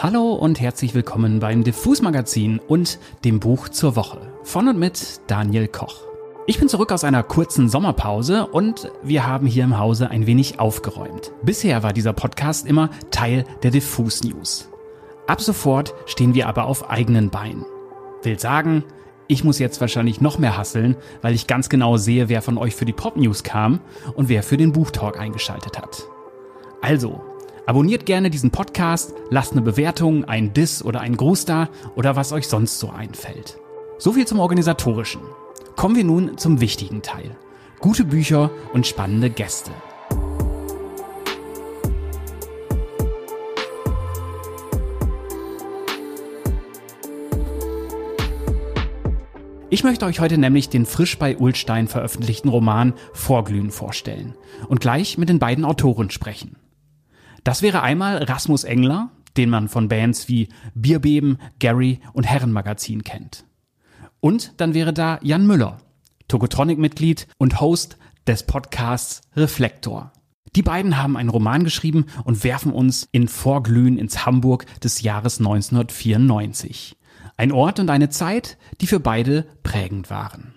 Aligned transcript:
Hallo 0.00 0.32
und 0.32 0.60
herzlich 0.60 0.94
willkommen 0.94 1.40
beim 1.40 1.64
Diffus 1.64 2.02
Magazin 2.02 2.60
und 2.60 3.00
dem 3.24 3.40
Buch 3.40 3.68
zur 3.68 3.96
Woche 3.96 4.32
von 4.44 4.68
und 4.68 4.78
mit 4.78 5.20
Daniel 5.26 5.66
Koch. 5.66 6.02
Ich 6.46 6.60
bin 6.60 6.68
zurück 6.68 6.92
aus 6.92 7.02
einer 7.02 7.24
kurzen 7.24 7.68
Sommerpause 7.68 8.46
und 8.46 8.92
wir 9.02 9.26
haben 9.26 9.48
hier 9.48 9.64
im 9.64 9.76
Hause 9.76 10.08
ein 10.08 10.28
wenig 10.28 10.60
aufgeräumt. 10.60 11.32
Bisher 11.42 11.82
war 11.82 11.92
dieser 11.92 12.12
Podcast 12.12 12.64
immer 12.64 12.90
Teil 13.10 13.44
der 13.64 13.72
Diffus 13.72 14.22
News. 14.22 14.70
Ab 15.26 15.40
sofort 15.40 15.92
stehen 16.06 16.32
wir 16.32 16.46
aber 16.46 16.66
auf 16.66 16.88
eigenen 16.90 17.30
Beinen. 17.30 17.66
Will 18.22 18.38
sagen, 18.38 18.84
ich 19.26 19.42
muss 19.42 19.58
jetzt 19.58 19.80
wahrscheinlich 19.80 20.20
noch 20.20 20.38
mehr 20.38 20.56
hasseln, 20.56 20.94
weil 21.22 21.34
ich 21.34 21.48
ganz 21.48 21.68
genau 21.68 21.96
sehe, 21.96 22.28
wer 22.28 22.40
von 22.40 22.56
euch 22.56 22.76
für 22.76 22.84
die 22.84 22.92
Pop 22.92 23.16
News 23.16 23.42
kam 23.42 23.80
und 24.14 24.28
wer 24.28 24.44
für 24.44 24.56
den 24.56 24.70
Buchtalk 24.70 25.18
eingeschaltet 25.18 25.76
hat. 25.76 26.04
Also, 26.82 27.20
Abonniert 27.68 28.06
gerne 28.06 28.30
diesen 28.30 28.50
Podcast, 28.50 29.12
lasst 29.28 29.52
eine 29.52 29.60
Bewertung, 29.60 30.24
ein 30.24 30.54
Diss 30.54 30.82
oder 30.82 31.02
ein 31.02 31.18
Gruß 31.18 31.44
da 31.44 31.68
oder 31.96 32.16
was 32.16 32.32
euch 32.32 32.48
sonst 32.48 32.78
so 32.78 32.88
einfällt. 32.88 33.58
So 33.98 34.12
viel 34.12 34.26
zum 34.26 34.38
Organisatorischen. 34.38 35.20
Kommen 35.76 35.94
wir 35.94 36.04
nun 36.04 36.38
zum 36.38 36.62
wichtigen 36.62 37.02
Teil. 37.02 37.36
Gute 37.78 38.06
Bücher 38.06 38.50
und 38.72 38.86
spannende 38.86 39.28
Gäste. 39.28 39.70
Ich 49.68 49.84
möchte 49.84 50.06
euch 50.06 50.20
heute 50.20 50.38
nämlich 50.38 50.70
den 50.70 50.86
frisch 50.86 51.18
bei 51.18 51.36
Ulstein 51.36 51.86
veröffentlichten 51.86 52.48
Roman 52.48 52.94
Vorglühen 53.12 53.70
vorstellen 53.70 54.34
und 54.68 54.80
gleich 54.80 55.18
mit 55.18 55.28
den 55.28 55.38
beiden 55.38 55.66
Autoren 55.66 56.08
sprechen. 56.08 56.56
Das 57.48 57.62
wäre 57.62 57.80
einmal 57.80 58.24
Rasmus 58.24 58.64
Engler, 58.64 59.08
den 59.38 59.48
man 59.48 59.68
von 59.70 59.88
Bands 59.88 60.28
wie 60.28 60.50
Bierbeben, 60.74 61.38
Gary 61.58 62.00
und 62.12 62.24
Herrenmagazin 62.24 63.04
kennt. 63.04 63.46
Und 64.20 64.52
dann 64.60 64.74
wäre 64.74 64.92
da 64.92 65.18
Jan 65.22 65.46
Müller, 65.46 65.78
Tokotronic-Mitglied 66.28 67.26
und 67.38 67.58
Host 67.58 67.96
des 68.26 68.42
Podcasts 68.42 69.22
Reflektor. 69.34 70.12
Die 70.56 70.62
beiden 70.62 70.98
haben 70.98 71.16
einen 71.16 71.30
Roman 71.30 71.64
geschrieben 71.64 72.04
und 72.24 72.44
werfen 72.44 72.70
uns 72.70 73.08
in 73.12 73.28
Vorglühen 73.28 73.96
ins 73.96 74.26
Hamburg 74.26 74.66
des 74.82 75.00
Jahres 75.00 75.38
1994. 75.38 76.98
Ein 77.38 77.52
Ort 77.52 77.80
und 77.80 77.88
eine 77.88 78.10
Zeit, 78.10 78.58
die 78.82 78.86
für 78.86 79.00
beide 79.00 79.46
prägend 79.62 80.10
waren. 80.10 80.52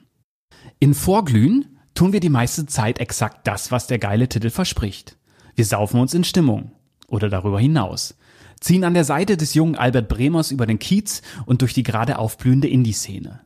In 0.81 0.93
Vorglühen 0.93 1.79
tun 1.93 2.11
wir 2.11 2.19
die 2.19 2.27
meiste 2.27 2.65
Zeit 2.65 2.99
exakt 2.99 3.47
das, 3.47 3.71
was 3.71 3.87
der 3.87 3.97
geile 3.97 4.27
Titel 4.27 4.49
verspricht. 4.49 5.17
Wir 5.55 5.63
saufen 5.63 5.97
uns 5.97 6.13
in 6.13 6.25
Stimmung 6.25 6.73
oder 7.11 7.29
darüber 7.29 7.59
hinaus, 7.59 8.17
ziehen 8.59 8.83
an 8.83 8.93
der 8.93 9.03
Seite 9.03 9.37
des 9.37 9.53
jungen 9.53 9.75
Albert 9.75 10.07
Bremers 10.07 10.51
über 10.51 10.65
den 10.65 10.79
Kiez 10.79 11.21
und 11.45 11.61
durch 11.61 11.73
die 11.73 11.83
gerade 11.83 12.17
aufblühende 12.17 12.67
Indie-Szene. 12.67 13.41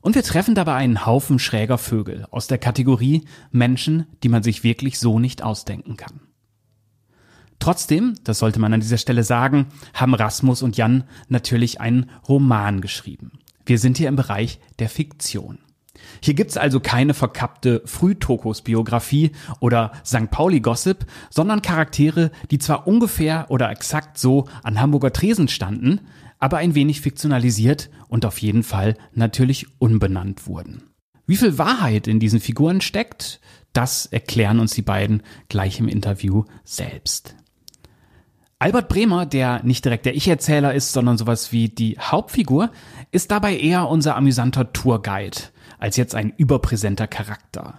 Und 0.00 0.14
wir 0.14 0.22
treffen 0.22 0.54
dabei 0.54 0.74
einen 0.74 1.04
Haufen 1.04 1.38
schräger 1.38 1.78
Vögel 1.78 2.26
aus 2.30 2.46
der 2.46 2.58
Kategorie 2.58 3.24
Menschen, 3.50 4.06
die 4.22 4.28
man 4.28 4.42
sich 4.42 4.62
wirklich 4.62 4.98
so 4.98 5.18
nicht 5.18 5.42
ausdenken 5.42 5.96
kann. 5.96 6.20
Trotzdem, 7.58 8.14
das 8.22 8.38
sollte 8.38 8.60
man 8.60 8.72
an 8.72 8.80
dieser 8.80 8.98
Stelle 8.98 9.24
sagen, 9.24 9.66
haben 9.94 10.14
Rasmus 10.14 10.62
und 10.62 10.76
Jan 10.76 11.04
natürlich 11.28 11.80
einen 11.80 12.10
Roman 12.28 12.80
geschrieben. 12.80 13.32
Wir 13.64 13.78
sind 13.78 13.98
hier 13.98 14.08
im 14.08 14.16
Bereich 14.16 14.60
der 14.78 14.88
Fiktion. 14.88 15.58
Hier 16.22 16.34
gibt's 16.34 16.56
also 16.56 16.80
keine 16.80 17.14
verkappte 17.14 17.82
Frühtokos-Biografie 17.84 19.32
oder 19.60 19.92
St. 20.04 20.30
Pauli-Gossip, 20.30 21.06
sondern 21.30 21.62
Charaktere, 21.62 22.30
die 22.50 22.58
zwar 22.58 22.86
ungefähr 22.86 23.46
oder 23.48 23.70
exakt 23.70 24.18
so 24.18 24.46
an 24.62 24.80
Hamburger 24.80 25.12
Tresen 25.12 25.48
standen, 25.48 26.00
aber 26.38 26.58
ein 26.58 26.74
wenig 26.74 27.00
fiktionalisiert 27.00 27.90
und 28.08 28.24
auf 28.24 28.38
jeden 28.38 28.62
Fall 28.62 28.96
natürlich 29.14 29.66
unbenannt 29.78 30.46
wurden. 30.46 30.82
Wie 31.26 31.36
viel 31.36 31.58
Wahrheit 31.58 32.06
in 32.06 32.20
diesen 32.20 32.40
Figuren 32.40 32.80
steckt, 32.80 33.40
das 33.72 34.06
erklären 34.06 34.60
uns 34.60 34.72
die 34.72 34.82
beiden 34.82 35.22
gleich 35.48 35.80
im 35.80 35.88
Interview 35.88 36.44
selbst. 36.64 37.34
Albert 38.58 38.88
Bremer, 38.88 39.26
der 39.26 39.62
nicht 39.64 39.84
direkt 39.84 40.06
der 40.06 40.16
Ich-Erzähler 40.16 40.72
ist, 40.72 40.92
sondern 40.92 41.18
sowas 41.18 41.52
wie 41.52 41.68
die 41.68 41.98
Hauptfigur, 41.98 42.70
ist 43.10 43.30
dabei 43.30 43.58
eher 43.58 43.88
unser 43.88 44.16
amüsanter 44.16 44.72
Tourguide 44.72 45.36
als 45.78 45.96
jetzt 45.96 46.14
ein 46.14 46.32
überpräsenter 46.36 47.06
Charakter. 47.06 47.74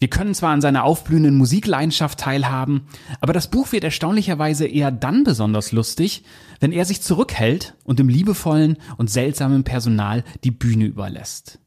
Wir 0.00 0.08
können 0.08 0.34
zwar 0.34 0.52
an 0.52 0.62
seiner 0.62 0.84
aufblühenden 0.84 1.36
Musikleidenschaft 1.36 2.18
teilhaben, 2.18 2.86
aber 3.20 3.34
das 3.34 3.50
Buch 3.50 3.70
wird 3.72 3.84
erstaunlicherweise 3.84 4.66
eher 4.66 4.90
dann 4.90 5.24
besonders 5.24 5.72
lustig, 5.72 6.24
wenn 6.58 6.72
er 6.72 6.86
sich 6.86 7.02
zurückhält 7.02 7.74
und 7.84 7.98
dem 7.98 8.08
liebevollen 8.08 8.78
und 8.96 9.10
seltsamen 9.10 9.62
Personal 9.62 10.24
die 10.42 10.50
Bühne 10.50 10.86
überlässt. 10.86 11.58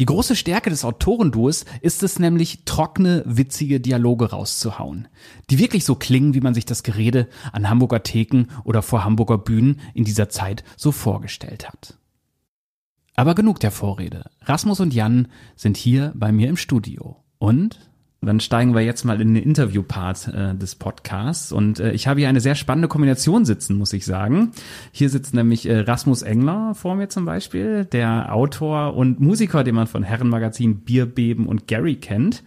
Die 0.00 0.06
große 0.06 0.36
Stärke 0.36 0.70
des 0.70 0.86
Autorenduos 0.86 1.66
ist 1.82 2.02
es 2.02 2.18
nämlich, 2.18 2.64
trockene, 2.64 3.22
witzige 3.26 3.78
Dialoge 3.78 4.30
rauszuhauen, 4.30 5.06
die 5.50 5.58
wirklich 5.58 5.84
so 5.84 5.94
klingen, 5.94 6.32
wie 6.32 6.40
man 6.40 6.54
sich 6.54 6.64
das 6.64 6.82
Gerede 6.82 7.28
an 7.52 7.68
Hamburger 7.68 8.02
Theken 8.02 8.48
oder 8.64 8.82
vor 8.82 9.04
Hamburger 9.04 9.38
Bühnen 9.38 9.80
in 9.92 10.04
dieser 10.04 10.30
Zeit 10.30 10.64
so 10.76 10.92
vorgestellt 10.92 11.68
hat. 11.68 11.98
Aber 13.14 13.34
genug 13.34 13.60
der 13.60 13.70
Vorrede. 13.70 14.24
Rasmus 14.42 14.80
und 14.80 14.92
Jan 14.92 15.28
sind 15.56 15.76
hier 15.76 16.12
bei 16.14 16.32
mir 16.32 16.48
im 16.48 16.56
Studio. 16.56 17.16
Und 17.38 17.78
dann 18.20 18.40
steigen 18.40 18.74
wir 18.74 18.80
jetzt 18.80 19.04
mal 19.04 19.20
in 19.20 19.34
den 19.34 19.42
Interviewpart 19.42 20.28
äh, 20.28 20.54
des 20.54 20.74
Podcasts. 20.74 21.52
Und 21.52 21.78
äh, 21.78 21.92
ich 21.92 22.06
habe 22.06 22.20
hier 22.20 22.28
eine 22.28 22.40
sehr 22.40 22.54
spannende 22.54 22.88
Kombination 22.88 23.44
sitzen, 23.44 23.76
muss 23.76 23.92
ich 23.92 24.04
sagen. 24.04 24.52
Hier 24.92 25.10
sitzt 25.10 25.34
nämlich 25.34 25.68
äh, 25.68 25.80
Rasmus 25.80 26.22
Engler 26.22 26.74
vor 26.74 26.94
mir 26.96 27.08
zum 27.08 27.24
Beispiel, 27.24 27.84
der 27.84 28.34
Autor 28.34 28.94
und 28.94 29.20
Musiker, 29.20 29.62
den 29.62 29.74
man 29.74 29.86
von 29.86 30.02
Herrenmagazin 30.02 30.80
Bierbeben 30.80 31.46
und 31.46 31.68
Gary 31.68 31.96
kennt. 31.96 32.42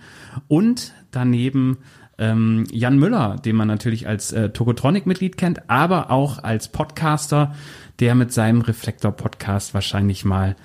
Und 0.48 0.94
daneben 1.12 1.78
ähm, 2.18 2.66
Jan 2.72 2.98
Müller, 2.98 3.36
den 3.38 3.56
man 3.56 3.68
natürlich 3.68 4.08
als 4.08 4.32
äh, 4.34 4.50
Tokotronic-Mitglied 4.50 5.38
kennt, 5.38 5.70
aber 5.70 6.10
auch 6.10 6.44
als 6.44 6.68
Podcaster, 6.70 7.54
der 8.00 8.16
mit 8.16 8.32
seinem 8.32 8.62
Reflektor-Podcast 8.62 9.74
wahrscheinlich 9.74 10.26
mal 10.26 10.56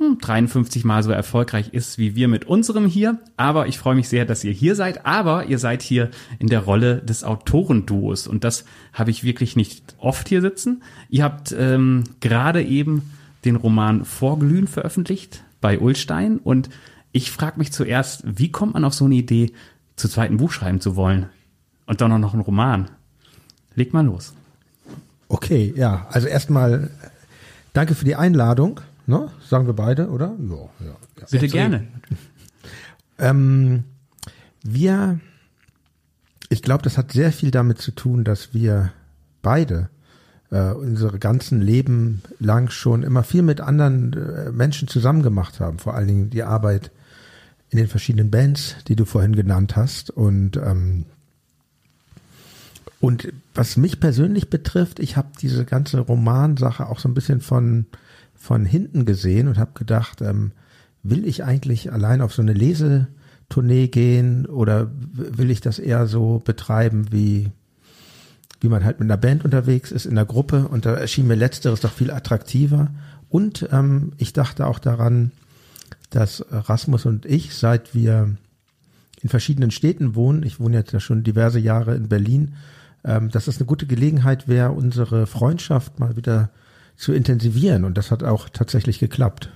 53 0.00 0.82
hm, 0.82 0.88
Mal 0.88 1.02
so 1.02 1.10
erfolgreich 1.10 1.68
ist 1.72 1.98
wie 1.98 2.14
wir 2.14 2.26
mit 2.28 2.46
unserem 2.46 2.86
hier. 2.86 3.18
Aber 3.36 3.66
ich 3.68 3.78
freue 3.78 3.94
mich 3.94 4.08
sehr, 4.08 4.24
dass 4.24 4.44
ihr 4.44 4.52
hier 4.52 4.74
seid. 4.74 5.04
Aber 5.04 5.46
ihr 5.46 5.58
seid 5.58 5.82
hier 5.82 6.10
in 6.38 6.48
der 6.48 6.60
Rolle 6.60 7.02
des 7.02 7.22
Autorenduos. 7.22 8.26
Und 8.26 8.44
das 8.44 8.64
habe 8.92 9.10
ich 9.10 9.24
wirklich 9.24 9.56
nicht 9.56 9.94
oft 9.98 10.28
hier 10.28 10.40
sitzen. 10.40 10.82
Ihr 11.10 11.24
habt 11.24 11.54
ähm, 11.56 12.04
gerade 12.20 12.62
eben 12.62 13.10
den 13.44 13.56
Roman 13.56 14.04
Vorglühen 14.04 14.68
veröffentlicht 14.68 15.44
bei 15.60 15.78
Ulstein. 15.78 16.38
Und 16.38 16.70
ich 17.12 17.30
frage 17.30 17.58
mich 17.58 17.72
zuerst, 17.72 18.22
wie 18.24 18.50
kommt 18.50 18.74
man 18.74 18.84
auf 18.84 18.94
so 18.94 19.04
eine 19.04 19.16
Idee, 19.16 19.52
zu 19.96 20.08
zweiten 20.08 20.38
Buch 20.38 20.52
schreiben 20.52 20.80
zu 20.80 20.96
wollen? 20.96 21.26
Und 21.84 22.00
dann 22.00 22.12
auch 22.12 22.18
noch 22.18 22.32
einen 22.32 22.42
Roman. 22.42 22.90
Leg 23.74 23.92
mal 23.92 24.06
los. 24.06 24.34
Okay, 25.30 25.72
ja. 25.76 26.08
Also 26.10 26.26
erstmal 26.26 26.90
danke 27.72 27.94
für 27.94 28.04
die 28.04 28.16
Einladung. 28.16 28.80
Ne? 29.06 29.30
Sagen 29.48 29.66
wir 29.66 29.74
beide, 29.74 30.10
oder? 30.10 30.34
Ja, 30.40 30.56
ja. 30.56 30.96
ja. 31.20 31.26
Bitte 31.30 31.46
gerne. 31.46 31.86
Ähm, 33.18 33.84
wir, 34.64 35.20
ich 36.48 36.62
glaube, 36.62 36.82
das 36.82 36.98
hat 36.98 37.12
sehr 37.12 37.32
viel 37.32 37.52
damit 37.52 37.78
zu 37.78 37.92
tun, 37.92 38.24
dass 38.24 38.54
wir 38.54 38.92
beide 39.40 39.88
äh, 40.50 40.72
unsere 40.72 41.20
ganzen 41.20 41.60
Leben 41.60 42.22
lang 42.40 42.70
schon 42.70 43.04
immer 43.04 43.22
viel 43.22 43.42
mit 43.42 43.60
anderen 43.60 44.12
äh, 44.14 44.50
Menschen 44.50 44.88
zusammen 44.88 45.22
gemacht 45.22 45.60
haben. 45.60 45.78
Vor 45.78 45.94
allen 45.94 46.08
Dingen 46.08 46.30
die 46.30 46.42
Arbeit 46.42 46.90
in 47.68 47.78
den 47.78 47.86
verschiedenen 47.86 48.32
Bands, 48.32 48.74
die 48.88 48.96
du 48.96 49.04
vorhin 49.04 49.36
genannt 49.36 49.76
hast. 49.76 50.10
Und 50.10 50.56
ähm, 50.56 51.04
und 53.00 53.32
was 53.54 53.78
mich 53.78 53.98
persönlich 53.98 54.50
betrifft, 54.50 55.00
ich 55.00 55.16
habe 55.16 55.28
diese 55.40 55.64
ganze 55.64 56.00
Romansache 56.00 56.86
auch 56.86 56.98
so 56.98 57.08
ein 57.08 57.14
bisschen 57.14 57.40
von 57.40 57.86
von 58.34 58.64
hinten 58.64 59.04
gesehen 59.04 59.48
und 59.48 59.58
habe 59.58 59.72
gedacht, 59.74 60.22
ähm, 60.22 60.52
will 61.02 61.26
ich 61.26 61.44
eigentlich 61.44 61.92
allein 61.92 62.22
auf 62.22 62.32
so 62.32 62.40
eine 62.40 62.54
Lesetournee 62.54 63.88
gehen 63.88 64.46
oder 64.46 64.90
will 64.94 65.50
ich 65.50 65.60
das 65.60 65.78
eher 65.78 66.06
so 66.06 66.40
betreiben 66.44 67.12
wie 67.12 67.50
wie 68.60 68.68
man 68.68 68.84
halt 68.84 69.00
mit 69.00 69.06
einer 69.06 69.16
Band 69.16 69.44
unterwegs 69.44 69.90
ist 69.90 70.04
in 70.04 70.14
der 70.14 70.26
Gruppe 70.26 70.68
und 70.68 70.84
da 70.84 70.94
erschien 70.94 71.26
mir 71.26 71.34
letzteres 71.34 71.80
doch 71.80 71.92
viel 71.92 72.10
attraktiver. 72.10 72.90
Und 73.30 73.66
ähm, 73.72 74.12
ich 74.18 74.34
dachte 74.34 74.66
auch 74.66 74.78
daran, 74.78 75.30
dass 76.10 76.44
Rasmus 76.50 77.06
und 77.06 77.24
ich, 77.24 77.54
seit 77.54 77.94
wir 77.94 78.36
in 79.22 79.28
verschiedenen 79.30 79.70
Städten 79.70 80.14
wohnen, 80.14 80.42
ich 80.42 80.60
wohne 80.60 80.76
jetzt 80.76 80.92
ja 80.92 81.00
schon 81.00 81.22
diverse 81.22 81.58
Jahre 81.58 81.94
in 81.94 82.08
Berlin, 82.08 82.54
ähm, 83.04 83.30
dass 83.30 83.48
es 83.48 83.58
eine 83.58 83.66
gute 83.66 83.86
Gelegenheit 83.86 84.48
wäre, 84.48 84.72
unsere 84.72 85.26
Freundschaft 85.26 85.98
mal 85.98 86.16
wieder 86.16 86.50
zu 86.96 87.12
intensivieren. 87.12 87.84
Und 87.84 87.96
das 87.96 88.10
hat 88.10 88.22
auch 88.22 88.48
tatsächlich 88.48 88.98
geklappt. 88.98 89.50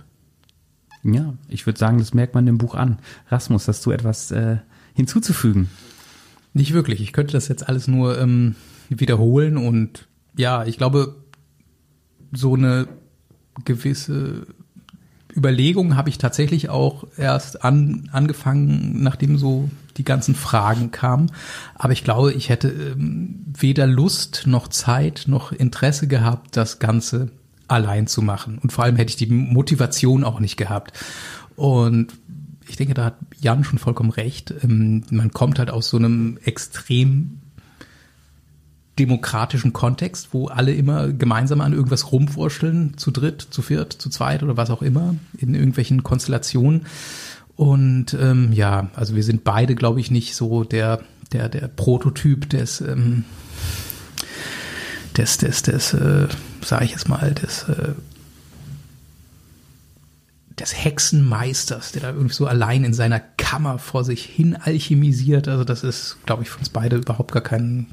Ja, 1.03 1.35
ich 1.49 1.67
würde 1.67 1.79
sagen, 1.79 1.99
das 1.99 2.15
merkt 2.15 2.35
man 2.35 2.47
im 2.47 2.59
Buch 2.59 2.75
an. 2.75 2.99
Rasmus, 3.29 3.69
hast 3.69 3.85
du 3.85 3.91
etwas 3.91 4.31
äh, 4.31 4.59
hinzuzufügen? 4.95 5.69
Nicht 6.55 6.73
wirklich. 6.73 7.03
Ich 7.03 7.13
könnte 7.13 7.33
das 7.33 7.49
jetzt 7.49 7.69
alles 7.69 7.89
nur 7.89 8.19
ähm, 8.19 8.55
wiederholen 8.89 9.59
und 9.59 10.09
ja, 10.37 10.65
ich 10.65 10.79
glaube, 10.79 11.17
so 12.33 12.55
eine 12.55 12.89
gewisse 13.65 14.47
Überlegung 15.37 15.97
habe 15.97 16.09
ich 16.09 16.19
tatsächlich 16.19 16.69
auch 16.69 17.07
erst 17.17 17.65
an, 17.65 18.09
angefangen, 18.13 19.03
nachdem 19.03 19.37
so 19.37 19.69
die 19.97 20.05
ganzen 20.05 20.35
Fragen 20.35 20.91
kamen. 20.91 21.31
Aber 21.75 21.93
ich 21.93 22.05
glaube, 22.05 22.33
ich 22.33 22.49
hätte 22.49 22.69
ähm, 22.69 23.45
weder 23.47 23.87
Lust 23.87 24.45
noch 24.47 24.69
Zeit 24.69 25.25
noch 25.27 25.53
Interesse 25.53 26.07
gehabt, 26.07 26.57
das 26.57 26.79
Ganze 26.79 27.31
allein 27.69 28.07
zu 28.07 28.23
machen. 28.23 28.59
Und 28.59 28.73
vor 28.73 28.85
allem 28.85 28.97
hätte 28.97 29.11
ich 29.11 29.17
die 29.17 29.27
Motivation 29.27 30.25
auch 30.25 30.41
nicht 30.41 30.57
gehabt. 30.57 30.93
Und 31.57 32.13
ich 32.69 32.77
denke, 32.77 32.95
da 32.95 33.07
hat 33.07 33.17
Jan 33.41 33.65
schon 33.65 33.79
vollkommen 33.79 34.11
recht. 34.11 34.55
Ähm, 34.63 35.05
man 35.11 35.33
kommt 35.33 35.59
halt 35.59 35.71
aus 35.71 35.89
so 35.89 35.97
einem 35.97 36.39
extrem 36.45 37.41
demokratischen 38.99 39.73
Kontext, 39.73 40.29
wo 40.33 40.47
alle 40.47 40.73
immer 40.73 41.09
gemeinsam 41.09 41.61
an 41.61 41.73
irgendwas 41.73 42.13
rumwurscheln, 42.13 42.97
zu 42.97 43.11
dritt, 43.11 43.43
zu 43.43 43.61
viert, 43.61 43.93
zu 43.93 44.09
zweit 44.09 44.43
oder 44.43 44.57
was 44.57 44.71
auch 44.71 44.83
immer, 44.83 45.17
in 45.37 45.55
irgendwelchen 45.55 46.05
Konstellationen. 46.05 46.87
Und 47.57 48.15
ähm, 48.15 48.53
ja, 48.53 48.89
also 48.95 49.15
wir 49.15 49.23
sind 49.23 49.45
beide, 49.45 49.75
glaube 49.75 50.01
ich, 50.01 50.11
nicht 50.11 50.35
so 50.35 50.65
der, 50.65 51.01
der, 51.33 51.49
der 51.49 51.69
Prototyp 51.69 52.49
des, 52.51 52.81
ähm, 52.81 53.25
des, 55.17 55.39
des, 55.39 55.63
des, 55.63 55.95
äh, 55.95 56.27
sage 56.63 56.85
ich 56.85 56.91
jetzt 56.91 57.09
mal, 57.09 57.33
des 57.33 57.65
äh, 57.69 57.95
des 60.59 60.85
Hexenmeisters, 60.85 61.93
der 61.93 62.03
da 62.03 62.09
irgendwie 62.11 62.35
so 62.35 62.47
allein 62.47 62.85
in 62.85 62.95
seiner 62.95 63.21
Kammer 63.21 63.79
vor 63.79 64.05
sich 64.05 64.25
hin 64.25 64.57
alchemisiert. 64.57 65.49
Also 65.49 65.65
das 65.65 65.83
ist, 65.83 66.19
glaube 66.27 66.45
ich, 66.45 66.51
für 66.51 66.59
uns 66.59 66.69
beide 66.69 66.97
überhaupt 66.97 67.33
gar 67.33 67.43
kein, 67.43 67.89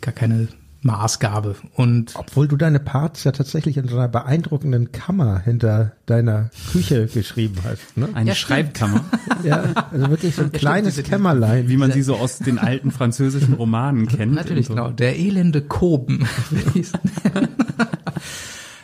gar 0.00 0.14
keine 0.14 0.48
Maßgabe. 0.82 1.56
Und 1.74 2.12
obwohl 2.14 2.48
du 2.48 2.56
deine 2.56 2.80
Parts 2.80 3.24
ja 3.24 3.32
tatsächlich 3.32 3.76
in 3.76 3.88
so 3.88 3.96
einer 3.96 4.08
beeindruckenden 4.08 4.92
Kammer 4.92 5.40
hinter 5.40 5.92
deiner 6.06 6.50
Küche 6.72 7.06
geschrieben 7.06 7.56
hast. 7.64 7.96
Ne? 7.96 8.08
Eine 8.14 8.30
ja, 8.30 8.34
Schreibkammer. 8.34 9.04
ja, 9.44 9.64
also 9.90 10.08
wirklich 10.08 10.34
so 10.34 10.42
ein 10.42 10.50
ja, 10.52 10.58
kleines 10.58 10.94
stimmt, 10.94 11.08
Kämmerlein. 11.08 11.68
Wie 11.68 11.76
man 11.76 11.92
sie 11.92 12.02
so 12.02 12.16
aus 12.16 12.38
den 12.38 12.58
alten 12.58 12.90
französischen 12.90 13.54
Romanen 13.54 14.08
kennt. 14.16 14.34
Natürlich, 14.34 14.66
so. 14.66 14.74
genau. 14.74 14.90
Der 14.90 15.18
elende 15.18 15.62
Koben. 15.62 16.26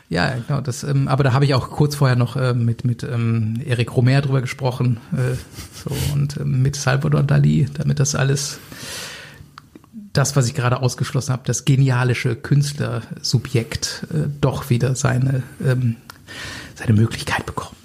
Ja, 0.08 0.34
genau. 0.46 0.60
Das, 0.60 0.84
ähm, 0.84 1.08
aber 1.08 1.24
da 1.24 1.32
habe 1.32 1.44
ich 1.44 1.54
auch 1.54 1.70
kurz 1.70 1.96
vorher 1.96 2.16
noch 2.16 2.36
äh, 2.36 2.54
mit 2.54 2.84
mit 2.84 3.02
ähm, 3.02 3.60
Eric 3.66 3.96
Romer 3.96 4.20
drüber 4.20 4.40
gesprochen 4.40 4.98
äh, 5.12 5.34
so 5.74 5.90
und 6.14 6.36
ähm, 6.36 6.62
mit 6.62 6.76
Salvador 6.76 7.24
Dali, 7.24 7.68
damit 7.74 7.98
das 7.98 8.14
alles 8.14 8.60
das, 10.16 10.36
was 10.36 10.46
ich 10.46 10.54
gerade 10.54 10.80
ausgeschlossen 10.80 11.32
habe, 11.32 11.42
das 11.46 11.64
genialische 11.64 12.36
Künstlersubjekt 12.36 14.06
äh, 14.12 14.28
doch 14.40 14.70
wieder 14.70 14.94
seine 14.94 15.42
ähm, 15.64 15.96
seine 16.74 16.92
Möglichkeit 16.92 17.46
bekommt. 17.46 17.76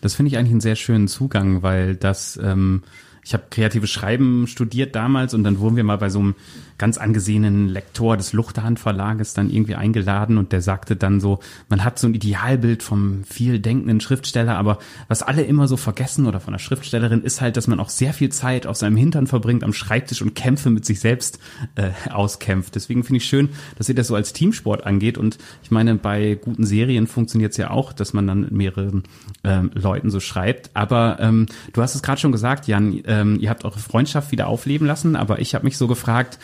Das 0.00 0.14
finde 0.14 0.30
ich 0.30 0.38
eigentlich 0.38 0.52
einen 0.52 0.60
sehr 0.60 0.76
schönen 0.76 1.08
Zugang, 1.08 1.62
weil 1.62 1.96
das 1.96 2.38
ähm, 2.42 2.82
ich 3.24 3.34
habe 3.34 3.44
kreatives 3.50 3.90
Schreiben 3.90 4.46
studiert 4.46 4.94
damals 4.94 5.34
und 5.34 5.44
dann 5.44 5.58
wurden 5.58 5.76
wir 5.76 5.84
mal 5.84 5.98
bei 5.98 6.08
so 6.08 6.20
einem 6.20 6.34
ganz 6.80 6.96
angesehenen 6.96 7.68
Lektor 7.68 8.16
des 8.16 8.32
Luchterhand 8.32 8.80
Verlages 8.80 9.34
dann 9.34 9.50
irgendwie 9.50 9.74
eingeladen 9.74 10.38
und 10.38 10.50
der 10.50 10.62
sagte 10.62 10.96
dann 10.96 11.20
so, 11.20 11.38
man 11.68 11.84
hat 11.84 11.98
so 11.98 12.06
ein 12.06 12.14
Idealbild 12.14 12.82
vom 12.82 13.22
viel 13.24 13.60
denkenden 13.60 14.00
Schriftsteller, 14.00 14.56
aber 14.56 14.78
was 15.06 15.22
alle 15.22 15.42
immer 15.42 15.68
so 15.68 15.76
vergessen 15.76 16.26
oder 16.26 16.40
von 16.40 16.54
der 16.54 16.58
Schriftstellerin 16.58 17.22
ist 17.22 17.42
halt, 17.42 17.58
dass 17.58 17.66
man 17.66 17.80
auch 17.80 17.90
sehr 17.90 18.14
viel 18.14 18.30
Zeit 18.30 18.66
auf 18.66 18.78
seinem 18.78 18.96
Hintern 18.96 19.26
verbringt 19.26 19.62
am 19.62 19.74
Schreibtisch 19.74 20.22
und 20.22 20.34
Kämpfe 20.34 20.70
mit 20.70 20.86
sich 20.86 21.00
selbst 21.00 21.38
äh, 21.74 21.90
auskämpft. 22.10 22.74
Deswegen 22.74 23.04
finde 23.04 23.18
ich 23.18 23.26
schön, 23.26 23.50
dass 23.76 23.90
ihr 23.90 23.94
das 23.94 24.06
so 24.06 24.14
als 24.14 24.32
Teamsport 24.32 24.86
angeht 24.86 25.18
und 25.18 25.36
ich 25.62 25.70
meine, 25.70 25.96
bei 25.96 26.38
guten 26.42 26.64
Serien 26.64 27.06
funktioniert 27.06 27.52
es 27.52 27.58
ja 27.58 27.70
auch, 27.70 27.92
dass 27.92 28.14
man 28.14 28.26
dann 28.26 28.40
mit 28.40 28.52
mehreren 28.52 29.02
ähm, 29.44 29.70
Leuten 29.74 30.08
so 30.08 30.18
schreibt. 30.18 30.70
Aber 30.72 31.18
ähm, 31.20 31.44
du 31.74 31.82
hast 31.82 31.94
es 31.94 32.02
gerade 32.02 32.22
schon 32.22 32.32
gesagt, 32.32 32.68
Jan, 32.68 33.02
ähm, 33.04 33.38
ihr 33.38 33.50
habt 33.50 33.66
eure 33.66 33.78
Freundschaft 33.78 34.32
wieder 34.32 34.46
aufleben 34.46 34.86
lassen, 34.86 35.14
aber 35.14 35.40
ich 35.40 35.54
habe 35.54 35.66
mich 35.66 35.76
so 35.76 35.86
gefragt, 35.86 36.38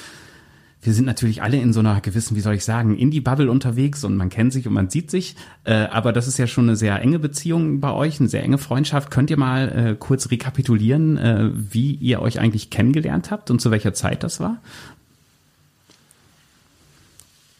wir 0.87 0.95
sind 0.95 1.05
natürlich 1.05 1.43
alle 1.43 1.61
in 1.61 1.73
so 1.73 1.81
einer 1.81 2.01
gewissen, 2.01 2.37
wie 2.37 2.41
soll 2.41 2.55
ich 2.55 2.65
sagen, 2.65 2.97
Indie-Bubble 2.97 3.51
unterwegs 3.51 4.05
und 4.05 4.17
man 4.17 4.29
kennt 4.29 4.53
sich 4.53 4.69
und 4.69 4.73
man 4.73 4.89
sieht 4.89 5.11
sich. 5.11 5.35
Äh, 5.65 5.75
aber 5.75 6.13
das 6.13 6.29
ist 6.29 6.39
ja 6.39 6.47
schon 6.47 6.69
eine 6.69 6.77
sehr 6.77 7.01
enge 7.01 7.19
Beziehung 7.19 7.81
bei 7.81 7.93
euch, 7.93 8.21
eine 8.21 8.29
sehr 8.29 8.45
enge 8.45 8.59
Freundschaft. 8.59 9.11
Könnt 9.11 9.29
ihr 9.31 9.37
mal 9.37 9.69
äh, 9.69 9.97
kurz 9.99 10.31
rekapitulieren, 10.31 11.19
äh, 11.19 11.51
wie 11.53 11.95
ihr 11.95 12.23
euch 12.23 12.39
eigentlich 12.39 12.71
kennengelernt 12.71 13.33
habt 13.33 13.51
und 13.51 13.61
zu 13.61 13.73
welcher 13.73 13.95
Zeit 13.95 14.23
das 14.23 14.39
war? 14.39 14.59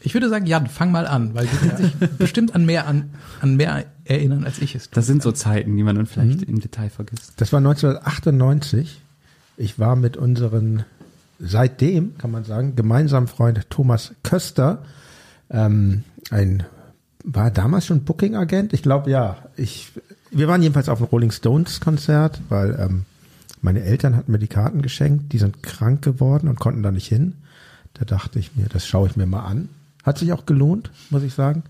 Ich 0.01 0.15
würde 0.15 0.29
sagen, 0.29 0.47
Jan, 0.47 0.69
fang 0.69 0.93
mal 0.93 1.09
an, 1.09 1.35
weil 1.35 1.47
du 1.47 1.57
kannst 1.57 1.83
dich 1.83 2.11
bestimmt 2.19 2.55
an 2.55 2.65
mehr 2.65 2.87
an, 2.87 3.11
an 3.41 3.57
mehr 3.57 3.87
erinnern, 4.05 4.45
als 4.45 4.61
ich 4.61 4.77
es 4.77 4.85
tue. 4.85 4.95
Das 4.95 5.07
sind 5.07 5.21
so 5.21 5.33
Zeiten, 5.33 5.77
die 5.77 5.83
man 5.83 5.97
dann 5.97 6.07
vielleicht 6.07 6.43
mhm. 6.43 6.55
im 6.55 6.61
Detail 6.61 6.91
vergisst. 6.91 7.33
Das 7.39 7.53
war 7.53 7.59
1998. 7.59 9.01
Ich 9.57 9.81
war 9.81 9.97
mit 9.97 10.17
unseren 10.17 10.85
seitdem, 11.39 12.17
kann 12.19 12.31
man 12.31 12.45
sagen, 12.45 12.77
gemeinsamen 12.77 13.27
Freund 13.27 13.69
Thomas 13.71 14.15
Köster, 14.23 14.83
ähm, 15.51 16.05
ein, 16.31 16.65
war 17.25 17.51
damals 17.51 17.87
schon 17.87 18.05
Booking-Agent? 18.05 18.73
Ich 18.73 18.83
glaube, 18.83 19.11
ja. 19.11 19.37
Ich, 19.57 19.93
wir 20.31 20.49
waren 20.49 20.63
jedenfalls 20.63 20.89
auf 20.89 20.99
dem 20.99 21.07
Rolling 21.07 21.31
Stones 21.31 21.81
Konzert, 21.81 22.41
weil 22.49 22.79
ähm, 22.81 23.05
meine 23.63 23.83
Eltern 23.83 24.17
hatten 24.17 24.33
mir 24.33 24.39
die 24.39 24.49
Karten 24.49 24.83
geschenkt, 24.83 25.33
die 25.33 25.39
sind 25.39 25.63
krank 25.63 26.03
geworden 26.03 26.49
und 26.49 26.61
konnten 26.61 26.83
da 26.83 26.91
nicht 26.91 27.09
hin. 27.09 27.35
Da 27.95 28.05
dachte 28.05 28.39
ich 28.39 28.55
mir, 28.57 28.67
das 28.69 28.87
schaue 28.87 29.09
ich 29.09 29.17
mir 29.17 29.27
mal 29.27 29.45
an. 29.45 29.69
Hat 30.05 30.19
sich 30.19 30.33
auch 30.33 30.47
gelohnt, 30.47 30.91
muss 31.11 31.23
ich 31.23 31.35
sagen. 31.35 31.65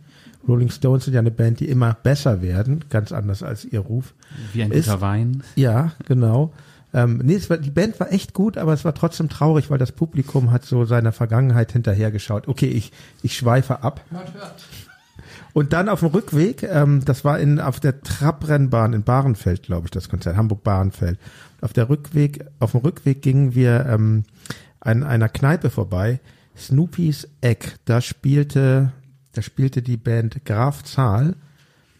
Rolling 0.47 0.71
Stones 0.71 1.05
sind 1.05 1.15
ja 1.15 1.21
eine 1.21 1.31
Band, 1.31 1.61
die 1.61 1.69
immer 1.69 1.95
besser 1.95 2.43
werden, 2.43 2.85
ganz 2.91 3.13
anders 3.13 3.43
als 3.43 3.65
ihr 3.65 3.81
Ruf. 3.81 4.15
Wie 4.53 4.63
ein 4.63 4.71
guter 4.71 5.01
Wein. 5.01 5.43
Ja, 5.57 5.93
genau. 6.07 6.53
Ähm, 6.97 7.21
nee, 7.23 7.35
es 7.35 7.51
war, 7.51 7.59
die 7.59 7.71
Band 7.71 8.01
war 8.01 8.11
echt 8.11 8.33
gut, 8.33 8.57
aber 8.57 8.73
es 8.73 8.87
war 8.87 8.95
trotzdem 8.95 9.29
traurig, 9.29 9.69
weil 9.69 9.77
das 9.77 9.93
Publikum 9.93 10.51
hat 10.51 10.65
so 10.65 10.87
seiner 10.87 11.13
Vergangenheit 11.13 11.73
hinterhergeschaut. 11.73 12.49
Okay, 12.49 12.69
ich, 12.69 12.91
ich 13.23 13.37
schweife 13.37 13.83
ab. 13.83 14.01
Hört, 14.09 14.33
hört. 14.33 14.65
Und 15.53 15.75
dann 15.75 15.91
auf 15.91 16.01
dem 16.01 16.09
Rückweg, 16.09 16.63
ähm, 16.63 17.05
das 17.05 17.23
war 17.23 17.39
in, 17.39 17.61
auf 17.61 17.81
der 17.81 18.01
Trabrennbahn 18.01 18.95
in 18.95 19.03
Bahrenfeld, 19.03 19.65
glaube 19.65 19.89
ich, 19.89 19.91
das 19.91 20.09
Konzert, 20.09 20.39
Hamburg-Bahrenfeld. 20.39 21.19
Auf 21.61 21.75
der 21.75 21.91
Rückweg, 21.91 22.47
auf 22.61 22.71
dem 22.73 22.81
Rückweg 22.81 23.21
gingen 23.21 23.55
wir 23.55 23.85
ähm, 23.85 24.25
an 24.81 25.03
einer 25.03 25.29
Kneipe 25.29 25.69
vorbei, 25.69 26.21
Snoopys 26.57 27.29
Eck. 27.43 27.77
Da 27.85 28.01
spielte, 28.01 28.93
da 29.33 29.43
spielte 29.43 29.83
die 29.83 29.99
Band 29.99 30.47
Graf 30.47 30.83
Zahl. 30.83 31.37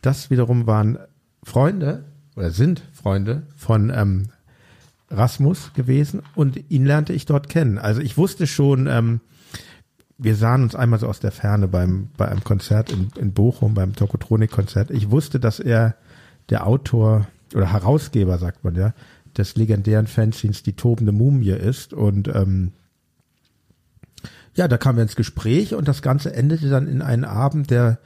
Das 0.01 0.31
wiederum 0.31 0.67
waren 0.67 0.99
Freunde 1.43 2.05
oder 2.35 2.51
sind 2.51 2.83
Freunde 2.95 3.43
von 3.57 3.93
ähm, 3.95 4.29
Rasmus 5.11 5.73
gewesen 5.75 6.23
und 6.35 6.71
ihn 6.71 6.85
lernte 6.85 7.13
ich 7.13 7.27
dort 7.27 7.49
kennen. 7.49 7.79
Also 7.79 8.01
ich 8.01 8.17
wusste 8.17 8.47
schon, 8.47 8.87
ähm, 8.87 9.21
wir 10.19 10.35
sahen 10.35 10.63
uns 10.63 10.75
einmal 10.75 10.99
so 10.99 11.07
aus 11.07 11.21
der 11.21 11.33
Ferne 11.33 11.69
beim 11.69 12.09
bei 12.17 12.29
einem 12.29 12.43
Konzert 12.43 12.91
in, 12.91 13.09
in 13.19 13.33
Bochum, 13.33 13.75
beim 13.75 13.95
Tokotronik-Konzert. 13.95 14.91
Ich 14.91 15.11
wusste, 15.11 15.39
dass 15.39 15.61
er 15.61 15.97
der 16.49 16.67
Autor 16.67 17.27
oder 17.55 17.73
Herausgeber, 17.73 18.39
sagt 18.39 18.65
man 18.65 18.75
ja, 18.75 18.95
des 19.37 19.57
legendären 19.57 20.07
Fanzines 20.07 20.63
Die 20.63 20.75
tobende 20.75 21.13
Mumie 21.13 21.51
ist. 21.51 21.93
Und 21.93 22.29
ähm, 22.29 22.73
ja, 24.55 24.69
da 24.69 24.79
kamen 24.79 24.97
wir 24.97 25.03
ins 25.03 25.17
Gespräch 25.17 25.75
und 25.75 25.87
das 25.87 26.03
Ganze 26.03 26.35
endete 26.35 26.71
dann 26.71 26.89
in 26.89 27.03
einen 27.03 27.25
Abend, 27.25 27.71
der 27.71 27.99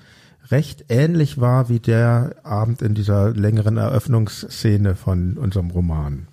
recht 0.50 0.86
ähnlich 0.88 1.40
war 1.40 1.68
wie 1.68 1.78
der 1.78 2.34
Abend 2.42 2.82
in 2.82 2.94
dieser 2.94 3.30
längeren 3.32 3.76
Eröffnungsszene 3.76 4.96
von 4.96 5.38
unserem 5.38 5.70
Roman. 5.70 6.26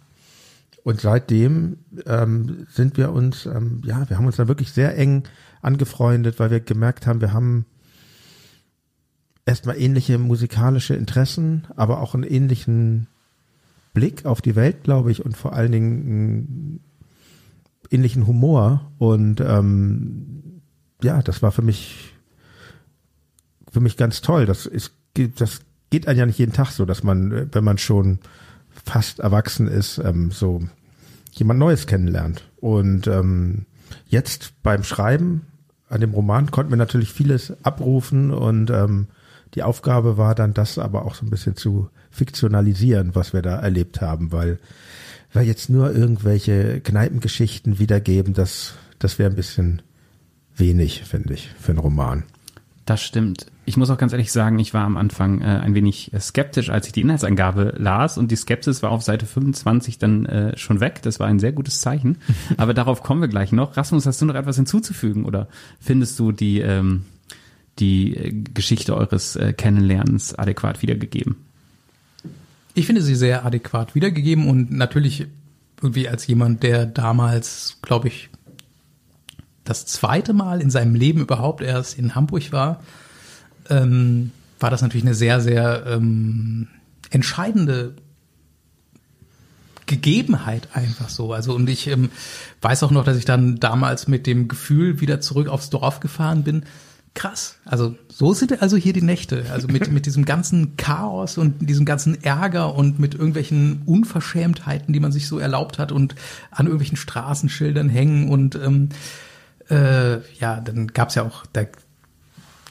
Und 0.88 1.02
seitdem 1.02 1.80
ähm, 2.06 2.66
sind 2.70 2.96
wir 2.96 3.12
uns, 3.12 3.46
ähm, 3.46 3.82
ja, 3.84 4.10
wir 4.10 4.18
haben 4.18 4.26
uns 4.26 4.38
da 4.38 4.48
wirklich 4.48 4.72
sehr 4.72 4.98
eng 4.98 5.24
angefreundet, 5.62 6.40
weil 6.40 6.50
wir 6.50 6.62
gemerkt 6.62 7.06
haben, 7.06 7.20
wir 7.20 7.34
haben 7.34 7.66
erstmal 9.46 9.78
ähnliche 9.78 10.18
musikalische 10.18 10.96
Interessen, 10.96 11.68
aber 11.76 12.00
auch 12.00 12.14
einen 12.14 12.24
ähnlichen 12.24 13.08
Blick 13.94 14.26
auf 14.26 14.42
die 14.42 14.56
Welt, 14.56 14.86
glaube 14.86 15.12
ich, 15.12 15.26
und 15.26 15.36
vor 15.36 15.52
allen 15.52 15.74
Dingen 15.74 15.92
einen 15.92 16.80
ähnlichen 17.92 18.26
Humor. 18.26 18.90
Und 18.98 19.42
ähm, 19.42 20.62
ja, 21.04 21.22
das 21.22 21.42
war 21.42 21.52
für 21.52 21.64
mich 21.64 22.14
für 23.74 23.82
mich 23.82 23.98
ganz 23.98 24.22
toll. 24.22 24.46
Das 24.46 24.66
ist, 24.66 24.94
das 25.36 25.60
geht 25.90 26.08
einem 26.08 26.20
ja 26.20 26.26
nicht 26.28 26.40
jeden 26.40 26.54
Tag 26.54 26.72
so, 26.72 26.86
dass 26.86 27.04
man, 27.04 27.54
wenn 27.54 27.64
man 27.66 27.78
schon 27.78 28.20
fast 28.88 29.20
erwachsen 29.20 29.68
ist, 29.68 30.00
ähm, 30.00 30.32
so 30.32 30.62
jemand 31.32 31.60
Neues 31.60 31.88
kennenlernt. 31.88 32.44
Und 32.58 33.08
ähm, 33.08 33.66
jetzt 34.08 34.54
beim 34.64 34.84
Schreiben 34.84 35.44
an 35.90 36.02
dem 36.02 36.14
Roman 36.14 36.52
konnten 36.52 36.72
wir 36.72 36.78
natürlich 36.78 37.12
vieles 37.12 37.54
abrufen 37.64 38.32
und 38.32 38.70
ähm, 38.70 39.08
die 39.54 39.64
Aufgabe 39.64 40.18
war 40.18 40.36
dann, 40.36 40.54
das 40.54 40.78
aber 40.78 41.06
auch 41.06 41.16
so 41.16 41.26
ein 41.26 41.30
bisschen 41.30 41.56
zu 41.56 41.90
fiktionalisieren, 42.12 43.16
was 43.16 43.34
wir 43.34 43.42
da 43.42 43.60
erlebt 43.60 44.02
haben, 44.02 44.32
weil 44.32 44.60
weil 45.34 45.46
jetzt 45.46 45.70
nur 45.70 45.94
irgendwelche 45.94 46.80
Kneipengeschichten 46.82 47.80
wiedergeben, 47.80 48.34
das 48.34 48.74
das 49.00 49.20
wäre 49.20 49.30
ein 49.30 49.36
bisschen 49.36 49.82
wenig, 50.56 51.04
finde 51.04 51.36
ich, 51.36 51.50
für 51.60 51.72
einen 51.72 51.80
Roman. 51.80 52.24
Das 52.88 53.04
stimmt. 53.04 53.48
Ich 53.66 53.76
muss 53.76 53.90
auch 53.90 53.98
ganz 53.98 54.14
ehrlich 54.14 54.32
sagen, 54.32 54.58
ich 54.60 54.74
war 54.74 54.86
am 54.86 54.96
Anfang 54.96 55.42
äh, 55.42 55.44
ein 55.44 55.76
wenig 55.76 56.14
äh, 56.14 56.22
skeptisch, 56.22 56.70
als 56.70 56.88
ich 56.88 56.94
die 56.94 57.02
Inhaltsangabe 57.02 57.74
las 57.78 58.18
und 58.18 58.32
die 58.32 58.38
Skepsis 58.38 58.82
war 58.82 58.92
auf 58.92 59.04
Seite 59.04 59.26
25 59.26 59.98
dann 59.98 60.26
äh, 60.26 60.58
schon 60.58 60.80
weg. 60.80 61.02
Das 61.02 61.20
war 61.20 61.28
ein 61.28 61.38
sehr 61.40 61.52
gutes 61.52 61.82
Zeichen. 61.82 62.18
Aber 62.58 62.74
darauf 62.74 63.04
kommen 63.04 63.20
wir 63.20 63.28
gleich 63.28 63.52
noch. 63.52 63.76
Rasmus, 63.76 64.06
hast 64.06 64.22
du 64.22 64.26
noch 64.26 64.36
etwas 64.36 64.56
hinzuzufügen 64.56 65.26
oder 65.26 65.50
findest 65.82 66.18
du 66.18 66.32
die, 66.32 66.62
ähm, 66.62 67.04
die 67.78 68.16
äh, 68.16 68.32
Geschichte 68.54 68.96
eures 68.96 69.36
äh, 69.36 69.52
Kennenlernens 69.52 70.34
adäquat 70.34 70.82
wiedergegeben? 70.82 71.36
Ich 72.74 72.86
finde 72.86 73.02
sie 73.02 73.16
sehr 73.16 73.46
adäquat 73.46 73.96
wiedergegeben 73.96 74.48
und 74.48 74.72
natürlich 74.72 75.28
irgendwie 75.82 76.08
als 76.08 76.26
jemand, 76.26 76.64
der 76.64 76.86
damals, 76.86 77.80
glaube 77.82 78.08
ich, 78.08 78.30
das 79.70 79.86
zweite 79.86 80.34
Mal 80.34 80.62
in 80.62 80.70
seinem 80.70 80.96
Leben 80.96 81.22
überhaupt 81.22 81.62
erst 81.62 81.98
in 81.98 82.16
Hamburg 82.16 82.52
war, 82.52 82.82
ähm, 83.70 84.32
war 84.60 84.70
das 84.70 84.82
natürlich 84.82 85.06
eine 85.06 85.16
sehr, 85.16 85.42
sehr 85.42 85.86
ähm, 85.88 86.68
entscheidende 87.10 87.96
Gegebenheit 89.86 90.70
einfach 90.74 91.10
so. 91.10 91.34
Also 91.34 91.56
und 91.56 91.70
ich 91.70 91.88
ähm, 91.88 92.10
weiß 92.62 92.84
auch 92.84 92.92
noch, 92.92 93.04
dass 93.04 93.18
ich 93.18 93.26
dann 93.26 93.58
damals 93.58 94.08
mit 94.08 94.28
dem 94.28 94.48
Gefühl 94.48 95.00
wieder 95.00 95.22
zurück 95.22 95.48
aufs 95.48 95.70
Dorf 95.70 96.00
gefahren 96.00 96.44
bin. 96.44 96.64
Krass. 97.14 97.56
Also 97.66 97.96
so 98.10 98.34
sind 98.34 98.62
also 98.62 98.78
hier 98.78 98.94
die 98.94 99.02
Nächte. 99.02 99.46
Also 99.52 99.68
mit, 99.68 99.92
mit 99.92 100.06
diesem 100.06 100.26
ganzen 100.26 100.78
Chaos 100.78 101.38
und 101.40 101.68
diesem 101.68 101.86
ganzen 101.86 102.22
Ärger 102.24 102.76
und 102.76 103.00
mit 103.00 103.16
irgendwelchen 103.16 103.82
Unverschämtheiten, 103.86 104.94
die 104.94 105.00
man 105.00 105.12
sich 105.12 105.28
so 105.28 105.40
erlaubt 105.40 105.80
hat 105.80 105.92
und 105.92 106.14
an 106.52 106.68
irgendwelchen 106.68 106.98
Straßenschildern 106.98 107.90
hängen 107.90 108.30
und 108.30 108.56
ähm, 108.56 108.90
äh, 109.70 110.20
ja, 110.40 110.60
dann 110.60 110.88
gab's 110.88 111.16
ja 111.16 111.24
auch, 111.24 111.46
da 111.54 111.66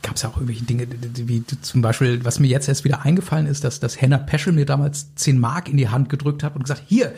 gab's 0.03 0.23
ja 0.23 0.29
auch 0.29 0.37
irgendwelche 0.37 0.65
Dinge, 0.65 0.87
wie 0.91 1.45
zum 1.45 1.83
Beispiel, 1.83 2.25
was 2.25 2.39
mir 2.39 2.47
jetzt 2.47 2.69
erst 2.69 2.85
wieder 2.85 3.03
eingefallen 3.03 3.47
ist, 3.47 3.65
dass, 3.65 3.81
dass 3.81 4.01
Henna 4.01 4.19
Peschel 4.19 4.53
mir 4.53 4.67
damals 4.67 5.15
10 5.17 5.39
Mark 5.39 5.69
in 5.69 5.77
die 5.77 5.89
Hand 5.89 6.09
gedrückt 6.09 6.43
hat 6.43 6.55
und 6.55 6.63
gesagt, 6.63 6.83
hier, 6.87 7.13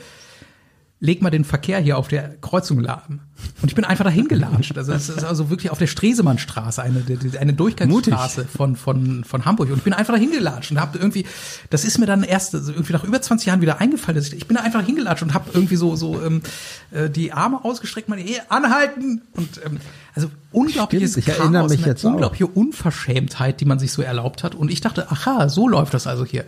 leg 1.01 1.23
mal 1.23 1.31
den 1.31 1.45
Verkehr 1.45 1.79
hier 1.79 1.97
auf 1.97 2.09
der 2.09 2.37
Kreuzung 2.41 2.81
lahm. 2.81 3.21
Und 3.63 3.69
ich 3.69 3.77
bin 3.77 3.85
einfach 3.85 4.05
dahin 4.05 4.27
gelatscht. 4.27 4.77
Also 4.77 4.93
es 4.93 5.09
ist 5.09 5.23
also 5.23 5.49
wirklich 5.49 5.71
auf 5.71 5.79
der 5.79 5.87
Stresemannstraße, 5.87 6.83
eine, 6.83 7.05
eine 7.39 7.53
Durchgangsstraße 7.53 8.47
von, 8.47 8.75
von, 8.75 9.23
von 9.23 9.45
Hamburg. 9.45 9.71
Und 9.71 9.79
ich 9.79 9.85
bin 9.85 9.93
einfach 9.93 10.15
dahin 10.15 10.33
gelatscht 10.33 10.73
und 10.73 10.81
habe 10.81 10.99
irgendwie, 10.99 11.25
das 11.71 11.85
ist 11.85 11.99
mir 11.99 12.07
dann 12.07 12.25
erst 12.25 12.55
also 12.55 12.73
irgendwie 12.73 12.93
nach 12.93 13.05
über 13.05 13.23
20 13.23 13.47
Jahren 13.47 13.61
wieder 13.61 13.81
eingefallen, 13.81 14.17
dass 14.17 14.29
ich, 14.29 14.39
ich 14.39 14.47
bin 14.49 14.57
da 14.57 14.65
einfach 14.65 14.85
hingelatscht 14.85 15.23
und 15.23 15.35
habe 15.35 15.51
irgendwie 15.55 15.77
so, 15.77 15.95
so 15.95 16.21
ähm, 16.21 16.43
äh, 16.91 17.09
die 17.09 17.33
Arme 17.33 17.65
ausgestreckt, 17.65 18.09
meine 18.09 18.23
Ehe 18.23 18.51
anhalten 18.51 19.23
und 19.35 19.61
ähm, 19.65 19.79
also 20.17 20.31
unglaubliches 20.51 21.13
Stimmt, 21.13 21.29
ich 21.29 21.39
erinnere 21.39 21.69
mich 21.69 21.87
jetzt 21.87 22.05
unglaubliche 22.05 22.47
auch. 22.47 22.57
Unverschämtheit, 22.57 23.61
die 23.61 23.67
man 23.67 23.79
sich 23.79 23.93
so 23.93 24.03
erlaubt 24.03 24.43
hat. 24.43 24.57
Und 24.57 24.69
ich 24.69 24.81
dachte, 24.81 25.13
aha, 25.13 25.49
so 25.49 25.69
läuft 25.69 25.95
das 25.95 26.09
also 26.09 26.25
hier. 26.25 26.45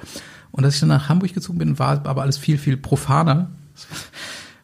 Und 0.50 0.64
als 0.64 0.74
ich 0.74 0.80
dann 0.80 0.88
nach 0.88 1.08
Hamburg 1.08 1.32
gezogen 1.32 1.58
bin, 1.58 1.78
war 1.78 2.04
aber 2.04 2.22
alles 2.22 2.36
viel, 2.36 2.58
viel 2.58 2.76
profaner. 2.76 3.50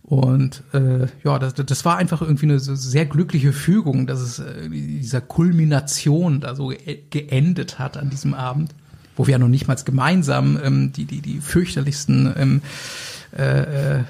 Und 0.06 0.62
äh, 0.72 1.08
ja, 1.24 1.40
das, 1.40 1.54
das 1.54 1.84
war 1.84 1.96
einfach 1.96 2.22
irgendwie 2.22 2.46
eine 2.46 2.60
sehr 2.60 3.06
glückliche 3.06 3.52
Fügung, 3.52 4.06
dass 4.06 4.20
es 4.20 4.38
äh, 4.38 4.68
dieser 4.70 5.20
Kulmination 5.20 6.40
da 6.40 6.54
so 6.54 6.72
geendet 7.10 7.80
hat 7.80 7.96
an 7.96 8.08
diesem 8.08 8.32
Abend, 8.32 8.72
wo 9.16 9.26
wir 9.26 9.32
ja 9.32 9.38
noch 9.38 9.48
nicht 9.48 9.66
mal 9.66 9.74
gemeinsam 9.84 10.60
ähm, 10.62 10.92
die, 10.92 11.06
die, 11.06 11.20
die 11.20 11.40
fürchterlichsten 11.40 12.32
ähm, 12.36 12.62
äh, 13.36 13.98
äh, 13.98 14.04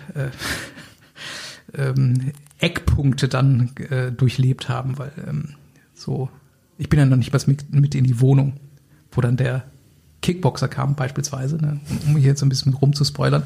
ähm, 1.75 2.33
Eckpunkte 2.59 3.29
dann 3.29 3.71
äh, 3.89 4.13
durchlebt 4.13 4.69
haben, 4.69 4.99
weil 4.99 5.13
ähm, 5.27 5.55
so, 5.95 6.29
ich 6.77 6.91
bin 6.91 6.99
ja 6.99 7.07
noch 7.07 7.17
nicht 7.17 7.33
mal 7.33 7.41
mit, 7.47 7.73
mit 7.73 7.95
in 7.95 8.05
die 8.05 8.21
Wohnung, 8.21 8.53
wo 9.13 9.23
dann 9.23 9.39
der 9.39 9.65
Kickboxer 10.21 10.69
kam 10.69 10.95
beispielsweise, 10.95 11.57
ne, 11.57 11.81
um 12.07 12.19
hier 12.19 12.29
jetzt 12.29 12.43
ein 12.43 12.51
bisschen 12.51 12.75
rumzuspoilern. 12.75 13.45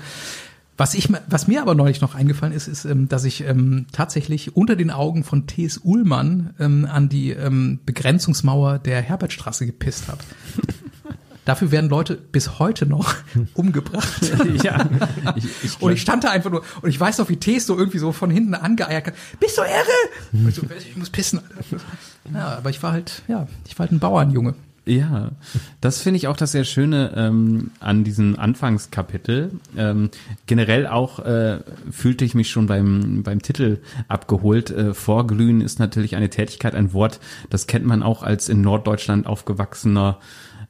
Was, 0.80 0.94
ich, 0.94 1.10
was 1.28 1.46
mir 1.46 1.60
aber 1.60 1.74
neulich 1.74 2.00
noch 2.00 2.14
eingefallen 2.14 2.54
ist, 2.54 2.66
ist, 2.66 2.86
ähm, 2.86 3.06
dass 3.06 3.24
ich 3.24 3.44
ähm, 3.44 3.84
tatsächlich 3.92 4.56
unter 4.56 4.76
den 4.76 4.90
Augen 4.90 5.24
von 5.24 5.46
T.S. 5.46 5.82
Uhlmann 5.84 6.54
ähm, 6.58 6.88
an 6.90 7.10
die 7.10 7.32
ähm, 7.32 7.80
Begrenzungsmauer 7.84 8.78
der 8.78 9.02
Herbertstraße 9.02 9.66
gepisst 9.66 10.08
habe. 10.08 10.20
Dafür 11.44 11.70
werden 11.70 11.90
Leute 11.90 12.16
bis 12.16 12.58
heute 12.58 12.86
noch 12.86 13.14
umgebracht. 13.54 14.22
ja. 14.62 14.88
Ich, 15.36 15.44
ich 15.64 15.82
und 15.82 15.92
ich 15.92 16.00
stand 16.00 16.24
da 16.24 16.30
einfach 16.30 16.50
nur 16.50 16.62
und 16.80 16.88
ich 16.88 16.98
weiß 16.98 17.18
noch, 17.18 17.28
wie 17.28 17.36
T.S. 17.36 17.66
so 17.66 17.76
irgendwie 17.76 17.98
so 17.98 18.12
von 18.12 18.30
hinten 18.30 18.54
angeeiert 18.54 19.08
hat. 19.08 19.14
Bist 19.38 19.58
du 19.58 19.62
irre? 19.62 20.48
Ich, 20.48 20.54
so, 20.54 20.62
ich 20.78 20.96
muss 20.96 21.10
pissen. 21.10 21.40
Ja, 22.32 22.56
aber 22.56 22.70
ich 22.70 22.82
war 22.82 22.92
halt, 22.92 23.20
ja, 23.28 23.48
ich 23.68 23.78
war 23.78 23.84
halt 23.84 23.92
ein 23.92 24.00
Bauernjunge. 24.00 24.54
Ja, 24.86 25.32
das 25.80 26.00
finde 26.00 26.16
ich 26.16 26.26
auch 26.26 26.36
das 26.36 26.52
sehr 26.52 26.64
Schöne 26.64 27.12
ähm, 27.14 27.70
an 27.80 28.02
diesem 28.02 28.38
Anfangskapitel. 28.38 29.52
Ähm, 29.76 30.10
generell 30.46 30.86
auch 30.86 31.18
äh, 31.20 31.60
fühlte 31.90 32.24
ich 32.24 32.34
mich 32.34 32.50
schon 32.50 32.66
beim, 32.66 33.22
beim 33.22 33.42
Titel 33.42 33.78
abgeholt. 34.08 34.70
Äh, 34.70 34.94
Vorglühen 34.94 35.60
ist 35.60 35.78
natürlich 35.78 36.16
eine 36.16 36.30
Tätigkeit, 36.30 36.74
ein 36.74 36.92
Wort, 36.92 37.20
das 37.50 37.66
kennt 37.66 37.84
man 37.84 38.02
auch 38.02 38.22
als 38.22 38.48
in 38.48 38.62
Norddeutschland 38.62 39.26
aufgewachsener 39.26 40.18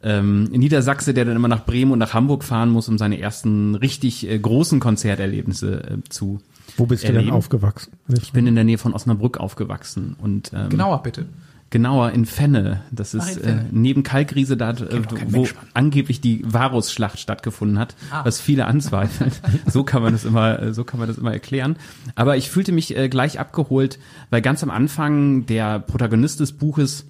ähm, 0.03 0.45
Niedersachse, 0.45 1.15
der 1.15 1.25
dann 1.25 1.37
immer 1.37 1.49
nach 1.49 1.65
Bremen 1.65 1.93
und 1.93 1.99
nach 1.99 2.15
Hamburg 2.15 2.43
fahren 2.43 2.71
muss, 2.71 2.89
um 2.89 2.99
seine 2.99 3.21
ersten 3.21 3.75
richtig 3.75 4.29
äh, 4.29 4.39
großen 4.39 4.81
Konzerterlebnisse 4.81 5.83
äh, 5.83 6.09
zu 6.09 6.41
Wo 6.77 6.87
bist 6.87 7.05
erleben. 7.05 7.25
du 7.25 7.27
denn 7.27 7.35
aufgewachsen? 7.35 7.93
Ich 8.09 8.33
bin 8.33 8.47
in 8.47 8.55
der 8.55 8.65
Nähe 8.65 8.79
von 8.79 8.95
Osnabrück 8.95 9.39
aufgewachsen 9.39 10.17
und 10.21 10.53
ähm, 10.55 10.71
genauer 10.71 11.03
bitte. 11.03 11.27
Genauer 11.71 12.11
in 12.11 12.27
Fenne. 12.27 12.83
Das 12.91 13.15
ist 13.15 13.39
Ach, 13.41 13.47
äh, 13.47 13.65
neben 13.71 14.03
Kalkriese 14.03 14.57
da, 14.57 14.71
äh, 14.71 15.03
wo 15.29 15.47
angeblich 15.73 16.21
die 16.21 16.43
Varusschlacht 16.45 17.21
stattgefunden 17.21 17.79
hat, 17.79 17.95
ah. 18.11 18.25
was 18.25 18.41
viele 18.41 18.67
anzweifeln. 18.67 19.31
so 19.67 19.85
kann 19.85 20.03
man 20.03 20.13
das 20.13 20.25
immer, 20.25 20.61
äh, 20.61 20.75
so 20.75 20.83
kann 20.83 20.99
man 20.99 21.09
das 21.09 21.19
immer 21.19 21.33
erklären. 21.33 21.77
Aber 22.17 22.37
ich 22.37 22.51
fühlte 22.51 22.73
mich 22.73 22.97
äh, 22.97 23.09
gleich 23.09 23.39
abgeholt, 23.39 24.01
weil 24.31 24.43
ganz 24.43 24.65
am 24.65 24.71
Anfang 24.71 25.47
der 25.47 25.79
Protagonist 25.79 26.41
des 26.41 26.53
Buches 26.53 27.07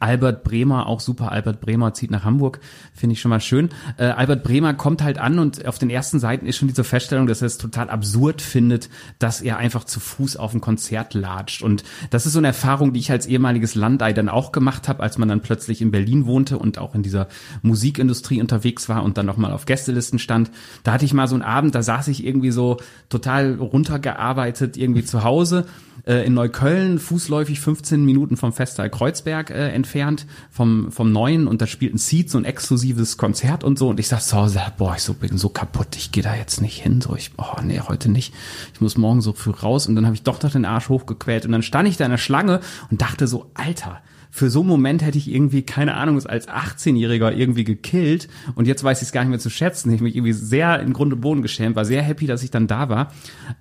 Albert 0.00 0.42
Bremer, 0.42 0.86
auch 0.86 1.00
super, 1.00 1.30
Albert 1.30 1.60
Bremer 1.60 1.94
zieht 1.94 2.10
nach 2.10 2.24
Hamburg, 2.24 2.60
finde 2.92 3.12
ich 3.14 3.20
schon 3.20 3.30
mal 3.30 3.40
schön. 3.40 3.68
Äh, 3.98 4.06
Albert 4.06 4.42
Bremer 4.42 4.74
kommt 4.74 5.02
halt 5.02 5.18
an 5.18 5.38
und 5.38 5.64
auf 5.66 5.78
den 5.78 5.90
ersten 5.90 6.18
Seiten 6.18 6.46
ist 6.46 6.56
schon 6.56 6.68
diese 6.68 6.82
Feststellung, 6.82 7.26
dass 7.26 7.40
er 7.40 7.46
es 7.46 7.58
total 7.58 7.88
absurd 7.88 8.42
findet, 8.42 8.90
dass 9.18 9.40
er 9.40 9.58
einfach 9.58 9.84
zu 9.84 10.00
Fuß 10.00 10.36
auf 10.36 10.54
ein 10.54 10.60
Konzert 10.60 11.14
latscht. 11.14 11.62
Und 11.62 11.84
das 12.10 12.26
ist 12.26 12.32
so 12.32 12.38
eine 12.38 12.48
Erfahrung, 12.48 12.92
die 12.92 13.00
ich 13.00 13.12
als 13.12 13.26
ehemaliges 13.26 13.76
Landei 13.76 14.12
dann 14.12 14.28
auch 14.28 14.50
gemacht 14.50 14.88
habe, 14.88 15.02
als 15.02 15.18
man 15.18 15.28
dann 15.28 15.40
plötzlich 15.40 15.80
in 15.80 15.92
Berlin 15.92 16.26
wohnte 16.26 16.58
und 16.58 16.78
auch 16.78 16.94
in 16.94 17.04
dieser 17.04 17.28
Musikindustrie 17.62 18.40
unterwegs 18.40 18.88
war 18.88 19.04
und 19.04 19.16
dann 19.18 19.26
nochmal 19.26 19.52
auf 19.52 19.66
Gästelisten 19.66 20.18
stand. 20.18 20.50
Da 20.82 20.92
hatte 20.92 21.04
ich 21.04 21.14
mal 21.14 21.28
so 21.28 21.36
einen 21.36 21.42
Abend, 21.42 21.74
da 21.76 21.82
saß 21.82 22.08
ich 22.08 22.26
irgendwie 22.26 22.50
so 22.50 22.78
total 23.08 23.54
runtergearbeitet 23.54 24.76
irgendwie 24.76 25.04
zu 25.04 25.22
Hause 25.22 25.66
äh, 26.06 26.26
in 26.26 26.34
Neukölln, 26.34 26.98
fußläufig 26.98 27.60
15 27.60 28.04
Minuten 28.04 28.36
vom 28.36 28.52
Festsaal 28.52 28.90
Kreuzberg 28.90 29.50
äh, 29.50 29.75
entfernt, 29.76 30.26
vom, 30.50 30.90
vom 30.90 31.12
Neuen 31.12 31.46
und 31.46 31.62
da 31.62 31.66
spielt 31.66 31.94
ein 31.94 31.98
Seed, 31.98 32.30
so 32.30 32.38
ein 32.38 32.44
exklusives 32.44 33.16
Konzert 33.16 33.62
und 33.62 33.78
so 33.78 33.88
und 33.88 34.00
ich 34.00 34.08
sag 34.08 34.20
so, 34.20 34.48
boah, 34.76 34.94
ich 34.96 35.02
so, 35.02 35.14
bin 35.14 35.38
so 35.38 35.48
kaputt, 35.48 35.96
ich 35.96 36.10
gehe 36.10 36.22
da 36.22 36.34
jetzt 36.34 36.60
nicht 36.60 36.82
hin, 36.82 37.00
so 37.00 37.14
ich, 37.14 37.30
oh 37.38 37.60
nee, 37.62 37.80
heute 37.80 38.10
nicht, 38.10 38.34
ich 38.74 38.80
muss 38.80 38.96
morgen 38.96 39.20
so 39.20 39.32
früh 39.32 39.50
raus 39.50 39.86
und 39.86 39.94
dann 39.94 40.06
habe 40.06 40.16
ich 40.16 40.22
doch 40.22 40.42
noch 40.42 40.50
den 40.50 40.64
Arsch 40.64 40.88
hochgequält 40.88 41.46
und 41.46 41.52
dann 41.52 41.62
stand 41.62 41.88
ich 41.88 41.96
da 41.96 42.04
in 42.04 42.10
der 42.10 42.18
Schlange 42.18 42.60
und 42.90 43.00
dachte 43.02 43.26
so, 43.26 43.50
Alter, 43.54 44.00
für 44.36 44.50
so 44.50 44.60
einen 44.60 44.68
Moment 44.68 45.02
hätte 45.02 45.16
ich 45.16 45.32
irgendwie, 45.32 45.62
keine 45.62 45.94
Ahnung, 45.94 46.22
als 46.26 46.46
18-Jähriger 46.46 47.32
irgendwie 47.32 47.64
gekillt 47.64 48.28
und 48.54 48.66
jetzt 48.66 48.84
weiß 48.84 49.00
ich 49.00 49.08
es 49.08 49.12
gar 49.12 49.22
nicht 49.22 49.30
mehr 49.30 49.38
zu 49.38 49.48
schätzen. 49.48 49.90
Ich 49.90 50.02
mich 50.02 50.14
irgendwie 50.14 50.34
sehr 50.34 50.78
in 50.80 50.92
Grund 50.92 51.14
und 51.14 51.22
Boden 51.22 51.40
geschämt, 51.40 51.74
war 51.74 51.86
sehr 51.86 52.02
happy, 52.02 52.26
dass 52.26 52.42
ich 52.42 52.50
dann 52.50 52.66
da 52.66 52.90
war. 52.90 53.12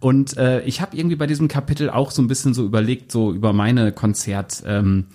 Und 0.02 0.36
äh, 0.36 0.62
ich 0.64 0.82
habe 0.82 0.98
irgendwie 0.98 1.16
bei 1.16 1.28
diesem 1.28 1.48
Kapitel 1.48 1.90
auch 1.90 2.12
so 2.12 2.22
ein 2.22 2.28
bisschen 2.28 2.54
so 2.54 2.66
überlegt, 2.66 3.10
so 3.10 3.32
über 3.32 3.54
meine 3.54 3.94
Konzert, 3.94 4.64
ähm, 4.66 5.06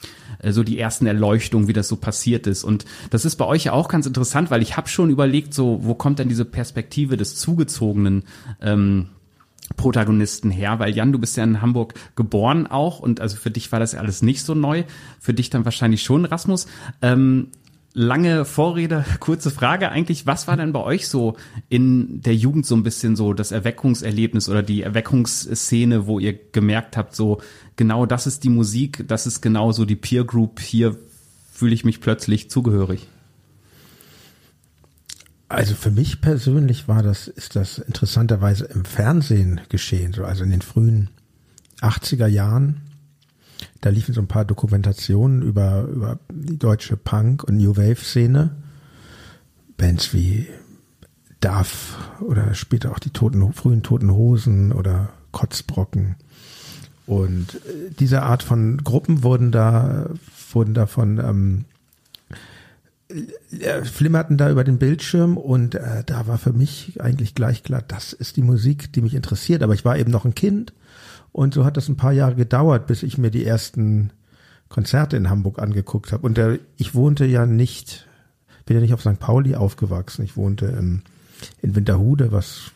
äh, 0.42 0.52
so 0.52 0.62
die 0.62 0.78
ersten 0.78 1.06
Erleuchtungen, 1.06 1.68
wie 1.68 1.72
das 1.72 1.88
so 1.88 1.96
passiert 1.96 2.46
ist. 2.46 2.64
Und 2.64 2.84
das 3.10 3.24
ist 3.24 3.36
bei 3.36 3.46
euch 3.46 3.64
ja 3.64 3.72
auch 3.72 3.88
ganz 3.88 4.06
interessant, 4.06 4.50
weil 4.50 4.62
ich 4.62 4.76
habe 4.76 4.88
schon 4.88 5.10
überlegt, 5.10 5.54
so, 5.54 5.80
wo 5.82 5.94
kommt 5.94 6.18
denn 6.18 6.28
diese 6.28 6.44
Perspektive 6.44 7.16
des 7.16 7.36
Zugezogenen 7.36 8.24
ähm, 8.60 9.08
Protagonisten 9.76 10.50
her, 10.50 10.78
weil 10.78 10.94
Jan, 10.94 11.12
du 11.12 11.18
bist 11.18 11.36
ja 11.36 11.44
in 11.44 11.62
Hamburg 11.62 11.94
geboren 12.16 12.66
auch 12.66 12.98
und 12.98 13.20
also 13.20 13.36
für 13.36 13.50
dich 13.50 13.70
war 13.72 13.78
das 13.78 13.94
alles 13.94 14.22
nicht 14.22 14.42
so 14.42 14.54
neu, 14.54 14.84
für 15.20 15.32
dich 15.32 15.50
dann 15.50 15.64
wahrscheinlich 15.64 16.02
schon 16.02 16.24
Rasmus. 16.24 16.66
Ähm, 17.02 17.48
lange 17.92 18.44
Vorrede, 18.44 19.04
kurze 19.20 19.50
Frage 19.50 19.90
eigentlich, 19.90 20.26
was 20.26 20.48
war 20.48 20.56
denn 20.56 20.72
bei 20.72 20.80
euch 20.80 21.08
so 21.08 21.36
in 21.68 22.20
der 22.20 22.34
Jugend 22.34 22.66
so 22.66 22.74
ein 22.74 22.82
bisschen 22.82 23.16
so 23.16 23.32
das 23.32 23.52
Erweckungserlebnis 23.52 24.48
oder 24.48 24.62
die 24.62 24.82
Erweckungsszene, 24.82 26.06
wo 26.06 26.18
ihr 26.18 26.38
gemerkt 26.52 26.96
habt, 26.96 27.14
so 27.14 27.40
genau 27.76 28.06
das 28.06 28.26
ist 28.26 28.44
die 28.44 28.48
Musik, 28.48 29.04
das 29.08 29.26
ist 29.26 29.40
genau 29.40 29.72
so 29.72 29.84
die 29.84 29.96
Peer 29.96 30.24
Group, 30.24 30.60
hier 30.60 30.96
fühle 31.52 31.74
ich 31.74 31.84
mich 31.84 32.00
plötzlich 32.00 32.50
zugehörig? 32.50 33.08
Also 35.48 35.74
für 35.74 35.90
mich 35.90 36.20
persönlich 36.20 36.86
war 36.86 37.02
das, 37.02 37.26
ist 37.26 37.56
das 37.56 37.78
interessanterweise 37.78 38.66
im 38.66 38.84
Fernsehen 38.84 39.60
geschehen, 39.68 40.12
so 40.12 40.24
also 40.24 40.44
in 40.44 40.50
den 40.50 40.62
frühen 40.62 41.10
80er 41.80 42.26
Jahren. 42.26 42.82
da 43.80 43.90
liefen 43.90 44.14
so 44.14 44.20
ein 44.20 44.28
paar 44.28 44.44
Dokumentationen 44.44 45.42
über, 45.42 45.82
über 45.84 46.18
die 46.30 46.58
deutsche 46.58 46.96
Punk- 46.96 47.44
und 47.44 47.56
New 47.56 47.76
Wave-Szene. 47.76 48.56
Bands 49.76 50.12
wie 50.12 50.46
Duff 51.40 51.98
oder 52.20 52.54
später 52.54 52.92
auch 52.92 52.98
die 52.98 53.10
toten, 53.10 53.52
frühen 53.52 53.82
Toten 53.82 54.12
Hosen 54.12 54.72
oder 54.72 55.10
Kotzbrocken. 55.32 56.16
Und 57.10 57.56
äh, 57.56 57.90
diese 57.98 58.22
Art 58.22 58.44
von 58.44 58.84
Gruppen 58.84 59.24
wurden 59.24 59.50
da, 59.50 60.10
wurden 60.52 60.74
davon, 60.74 61.18
ähm, 61.18 61.64
äh, 63.58 63.84
flimmerten 63.84 64.36
da 64.36 64.48
über 64.48 64.62
den 64.62 64.78
Bildschirm 64.78 65.36
und 65.36 65.74
äh, 65.74 66.04
da 66.06 66.28
war 66.28 66.38
für 66.38 66.52
mich 66.52 67.00
eigentlich 67.00 67.34
gleich 67.34 67.64
klar, 67.64 67.82
das 67.82 68.12
ist 68.12 68.36
die 68.36 68.42
Musik, 68.42 68.92
die 68.92 69.00
mich 69.00 69.16
interessiert. 69.16 69.64
Aber 69.64 69.74
ich 69.74 69.84
war 69.84 69.98
eben 69.98 70.12
noch 70.12 70.24
ein 70.24 70.36
Kind 70.36 70.72
und 71.32 71.52
so 71.52 71.64
hat 71.64 71.76
das 71.76 71.88
ein 71.88 71.96
paar 71.96 72.12
Jahre 72.12 72.36
gedauert, 72.36 72.86
bis 72.86 73.02
ich 73.02 73.18
mir 73.18 73.32
die 73.32 73.44
ersten 73.44 74.10
Konzerte 74.68 75.16
in 75.16 75.30
Hamburg 75.30 75.58
angeguckt 75.58 76.12
habe. 76.12 76.24
Und 76.24 76.38
äh, 76.38 76.60
ich 76.76 76.94
wohnte 76.94 77.24
ja 77.24 77.44
nicht, 77.44 78.06
bin 78.66 78.76
ja 78.76 78.80
nicht 78.80 78.94
auf 78.94 79.00
St. 79.00 79.18
Pauli 79.18 79.56
aufgewachsen. 79.56 80.24
Ich 80.24 80.36
wohnte 80.36 80.66
im, 80.66 81.02
in 81.60 81.74
Winterhude, 81.74 82.30
was 82.30 82.70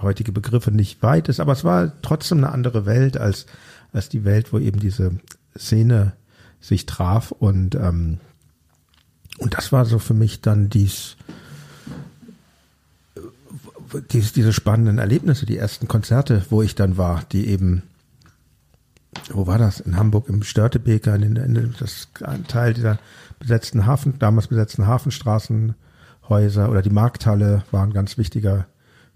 heutige 0.00 0.32
Begriffe 0.32 0.70
nicht 0.70 1.02
weit 1.02 1.28
ist, 1.28 1.40
aber 1.40 1.52
es 1.52 1.64
war 1.64 1.92
trotzdem 2.02 2.38
eine 2.38 2.52
andere 2.52 2.86
Welt 2.86 3.16
als, 3.16 3.46
als 3.92 4.08
die 4.08 4.24
Welt, 4.24 4.52
wo 4.52 4.58
eben 4.58 4.80
diese 4.80 5.18
Szene 5.56 6.12
sich 6.60 6.86
traf 6.86 7.30
und, 7.30 7.74
ähm, 7.74 8.18
und 9.38 9.54
das 9.54 9.72
war 9.72 9.84
so 9.84 9.98
für 9.98 10.14
mich 10.14 10.40
dann 10.40 10.68
dies, 10.68 11.16
dies, 14.12 14.32
diese 14.32 14.52
spannenden 14.52 14.98
Erlebnisse, 14.98 15.46
die 15.46 15.56
ersten 15.56 15.88
Konzerte, 15.88 16.44
wo 16.50 16.62
ich 16.62 16.74
dann 16.74 16.96
war, 16.96 17.22
die 17.32 17.48
eben, 17.48 17.82
wo 19.30 19.46
war 19.46 19.58
das? 19.58 19.80
In 19.80 19.96
Hamburg 19.96 20.28
im 20.28 20.42
Störtebeker, 20.42 21.14
in, 21.14 21.36
in 21.36 21.74
das 21.78 22.08
ein 22.22 22.46
Teil 22.46 22.74
dieser 22.74 22.98
besetzten 23.38 23.86
Hafen, 23.86 24.18
damals 24.18 24.48
besetzten 24.48 24.86
Hafenstraßenhäuser 24.86 26.68
oder 26.68 26.82
die 26.82 26.90
Markthalle 26.90 27.64
war 27.70 27.84
ein 27.84 27.92
ganz 27.92 28.18
wichtiger 28.18 28.66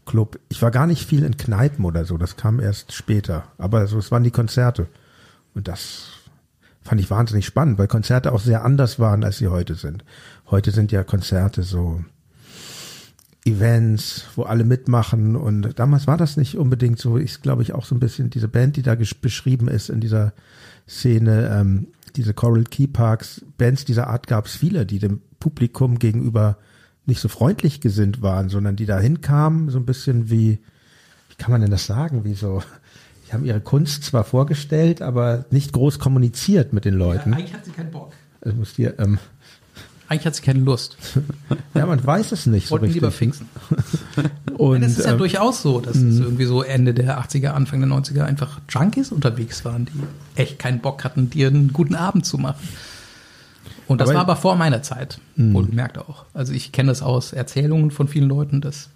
Club. 0.05 0.39
Ich 0.49 0.63
war 0.63 0.71
gar 0.71 0.87
nicht 0.87 1.07
viel 1.07 1.25
in 1.25 1.37
Kneipen 1.37 1.85
oder 1.85 2.05
so, 2.05 2.19
das 2.19 2.37
kam 2.37 2.61
erst 2.61 2.93
später. 2.93 3.45
Aber 3.59 3.87
so, 3.87 3.99
es 3.99 4.11
waren 4.11 4.25
die 4.25 4.31
Konzerte. 4.31 4.89
Und 5.55 5.69
das 5.69 6.09
fand 6.83 7.01
ich 7.01 7.11
wahnsinnig 7.11 7.47
spannend, 7.47 7.79
weil 7.79 7.87
Konzerte 7.87 8.33
auch 8.33 8.41
sehr 8.41 8.65
anders 8.65 8.99
waren, 8.99 9.25
als 9.25 9.39
sie 9.39 9.49
heute 9.49 9.75
sind. 9.75 10.05
Heute 10.51 10.71
sind 10.71 10.93
ja 10.93 11.05
Konzerte 11.05 11.63
so 11.63 12.05
Events, 13.45 14.27
wo 14.37 14.43
alle 14.45 14.65
mitmachen 14.65 15.35
und 15.35 15.79
damals 15.79 16.07
war 16.07 16.17
das 16.17 16.37
nicht 16.37 16.57
unbedingt 16.57 17.01
so. 17.01 17.19
Ich 17.19 17.43
glaube 17.43 17.63
ich 17.63 17.73
auch 17.73 17.85
so 17.85 17.95
ein 17.95 18.01
bisschen 18.01 18.31
diese 18.31 18.49
Band, 18.49 18.77
die 18.77 18.83
da 18.83 18.95
beschrieben 18.95 19.67
ist 19.67 19.91
in 19.91 20.01
dieser 20.01 20.33
Szene, 20.89 21.51
ähm, 21.53 21.89
diese 22.15 22.35
Coral 22.35 22.65
Key 22.65 22.87
Parks, 22.87 23.45
Bands 23.59 23.85
dieser 23.85 24.07
Art 24.09 24.27
gab 24.29 24.47
es 24.47 24.55
viele, 24.55 24.87
die 24.87 24.99
dem 25.01 25.23
Publikum 25.41 25.99
gegenüber 25.99 26.57
nicht 27.07 27.21
so 27.21 27.29
freundlich 27.29 27.81
gesinnt 27.81 28.23
waren, 28.23 28.49
sondern 28.49 28.77
die 28.77 28.87
da 28.87 28.99
hinkamen, 28.99 29.71
so 29.71 29.79
ein 29.79 29.87
bisschen 29.87 30.31
wie, 30.31 30.59
wie 31.29 31.35
kann 31.37 31.51
man 31.51 31.61
denn 31.61 31.71
das 31.71 31.87
sagen, 31.87 32.25
wie 32.25 32.35
so, 32.35 32.63
die 33.27 33.33
haben 33.33 33.45
ihre 33.45 33.61
Kunst 33.61 34.05
zwar 34.05 34.25
vorgestellt, 34.25 35.03
aber 35.03 35.45
nicht 35.51 35.73
groß 35.73 35.99
kommuniziert 35.99 36.73
mit 36.73 36.85
den 36.85 36.95
Leuten. 36.95 37.33
Ja, 37.33 37.39
eigentlich 37.39 37.55
hat 37.55 37.65
sie 37.65 37.73
keinen 37.73 37.91
Bock. 37.91 38.13
Also 38.41 38.57
muss 38.57 38.75
dir, 38.75 38.99
ähm, 38.99 39.19
eigentlich 40.13 40.27
hat 40.27 40.37
sie 40.37 40.43
keine 40.43 40.61
Lust. 40.61 40.99
ja, 41.75 41.87
man 41.87 42.05
weiß 42.05 42.33
es 42.33 42.45
nicht 42.45 42.71
Wollten 42.71 42.83
so 42.83 42.87
richtig. 42.87 42.95
lieber 43.01 43.11
Pfingsten. 43.11 43.49
Und, 44.59 44.83
es 44.83 44.99
ist 44.99 45.07
ja 45.07 45.13
ähm, 45.13 45.19
durchaus 45.19 45.63
so, 45.63 45.81
dass 45.81 45.97
es 45.97 46.21
irgendwie 46.21 46.45
so 46.45 46.63
Ende 46.63 46.93
der 46.93 47.19
80er, 47.19 47.49
Anfang 47.49 47.81
der 47.81 47.89
90er 47.89 48.25
einfach 48.25 48.61
Junkies 48.69 49.11
unterwegs 49.11 49.65
waren, 49.65 49.87
die 49.87 50.41
echt 50.41 50.59
keinen 50.59 50.81
Bock 50.81 51.03
hatten, 51.05 51.31
dir 51.31 51.49
einen 51.49 51.73
guten 51.73 51.95
Abend 51.95 52.27
zu 52.27 52.37
machen. 52.37 52.61
Und 53.93 54.01
das 54.01 54.09
Aber- 54.09 54.15
war 54.17 54.23
aber 54.23 54.37
vor 54.37 54.57
meiner 54.57 54.83
Zeit, 54.83 55.19
wohlgemerkt 55.37 55.99
auch. 55.99 56.25
Also 56.35 56.53
ich 56.53 56.73
kenne 56.73 56.89
das 56.89 57.03
aus 57.03 57.33
Erzählungen 57.33 57.91
von 57.91 58.09
vielen 58.09 58.29
Leuten, 58.29 58.61
dass, 58.61 58.89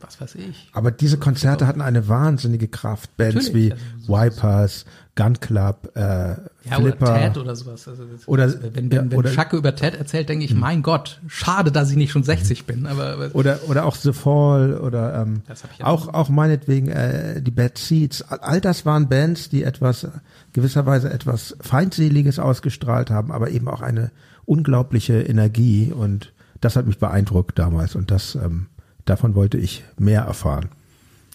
was 0.00 0.20
weiß 0.20 0.34
ich. 0.36 0.68
Aber 0.72 0.90
diese 0.90 1.16
Konzerte 1.18 1.66
hatten 1.66 1.80
eine 1.80 2.08
wahnsinnige 2.08 2.68
Kraft. 2.68 3.16
Bands 3.16 3.54
wie 3.54 3.68
Natürlich, 3.70 3.72
also 3.72 4.06
so- 4.06 4.12
Wipers, 4.12 4.84
Gun 5.18 5.40
Club, 5.40 5.92
äh, 5.94 6.00
Ja, 6.00 6.36
Flipper. 6.76 7.06
oder 7.10 7.18
Ted 7.18 7.38
oder 7.38 7.56
sowas. 7.56 7.88
Also 7.88 8.02
Oder- 8.26 8.52
wenn, 8.74 8.90
wenn, 8.92 9.10
wenn 9.10 9.18
oder- 9.18 9.30
Schacke 9.30 9.56
über 9.56 9.74
Ted 9.74 9.94
erzählt, 9.94 10.28
denke 10.28 10.44
ich, 10.44 10.54
mein 10.54 10.82
Gott, 10.82 11.20
schade, 11.26 11.72
dass 11.72 11.90
ich 11.90 11.96
nicht 11.96 12.12
schon 12.12 12.22
60 12.22 12.66
bin. 12.66 12.86
Aber, 12.86 13.12
aber 13.14 13.30
Oder, 13.34 13.60
oder 13.66 13.86
auch 13.86 13.96
The 13.96 14.12
Fall 14.12 14.74
oder 14.78 15.22
ähm, 15.22 15.40
auch, 15.82 16.12
auch 16.12 16.28
meinetwegen 16.28 16.88
äh, 16.88 17.40
die 17.40 17.50
Bad 17.50 17.78
Seeds. 17.78 18.20
All- 18.30 18.60
das 18.60 18.84
waren 18.84 19.08
Bands, 19.08 19.48
die 19.48 19.62
etwas, 19.62 20.06
gewisserweise 20.52 21.10
etwas 21.10 21.56
Feindseliges 21.62 22.38
ausgestrahlt 22.38 23.08
haben, 23.10 23.32
aber 23.32 23.48
eben 23.50 23.68
auch 23.68 23.80
eine 23.80 24.10
unglaubliche 24.46 25.22
Energie 25.22 25.92
und 25.92 26.32
das 26.60 26.76
hat 26.76 26.86
mich 26.86 26.98
beeindruckt 26.98 27.58
damals 27.58 27.94
und 27.94 28.10
das, 28.10 28.34
ähm, 28.34 28.66
davon 29.04 29.34
wollte 29.34 29.58
ich 29.58 29.84
mehr 29.98 30.22
erfahren. 30.22 30.70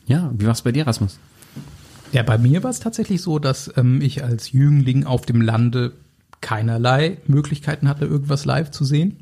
Ja, 0.07 0.31
wie 0.35 0.47
war's 0.47 0.63
bei 0.63 0.71
dir, 0.71 0.87
Rasmus? 0.87 1.19
Ja, 2.11 2.23
bei 2.23 2.37
mir 2.37 2.63
war 2.63 2.71
es 2.71 2.79
tatsächlich 2.79 3.21
so, 3.21 3.39
dass 3.39 3.71
ähm, 3.77 4.01
ich 4.01 4.23
als 4.23 4.51
Jüngling 4.51 5.05
auf 5.05 5.25
dem 5.25 5.41
Lande 5.41 5.93
keinerlei 6.41 7.17
Möglichkeiten 7.27 7.87
hatte, 7.87 8.05
irgendwas 8.05 8.45
live 8.45 8.71
zu 8.71 8.83
sehen, 8.83 9.17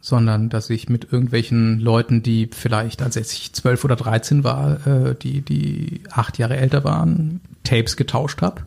sondern 0.00 0.50
dass 0.50 0.70
ich 0.70 0.88
mit 0.88 1.10
irgendwelchen 1.10 1.80
Leuten, 1.80 2.22
die 2.22 2.48
vielleicht, 2.52 3.02
als 3.02 3.16
ich 3.16 3.52
zwölf 3.54 3.84
oder 3.84 3.96
dreizehn 3.96 4.44
war, 4.44 4.86
äh, 4.86 5.14
die, 5.16 5.40
die 5.40 6.02
acht 6.10 6.38
Jahre 6.38 6.58
älter 6.58 6.84
waren, 6.84 7.40
Tapes 7.64 7.96
getauscht 7.96 8.42
habe. 8.42 8.62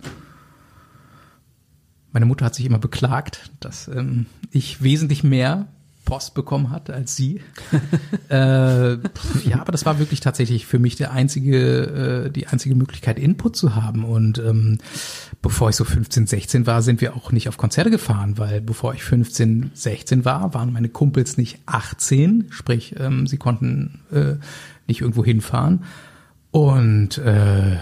Meine 2.11 2.25
Mutter 2.25 2.45
hat 2.45 2.55
sich 2.55 2.65
immer 2.65 2.79
beklagt, 2.79 3.51
dass 3.59 3.87
ähm, 3.87 4.25
ich 4.51 4.81
wesentlich 4.81 5.23
mehr 5.23 5.67
Post 6.09 6.33
bekommen 6.33 6.71
hatte 6.71 6.93
als 6.93 7.15
sie. 7.15 7.41
äh, 8.29 8.93
ja, 8.93 9.59
aber 9.59 9.71
das 9.71 9.85
war 9.85 9.99
wirklich 9.99 10.21
tatsächlich 10.21 10.65
für 10.65 10.79
mich 10.79 10.95
der 10.95 11.11
einzige, 11.11 12.25
äh, 12.25 12.31
die 12.31 12.47
einzige 12.47 12.73
Möglichkeit, 12.73 13.19
Input 13.19 13.55
zu 13.55 13.75
haben. 13.75 14.03
Und 14.03 14.39
ähm, 14.39 14.79
bevor 15.43 15.69
ich 15.69 15.75
so 15.75 15.83
15, 15.83 16.25
16 16.25 16.65
war, 16.65 16.81
sind 16.81 17.01
wir 17.01 17.15
auch 17.15 17.31
nicht 17.31 17.47
auf 17.47 17.57
Konzerte 17.57 17.91
gefahren, 17.91 18.39
weil 18.39 18.59
bevor 18.59 18.95
ich 18.95 19.03
15, 19.03 19.69
16 19.75 20.25
war, 20.25 20.53
waren 20.55 20.73
meine 20.73 20.89
Kumpels 20.89 21.37
nicht 21.37 21.59
18, 21.67 22.47
sprich, 22.49 22.95
ähm, 22.97 23.27
sie 23.27 23.37
konnten 23.37 24.01
äh, 24.11 24.35
nicht 24.87 25.01
irgendwo 25.01 25.23
hinfahren. 25.23 25.83
Und 26.49 27.19
äh, 27.19 27.77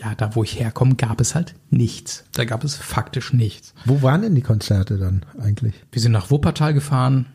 ja, 0.00 0.14
da 0.14 0.34
wo 0.34 0.42
ich 0.42 0.58
herkomme, 0.58 0.94
gab 0.94 1.20
es 1.20 1.34
halt 1.34 1.54
nichts. 1.68 2.24
Da 2.32 2.44
gab 2.44 2.64
es 2.64 2.76
faktisch 2.76 3.32
nichts. 3.32 3.74
Wo 3.84 4.02
waren 4.02 4.22
denn 4.22 4.34
die 4.34 4.42
Konzerte 4.42 4.96
dann 4.96 5.24
eigentlich? 5.38 5.74
Wir 5.92 6.00
sind 6.00 6.12
nach 6.12 6.30
Wuppertal 6.30 6.72
gefahren, 6.72 7.26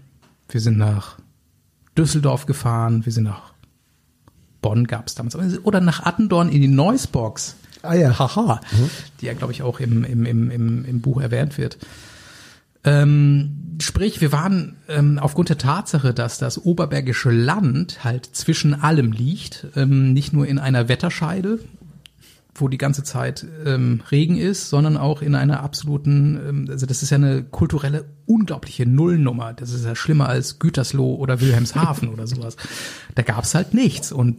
wir 0.49 0.61
sind 0.61 0.77
nach 0.77 1.17
Düsseldorf 1.97 2.45
gefahren, 2.45 3.05
wir 3.05 3.13
sind 3.13 3.25
nach 3.25 3.53
Bonn 4.61 4.87
gab 4.87 5.07
es 5.07 5.13
damals, 5.13 5.63
oder 5.63 5.79
nach 5.79 6.05
Attendorn 6.05 6.49
in 6.49 6.61
die 6.61 6.67
Noisebox. 6.67 7.55
Ah 7.83 7.93
ja. 7.93 8.17
Haha, 8.17 8.61
die 9.21 9.27
ja, 9.27 9.33
glaube 9.33 9.53
ich, 9.53 9.61
auch 9.61 9.79
im, 9.79 10.03
im, 10.03 10.25
im, 10.25 10.49
im, 10.49 10.85
im 10.85 11.01
Buch 11.01 11.21
erwähnt 11.21 11.59
wird. 11.59 11.77
Ähm, 12.83 13.77
sprich, 13.79 14.21
wir 14.21 14.31
waren 14.31 14.77
ähm, 14.87 15.19
aufgrund 15.19 15.49
der 15.49 15.59
Tatsache, 15.59 16.15
dass 16.15 16.39
das 16.39 16.63
Oberbergische 16.63 17.29
Land 17.29 18.03
halt 18.03 18.25
zwischen 18.25 18.73
allem 18.73 19.11
liegt, 19.11 19.67
ähm, 19.75 20.13
nicht 20.13 20.33
nur 20.33 20.47
in 20.47 20.57
einer 20.57 20.87
Wetterscheide, 20.87 21.59
wo 22.55 22.69
die 22.69 22.77
ganze 22.77 23.03
Zeit 23.03 23.45
ähm, 23.65 24.01
Regen 24.11 24.37
ist, 24.37 24.69
sondern 24.69 24.95
auch 24.95 25.21
in 25.21 25.35
einer 25.35 25.61
absoluten, 25.61 26.39
ähm, 26.47 26.67
also 26.69 26.85
das 26.85 27.03
ist 27.03 27.09
ja 27.09 27.17
eine 27.17 27.43
kulturelle 27.43 28.05
unglaubliche 28.25 28.85
Nullnummer. 28.85 29.53
Das 29.53 29.71
ist 29.71 29.85
ja 29.85 29.93
schlimmer 29.93 30.29
als 30.29 30.57
Gütersloh 30.57 31.15
oder 31.15 31.41
Wilhelmshaven 31.41 32.07
oder 32.07 32.27
sowas. 32.27 32.55
Da 33.13 33.23
gab's 33.23 33.53
halt 33.55 33.73
nichts. 33.73 34.13
Und 34.13 34.37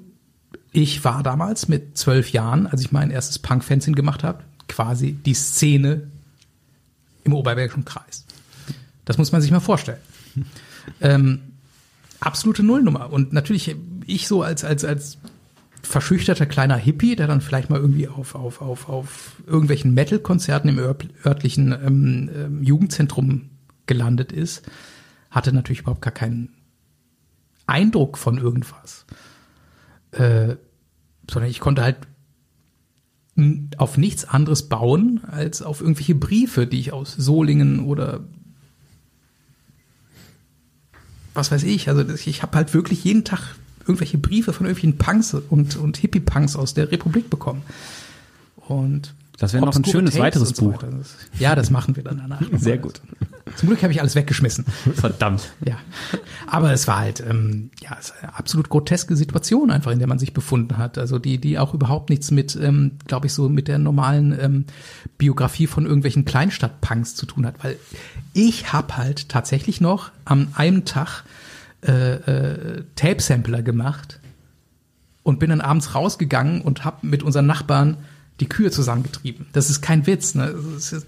ich 0.72 1.04
war 1.04 1.22
damals 1.22 1.68
mit 1.68 1.98
zwölf 1.98 2.32
Jahren, 2.32 2.66
als 2.66 2.80
ich 2.80 2.90
mein 2.90 3.10
erstes 3.10 3.38
Punk-Fanzine 3.38 3.94
gemacht 3.94 4.24
habe, 4.24 4.42
quasi 4.66 5.12
die 5.12 5.34
Szene 5.34 6.08
im 7.24 7.34
Oberbergischen 7.34 7.84
Kreis. 7.84 8.24
Das 9.04 9.18
muss 9.18 9.30
man 9.30 9.42
sich 9.42 9.50
mal 9.50 9.60
vorstellen. 9.60 10.00
Ähm, 11.00 11.40
absolute 12.20 12.62
Nullnummer. 12.62 13.12
Und 13.12 13.32
natürlich, 13.32 13.74
ich 14.06 14.28
so 14.28 14.44
als, 14.44 14.62
als, 14.62 14.84
als 14.84 15.18
verschüchterter 15.82 16.46
kleiner 16.46 16.76
Hippie, 16.76 17.16
der 17.16 17.26
dann 17.26 17.40
vielleicht 17.40 17.70
mal 17.70 17.80
irgendwie 17.80 18.08
auf, 18.08 18.34
auf, 18.34 18.60
auf, 18.60 18.88
auf 18.88 19.36
irgendwelchen 19.46 19.94
Metal-Konzerten 19.94 20.68
im 20.68 20.78
ört- 20.78 21.08
örtlichen 21.24 21.72
ähm, 21.72 22.30
ähm, 22.34 22.62
Jugendzentrum 22.62 23.50
gelandet 23.86 24.32
ist, 24.32 24.68
hatte 25.30 25.52
natürlich 25.52 25.80
überhaupt 25.80 26.02
gar 26.02 26.12
keinen 26.12 26.50
Eindruck 27.66 28.18
von 28.18 28.38
irgendwas. 28.38 29.06
Äh, 30.12 30.56
sondern 31.30 31.50
ich 31.50 31.60
konnte 31.60 31.82
halt 31.82 31.96
auf 33.76 33.98
nichts 33.98 34.24
anderes 34.24 34.68
bauen, 34.68 35.20
als 35.26 35.60
auf 35.60 35.82
irgendwelche 35.82 36.14
Briefe, 36.14 36.66
die 36.66 36.80
ich 36.80 36.92
aus 36.92 37.12
Solingen 37.12 37.80
oder 37.80 38.24
was 41.34 41.50
weiß 41.50 41.64
ich. 41.64 41.90
Also 41.90 42.02
ich 42.08 42.42
habe 42.42 42.56
halt 42.56 42.72
wirklich 42.72 43.04
jeden 43.04 43.24
Tag 43.24 43.56
irgendwelche 43.86 44.18
Briefe 44.18 44.52
von 44.52 44.66
irgendwelchen 44.66 44.98
Punks 44.98 45.34
und, 45.34 45.76
und 45.76 45.96
Hippie-Punks 45.96 46.56
aus 46.56 46.74
der 46.74 46.90
Republik 46.90 47.30
bekommen. 47.30 47.62
Und 48.68 49.14
Das 49.38 49.52
wäre 49.52 49.64
noch 49.64 49.76
ein 49.76 49.84
schönes 49.84 50.14
Tapes 50.14 50.24
weiteres 50.24 50.48
so 50.50 50.70
Buch. 50.70 50.82
Ja, 51.38 51.54
das 51.54 51.70
machen 51.70 51.94
wir 51.94 52.02
dann 52.02 52.18
danach. 52.18 52.42
Sehr 52.56 52.78
gut. 52.78 53.00
Zum 53.54 53.68
Glück 53.68 53.82
habe 53.82 53.92
ich 53.92 54.00
alles 54.00 54.16
weggeschmissen. 54.16 54.64
Verdammt. 54.94 55.52
Ja, 55.64 55.78
aber 56.48 56.72
es 56.72 56.88
war 56.88 56.98
halt 56.98 57.20
ähm, 57.20 57.70
ja 57.80 57.96
es 57.98 58.12
eine 58.20 58.34
absolut 58.34 58.68
groteske 58.68 59.14
Situation 59.14 59.70
einfach, 59.70 59.92
in 59.92 60.00
der 60.00 60.08
man 60.08 60.18
sich 60.18 60.34
befunden 60.34 60.78
hat. 60.78 60.98
Also 60.98 61.20
die 61.20 61.38
die 61.38 61.58
auch 61.58 61.72
überhaupt 61.72 62.10
nichts 62.10 62.32
mit, 62.32 62.56
ähm, 62.60 62.92
glaube 63.06 63.28
ich, 63.28 63.34
so 63.34 63.48
mit 63.48 63.68
der 63.68 63.78
normalen 63.78 64.36
ähm, 64.38 64.64
Biografie 65.16 65.68
von 65.68 65.86
irgendwelchen 65.86 66.24
Kleinstadtpunks 66.24 67.14
zu 67.14 67.24
tun 67.24 67.46
hat, 67.46 67.54
weil 67.62 67.76
ich 68.32 68.72
habe 68.72 68.96
halt 68.96 69.28
tatsächlich 69.28 69.80
noch 69.80 70.10
am 70.24 70.48
einem 70.54 70.84
Tag 70.84 71.22
äh, 71.82 72.14
äh, 72.14 72.84
Tape-Sampler 72.94 73.62
gemacht 73.62 74.20
und 75.22 75.38
bin 75.38 75.50
dann 75.50 75.60
abends 75.60 75.94
rausgegangen 75.94 76.60
und 76.60 76.84
habe 76.84 77.06
mit 77.06 77.22
unseren 77.22 77.46
Nachbarn 77.46 77.96
die 78.40 78.48
Kühe 78.48 78.70
zusammengetrieben. 78.70 79.46
Das 79.52 79.70
ist 79.70 79.80
kein 79.80 80.06
Witz. 80.06 80.34
Ne? 80.34 80.54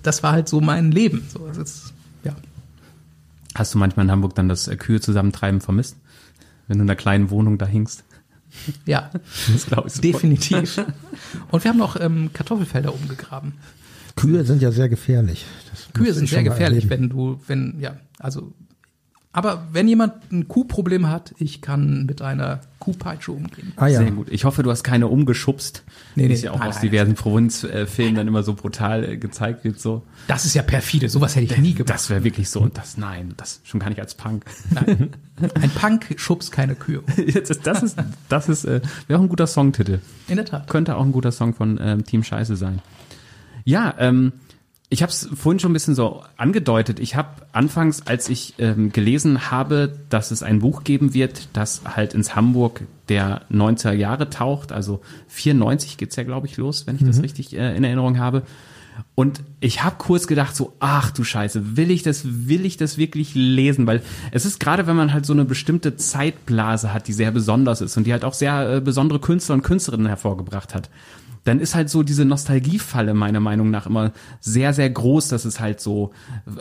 Das, 0.02 0.22
war 0.22 0.32
halt 0.32 0.48
so 0.48 0.60
mein 0.60 0.90
Leben. 0.90 1.26
So, 1.32 1.46
das 1.46 1.58
ist, 1.58 1.92
ja. 2.24 2.34
Hast 3.54 3.74
du 3.74 3.78
manchmal 3.78 4.06
in 4.06 4.12
Hamburg 4.12 4.34
dann 4.34 4.48
das 4.48 4.68
äh, 4.68 4.76
Kühe 4.76 5.00
zusammentreiben 5.00 5.60
vermisst? 5.60 5.96
Wenn 6.66 6.78
du 6.78 6.84
in 6.84 6.90
einer 6.90 6.96
kleinen 6.96 7.30
Wohnung 7.30 7.58
da 7.58 7.66
hingst? 7.66 8.04
Ja, 8.86 9.10
Das 9.52 9.66
glaube 9.66 9.88
ich 9.88 9.94
sofort. 9.94 10.04
definitiv. 10.04 10.84
Und 11.50 11.64
wir 11.64 11.70
haben 11.70 11.78
noch 11.78 12.00
ähm, 12.00 12.30
Kartoffelfelder 12.32 12.94
umgegraben. 12.94 13.54
Kühe 14.16 14.44
sind 14.44 14.62
ja 14.62 14.72
sehr 14.72 14.88
gefährlich. 14.88 15.46
Das 15.70 15.92
Kühe 15.92 16.12
sind 16.12 16.28
sehr 16.28 16.42
gefährlich, 16.42 16.84
erleben. 16.84 17.02
wenn 17.02 17.08
du, 17.10 17.40
wenn, 17.46 17.80
ja, 17.80 17.98
also, 18.18 18.52
aber 19.38 19.68
wenn 19.70 19.86
jemand 19.86 20.32
ein 20.32 20.48
Kuhproblem 20.48 21.08
hat, 21.08 21.32
ich 21.38 21.62
kann 21.62 22.06
mit 22.06 22.22
einer 22.22 22.60
Kuhpeitsche 22.80 23.30
umgehen. 23.30 23.72
Ah 23.76 23.86
ja. 23.86 24.00
Sehr 24.00 24.10
gut. 24.10 24.26
Ich 24.32 24.44
hoffe, 24.44 24.64
du 24.64 24.70
hast 24.72 24.82
keine 24.82 25.06
umgeschubst. 25.06 25.84
Nee, 26.16 26.26
nee, 26.26 26.34
es 26.34 26.42
ja 26.42 26.50
auch 26.50 26.58
nein, 26.58 26.70
aus 26.70 26.74
nein. 26.74 26.82
diversen 26.90 27.14
Provinzfilmen 27.14 28.16
dann 28.16 28.26
immer 28.26 28.42
so 28.42 28.54
brutal 28.54 29.04
äh, 29.04 29.16
gezeigt 29.16 29.62
wird. 29.62 29.78
So, 29.78 30.02
Das 30.26 30.44
ist 30.44 30.54
ja 30.54 30.62
perfide, 30.62 31.08
sowas 31.08 31.36
hätte 31.36 31.44
ich 31.54 31.56
nie 31.56 31.72
gemacht. 31.74 31.94
das 31.94 32.10
wäre 32.10 32.24
wirklich 32.24 32.50
so. 32.50 32.58
Und 32.58 32.76
das, 32.76 32.98
nein, 32.98 33.34
das 33.36 33.60
schon 33.62 33.78
gar 33.78 33.90
nicht 33.90 34.00
als 34.00 34.16
Punk. 34.16 34.44
Nein. 34.70 35.10
Ein 35.54 35.70
Punk 35.70 36.16
schubst 36.16 36.50
keine 36.50 36.74
Kühe. 36.74 37.04
Jetzt 37.16 37.48
ist, 37.52 37.64
das 37.64 37.84
ist, 37.84 37.96
das 38.28 38.48
ist, 38.48 38.64
äh, 38.64 38.80
wäre 39.06 39.20
auch 39.20 39.22
ein 39.22 39.28
guter 39.28 39.46
Songtitel. 39.46 40.00
In 40.26 40.34
der 40.34 40.46
Tat. 40.46 40.66
Könnte 40.66 40.96
auch 40.96 41.04
ein 41.04 41.12
guter 41.12 41.30
Song 41.30 41.54
von 41.54 41.78
ähm, 41.80 42.04
Team 42.04 42.24
Scheiße 42.24 42.56
sein. 42.56 42.82
Ja, 43.64 43.94
ähm, 44.00 44.32
ich 44.90 45.02
habe 45.02 45.10
es 45.10 45.28
vorhin 45.34 45.58
schon 45.58 45.70
ein 45.70 45.74
bisschen 45.74 45.94
so 45.94 46.22
angedeutet. 46.38 46.98
Ich 46.98 47.14
habe 47.14 47.28
anfangs, 47.52 48.06
als 48.06 48.28
ich 48.30 48.54
ähm, 48.58 48.90
gelesen 48.90 49.50
habe, 49.50 49.98
dass 50.08 50.30
es 50.30 50.42
ein 50.42 50.60
Buch 50.60 50.82
geben 50.82 51.12
wird, 51.12 51.48
das 51.52 51.82
halt 51.84 52.14
ins 52.14 52.34
Hamburg 52.34 52.82
der 53.10 53.42
90er 53.50 53.92
Jahre 53.92 54.30
taucht, 54.30 54.72
also 54.72 55.00
94 55.28 55.98
geht's 55.98 56.16
ja, 56.16 56.22
glaube 56.22 56.46
ich, 56.46 56.56
los, 56.56 56.86
wenn 56.86 56.96
ich 56.96 57.04
das 57.04 57.22
richtig 57.22 57.54
äh, 57.54 57.76
in 57.76 57.84
Erinnerung 57.84 58.18
habe. 58.18 58.42
Und 59.14 59.42
ich 59.60 59.84
habe 59.84 59.96
kurz 59.98 60.26
gedacht, 60.26 60.56
so, 60.56 60.72
ach 60.80 61.10
du 61.10 61.22
Scheiße, 61.22 61.76
will 61.76 61.90
ich 61.90 62.02
das, 62.02 62.22
will 62.24 62.64
ich 62.64 62.76
das 62.76 62.98
wirklich 62.98 63.34
lesen? 63.34 63.86
Weil 63.86 64.02
es 64.32 64.44
ist 64.44 64.58
gerade, 64.58 64.86
wenn 64.86 64.96
man 64.96 65.12
halt 65.12 65.26
so 65.26 65.32
eine 65.32 65.44
bestimmte 65.44 65.96
Zeitblase 65.96 66.92
hat, 66.92 67.08
die 67.08 67.12
sehr 67.12 67.30
besonders 67.30 67.80
ist 67.80 67.96
und 67.96 68.06
die 68.06 68.12
halt 68.12 68.24
auch 68.24 68.34
sehr 68.34 68.76
äh, 68.76 68.80
besondere 68.80 69.20
Künstler 69.20 69.54
und 69.54 69.62
Künstlerinnen 69.62 70.06
hervorgebracht 70.06 70.74
hat, 70.74 70.88
dann 71.48 71.60
ist 71.60 71.74
halt 71.74 71.88
so 71.90 72.02
diese 72.02 72.24
Nostalgiefalle 72.24 73.14
meiner 73.14 73.40
Meinung 73.40 73.70
nach 73.70 73.86
immer 73.86 74.12
sehr, 74.40 74.72
sehr 74.72 74.88
groß, 74.90 75.28
dass 75.28 75.44
es 75.44 75.58
halt 75.60 75.80
so 75.80 76.12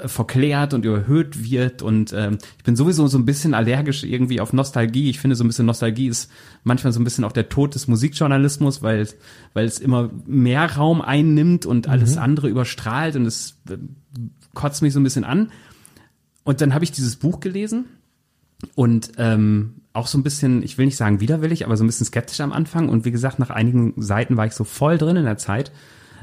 äh, 0.01 0.07
verklärt 0.07 0.73
und 0.73 0.85
überhöht 0.85 1.43
wird. 1.49 1.81
Und 1.81 2.13
ähm, 2.13 2.37
ich 2.57 2.63
bin 2.63 2.75
sowieso 2.75 3.07
so 3.07 3.17
ein 3.17 3.25
bisschen 3.25 3.53
allergisch 3.53 4.03
irgendwie 4.03 4.39
auf 4.41 4.53
Nostalgie. 4.53 5.09
Ich 5.09 5.19
finde 5.19 5.35
so 5.35 5.43
ein 5.43 5.47
bisschen 5.47 5.65
Nostalgie 5.65 6.07
ist 6.07 6.31
manchmal 6.63 6.93
so 6.93 6.99
ein 6.99 7.03
bisschen 7.03 7.23
auch 7.23 7.31
der 7.31 7.49
Tod 7.49 7.75
des 7.75 7.87
Musikjournalismus, 7.87 8.81
weil, 8.81 9.01
es- 9.01 9.15
weil 9.53 9.65
es 9.65 9.79
immer 9.79 10.09
mehr 10.25 10.75
Raum 10.75 11.01
einnimmt 11.01 11.65
und 11.65 11.87
alles 11.87 12.17
andere 12.17 12.47
überstrahlt 12.49 13.15
und 13.15 13.25
es 13.25 13.57
äh, 13.69 13.77
kotzt 14.53 14.81
mich 14.81 14.93
so 14.93 14.99
ein 14.99 15.03
bisschen 15.03 15.23
an. 15.25 15.51
Und 16.43 16.61
dann 16.61 16.73
habe 16.73 16.83
ich 16.85 16.91
dieses 16.91 17.17
Buch 17.17 17.39
gelesen 17.41 17.85
und 18.75 19.11
ähm, 19.17 19.81
auch 19.97 20.07
so 20.07 20.17
ein 20.17 20.23
bisschen, 20.23 20.63
ich 20.63 20.77
will 20.77 20.85
nicht 20.85 20.95
sagen 20.95 21.19
widerwillig, 21.19 21.65
aber 21.65 21.75
so 21.75 21.83
ein 21.83 21.87
bisschen 21.87 22.05
skeptisch 22.05 22.39
am 22.39 22.53
Anfang. 22.53 22.87
Und 22.87 23.03
wie 23.03 23.11
gesagt, 23.11 23.39
nach 23.39 23.49
einigen 23.49 23.93
Seiten 23.97 24.37
war 24.37 24.45
ich 24.45 24.53
so 24.53 24.63
voll 24.63 24.97
drin 24.97 25.17
in 25.17 25.25
der 25.25 25.37
Zeit. 25.37 25.71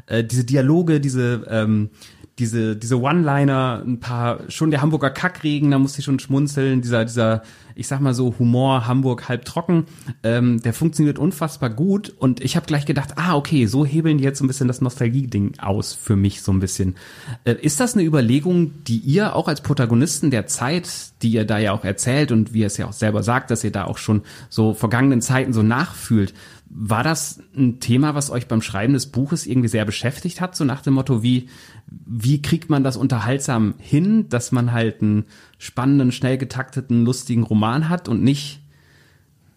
Äh, 0.06 0.22
diese 0.24 0.44
Dialoge, 0.44 1.00
diese, 1.00 1.44
ähm, 1.50 1.90
diese, 2.38 2.75
diese 2.75 3.01
One-Liner, 3.01 3.83
ein 3.87 4.01
paar, 4.01 4.40
schon 4.49 4.70
der 4.70 4.83
Hamburger 4.83 5.11
Kackregen, 5.11 5.70
da 5.70 5.79
musste 5.79 6.01
ich 6.01 6.05
schon 6.05 6.18
schmunzeln, 6.18 6.83
dieser, 6.83 7.05
dieser, 7.05 7.42
ich 7.77 7.87
sag 7.87 8.01
mal 8.01 8.14
so, 8.14 8.35
Humor, 8.38 8.88
Hamburg 8.88 9.29
halb 9.29 9.44
trocken, 9.44 9.87
ähm, 10.25 10.61
der 10.61 10.73
funktioniert 10.73 11.18
unfassbar 11.18 11.70
gut. 11.70 12.12
Und 12.18 12.40
ich 12.40 12.57
habe 12.57 12.66
gleich 12.66 12.87
gedacht, 12.87 13.14
ah, 13.16 13.37
okay, 13.37 13.66
so 13.66 13.85
hebeln 13.85 14.18
die 14.18 14.25
jetzt 14.25 14.38
so 14.38 14.44
ein 14.44 14.49
bisschen 14.49 14.66
das 14.66 14.81
Nostalgie-Ding 14.81 15.59
aus 15.59 15.92
für 15.92 16.16
mich 16.16 16.42
so 16.42 16.53
ein 16.53 16.59
bisschen. 16.59 16.97
Äh, 17.44 17.55
ist 17.61 17.79
das 17.79 17.94
eine 17.94 18.03
Überlegung, 18.03 18.85
die 18.85 18.99
ihr 18.99 19.37
auch 19.37 19.47
als 19.47 19.61
Protagonisten 19.61 20.33
der 20.33 20.47
Zeit, 20.47 20.88
die 21.23 21.31
ihr 21.31 21.44
da 21.44 21.59
ja 21.59 21.73
auch 21.73 21.85
erzählt 21.85 22.33
und 22.33 22.53
wie 22.53 22.61
ihr 22.61 22.66
es 22.66 22.77
ja 22.77 22.87
auch 22.87 22.92
selber 22.92 23.23
sagt, 23.23 23.53
dass 23.53 23.62
ihr 23.62 23.73
da 23.73 23.85
auch 23.85 23.99
schon 23.99 24.23
so 24.49 24.75
vergangenen 24.75 25.23
Zeiten 25.23 25.53
so 25.53 25.62
nachfühlt, 25.62 26.35
war 26.76 27.04
das 27.04 27.40
ein 27.56 27.78
Thema, 27.78 28.16
was 28.16 28.30
euch 28.30 28.48
beim 28.48 28.60
Schreiben 28.60 28.94
des 28.94 29.06
Buches 29.06 29.46
irgendwie 29.46 29.68
sehr 29.68 29.84
beschäftigt 29.84 30.40
hat, 30.40 30.56
so 30.56 30.64
nach 30.64 30.82
dem 30.82 30.94
Motto, 30.94 31.22
wie, 31.22 31.48
wie 31.87 32.42
kriegt 32.42 32.68
man 32.68 32.82
das 32.82 32.96
unterhaltsam 32.96 33.74
hin, 33.78 34.28
dass 34.28 34.50
man 34.50 34.72
halt 34.72 35.00
einen 35.00 35.26
spannenden, 35.56 36.10
schnell 36.10 36.37
getakteten, 36.37 37.04
lustigen 37.04 37.44
Roman 37.44 37.88
hat 37.88 38.08
und 38.08 38.24
nicht 38.24 38.60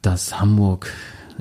das 0.04 0.40
Hamburg 0.40 0.94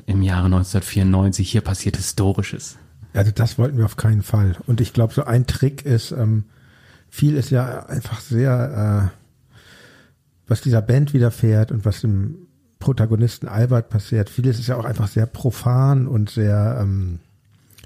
im 0.07 0.23
Jahre 0.23 0.45
1994, 0.45 1.47
hier 1.47 1.61
passiert 1.61 1.95
Historisches. 1.95 2.77
Also 3.13 3.31
das 3.31 3.59
wollten 3.59 3.77
wir 3.77 3.85
auf 3.85 3.97
keinen 3.97 4.23
Fall. 4.23 4.55
Und 4.65 4.81
ich 4.81 4.93
glaube, 4.93 5.13
so 5.13 5.25
ein 5.25 5.45
Trick 5.45 5.85
ist, 5.85 6.11
ähm, 6.11 6.45
viel 7.07 7.35
ist 7.35 7.51
ja 7.51 7.85
einfach 7.85 8.19
sehr, 8.19 9.11
äh, 9.13 9.59
was 10.47 10.61
dieser 10.61 10.81
Band 10.81 11.13
widerfährt 11.13 11.71
und 11.71 11.85
was 11.85 12.01
dem 12.01 12.46
Protagonisten 12.79 13.47
Albert 13.47 13.89
passiert. 13.89 14.29
Vieles 14.29 14.59
ist 14.59 14.67
ja 14.67 14.77
auch 14.77 14.85
einfach 14.85 15.07
sehr 15.07 15.25
profan 15.25 16.07
und 16.07 16.29
sehr 16.29 16.77
ähm, 16.81 17.19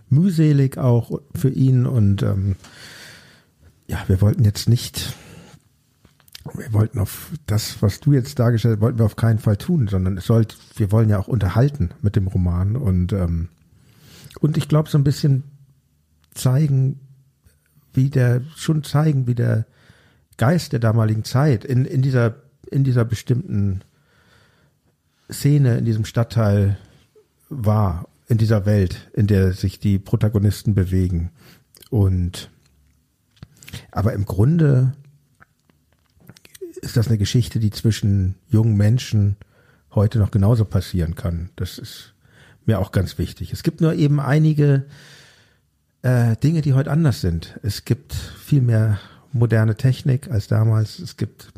mühselig 0.09 0.77
auch 0.77 1.21
für 1.35 1.49
ihn. 1.49 1.85
Und 1.85 2.23
ähm, 2.23 2.55
ja, 3.87 4.03
wir 4.07 4.21
wollten 4.21 4.43
jetzt 4.43 4.67
nicht, 4.67 5.13
wir 6.53 6.73
wollten 6.73 6.99
auf 6.99 7.31
das, 7.45 7.81
was 7.81 7.99
du 7.99 8.13
jetzt 8.13 8.39
dargestellt 8.39 8.75
hast, 8.75 8.81
wollten 8.81 8.99
wir 8.99 9.05
auf 9.05 9.15
keinen 9.15 9.39
Fall 9.39 9.57
tun, 9.57 9.87
sondern 9.87 10.17
es 10.17 10.25
sollte, 10.25 10.55
wir 10.75 10.91
wollen 10.91 11.09
ja 11.09 11.19
auch 11.19 11.27
unterhalten 11.27 11.91
mit 12.01 12.15
dem 12.15 12.27
Roman 12.27 12.75
und 12.75 13.13
ähm, 13.13 13.49
und 14.39 14.57
ich 14.57 14.67
glaube 14.67 14.89
so 14.89 14.97
ein 14.97 15.03
bisschen 15.03 15.43
zeigen, 16.33 16.99
wie 17.93 18.09
der, 18.09 18.41
schon 18.55 18.83
zeigen, 18.83 19.27
wie 19.27 19.35
der 19.35 19.65
Geist 20.37 20.71
der 20.71 20.79
damaligen 20.79 21.23
Zeit 21.23 21.65
in, 21.65 21.85
in 21.85 22.01
dieser, 22.01 22.35
in 22.69 22.83
dieser 22.83 23.05
bestimmten 23.05 23.81
Szene, 25.31 25.77
in 25.77 25.85
diesem 25.85 26.05
Stadtteil 26.05 26.77
war, 27.49 28.07
in 28.27 28.37
dieser 28.37 28.65
Welt, 28.65 29.09
in 29.13 29.27
der 29.27 29.53
sich 29.53 29.79
die 29.79 29.99
Protagonisten 29.99 30.73
bewegen. 30.73 31.31
Und, 31.89 32.49
aber 33.91 34.13
im 34.13 34.25
Grunde 34.25 34.93
ist 36.81 36.97
das 36.97 37.07
eine 37.07 37.17
Geschichte, 37.17 37.59
die 37.59 37.71
zwischen 37.71 38.35
jungen 38.49 38.75
Menschen 38.75 39.35
heute 39.93 40.19
noch 40.19 40.31
genauso 40.31 40.65
passieren 40.65 41.15
kann. 41.15 41.49
Das 41.55 41.77
ist 41.77 42.13
mir 42.65 42.79
auch 42.79 42.91
ganz 42.91 43.17
wichtig. 43.17 43.51
Es 43.53 43.63
gibt 43.63 43.81
nur 43.81 43.93
eben 43.93 44.19
einige 44.19 44.85
äh, 46.01 46.35
Dinge, 46.37 46.61
die 46.61 46.73
heute 46.73 46.91
anders 46.91 47.21
sind. 47.21 47.59
Es 47.63 47.85
gibt 47.85 48.13
viel 48.13 48.61
mehr 48.61 48.99
moderne 49.33 49.75
Technik 49.75 50.29
als 50.29 50.47
damals. 50.47 50.99
Es 50.99 51.17
gibt 51.17 51.51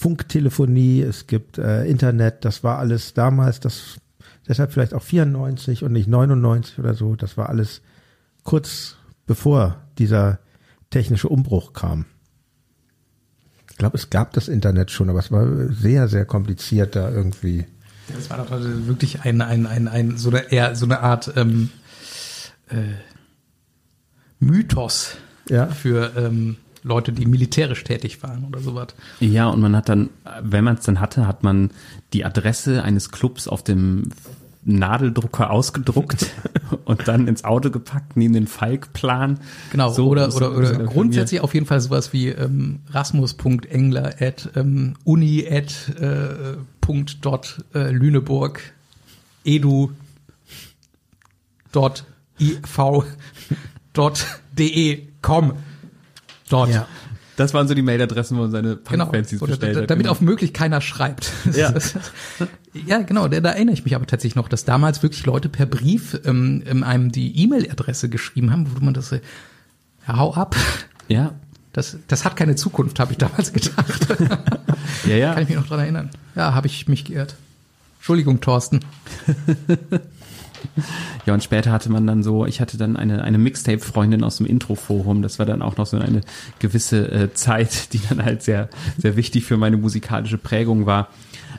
Funktelefonie, 0.00 1.02
es 1.02 1.26
gibt 1.26 1.58
äh, 1.58 1.84
Internet. 1.84 2.44
Das 2.46 2.64
war 2.64 2.78
alles 2.78 3.12
damals, 3.12 3.60
das 3.60 3.98
deshalb 4.48 4.72
vielleicht 4.72 4.94
auch 4.94 5.02
94 5.02 5.84
und 5.84 5.92
nicht 5.92 6.08
99 6.08 6.78
oder 6.78 6.94
so. 6.94 7.16
Das 7.16 7.36
war 7.36 7.50
alles 7.50 7.82
kurz 8.42 8.96
bevor 9.26 9.76
dieser 9.98 10.38
technische 10.88 11.28
Umbruch 11.28 11.74
kam. 11.74 12.06
Ich 13.70 13.76
glaube, 13.76 13.98
es 13.98 14.08
gab 14.08 14.32
das 14.32 14.48
Internet 14.48 14.90
schon, 14.90 15.10
aber 15.10 15.18
es 15.18 15.30
war 15.30 15.46
sehr, 15.70 16.08
sehr 16.08 16.24
kompliziert 16.24 16.96
da 16.96 17.10
irgendwie. 17.10 17.66
Das 18.14 18.30
war 18.30 18.38
doch 18.38 18.50
wirklich 18.50 19.20
ein, 19.22 19.42
ein, 19.42 19.66
ein, 19.66 19.86
ein 19.86 20.16
so 20.16 20.30
eine 20.30 20.50
eher 20.50 20.74
so 20.76 20.86
eine 20.86 21.00
Art 21.00 21.32
ähm, 21.36 21.70
äh, 22.68 22.94
Mythos 24.40 25.16
Ja. 25.48 25.66
für 25.66 26.12
ähm, 26.16 26.56
Leute, 26.82 27.12
die 27.12 27.26
militärisch 27.26 27.84
tätig 27.84 28.22
waren 28.22 28.44
oder 28.44 28.60
sowas. 28.60 28.88
Ja, 29.20 29.48
und 29.48 29.60
man 29.60 29.76
hat 29.76 29.88
dann, 29.88 30.10
wenn 30.42 30.64
man 30.64 30.76
es 30.76 30.84
dann 30.84 31.00
hatte, 31.00 31.26
hat 31.26 31.42
man 31.42 31.70
die 32.12 32.24
Adresse 32.24 32.82
eines 32.82 33.10
Clubs 33.10 33.48
auf 33.48 33.62
dem 33.62 34.10
Nadeldrucker 34.62 35.50
ausgedruckt 35.50 36.26
und 36.84 37.08
dann 37.08 37.28
ins 37.28 37.44
Auto 37.44 37.70
gepackt, 37.70 38.16
neben 38.16 38.34
den 38.34 38.46
Falkplan. 38.46 39.40
Genau, 39.70 39.90
So 39.90 40.08
oder, 40.08 40.34
oder, 40.34 40.54
oder 40.56 40.72
er 40.72 40.84
grundsätzlich 40.84 41.40
auf 41.40 41.54
jeden 41.54 41.66
Fall 41.66 41.80
sowas 41.80 42.12
wie 42.12 42.28
ähm, 42.28 42.80
rasmus.engler 42.90 44.16
at 44.20 44.50
ähm, 44.56 44.96
uni 45.04 45.46
at 45.50 45.88
äh, 45.98 46.56
Punkt 46.80 47.24
dot 47.24 47.64
äh, 47.74 47.90
Lüneburg 47.90 48.60
edu 49.44 49.92
dot 51.72 52.04
iv.de 52.38 53.04
com. 55.22 55.52
Dort. 56.50 56.70
Ja. 56.70 56.86
Das 57.36 57.54
waren 57.54 57.66
so 57.68 57.72
die 57.74 57.80
Mailadressen, 57.80 58.36
wo 58.36 58.42
man 58.42 58.50
seine 58.50 58.76
Genau. 58.76 59.04
Punk-Fanzines 59.06 59.40
Oder, 59.40 59.52
bestellt 59.52 59.76
hat. 59.78 59.90
damit 59.90 60.02
genau. 60.04 60.12
auf 60.12 60.20
möglich 60.20 60.52
keiner 60.52 60.82
schreibt. 60.82 61.30
Ja. 61.54 61.72
ja, 62.86 62.98
genau. 63.00 63.28
Da, 63.28 63.40
da 63.40 63.50
erinnere 63.52 63.72
ich 63.72 63.84
mich 63.84 63.94
aber 63.94 64.06
tatsächlich 64.06 64.36
noch, 64.36 64.48
dass 64.48 64.66
damals 64.66 65.02
wirklich 65.02 65.24
Leute 65.24 65.48
per 65.48 65.64
Brief 65.64 66.20
ähm, 66.26 66.62
ähm, 66.66 66.82
einem 66.84 67.10
die 67.12 67.42
E-Mail-Adresse 67.42 68.10
geschrieben 68.10 68.52
haben, 68.52 68.66
wo 68.74 68.84
man 68.84 68.92
das, 68.92 69.10
äh, 69.12 69.20
ja, 70.06 70.18
hau 70.18 70.34
ab. 70.34 70.54
Ja, 71.08 71.32
Das, 71.72 71.96
das 72.08 72.24
hat 72.26 72.36
keine 72.36 72.56
Zukunft, 72.56 73.00
habe 73.00 73.12
ich 73.12 73.18
damals 73.18 73.52
gedacht. 73.54 74.06
ja, 75.06 75.16
ja. 75.16 75.32
Kann 75.32 75.42
ich 75.44 75.48
mich 75.48 75.58
noch 75.58 75.66
dran 75.66 75.80
erinnern. 75.80 76.10
Ja, 76.34 76.52
habe 76.54 76.66
ich 76.66 76.88
mich 76.88 77.04
geirrt. 77.06 77.36
Entschuldigung, 77.98 78.40
Thorsten. 78.40 78.80
Ja, 81.26 81.34
und 81.34 81.44
später 81.44 81.70
hatte 81.70 81.90
man 81.90 82.06
dann 82.06 82.22
so, 82.22 82.46
ich 82.46 82.60
hatte 82.60 82.78
dann 82.78 82.96
eine, 82.96 83.22
eine 83.22 83.36
Mixtape-Freundin 83.38 84.24
aus 84.24 84.38
dem 84.38 84.46
Intro-Forum. 84.46 85.20
Das 85.20 85.38
war 85.38 85.44
dann 85.44 85.60
auch 85.60 85.76
noch 85.76 85.86
so 85.86 85.98
eine 85.98 86.22
gewisse 86.58 87.10
äh, 87.10 87.34
Zeit, 87.34 87.92
die 87.92 88.00
dann 88.08 88.24
halt 88.24 88.42
sehr, 88.42 88.70
sehr 88.96 89.16
wichtig 89.16 89.44
für 89.44 89.58
meine 89.58 89.76
musikalische 89.76 90.38
Prägung 90.38 90.86
war. 90.86 91.08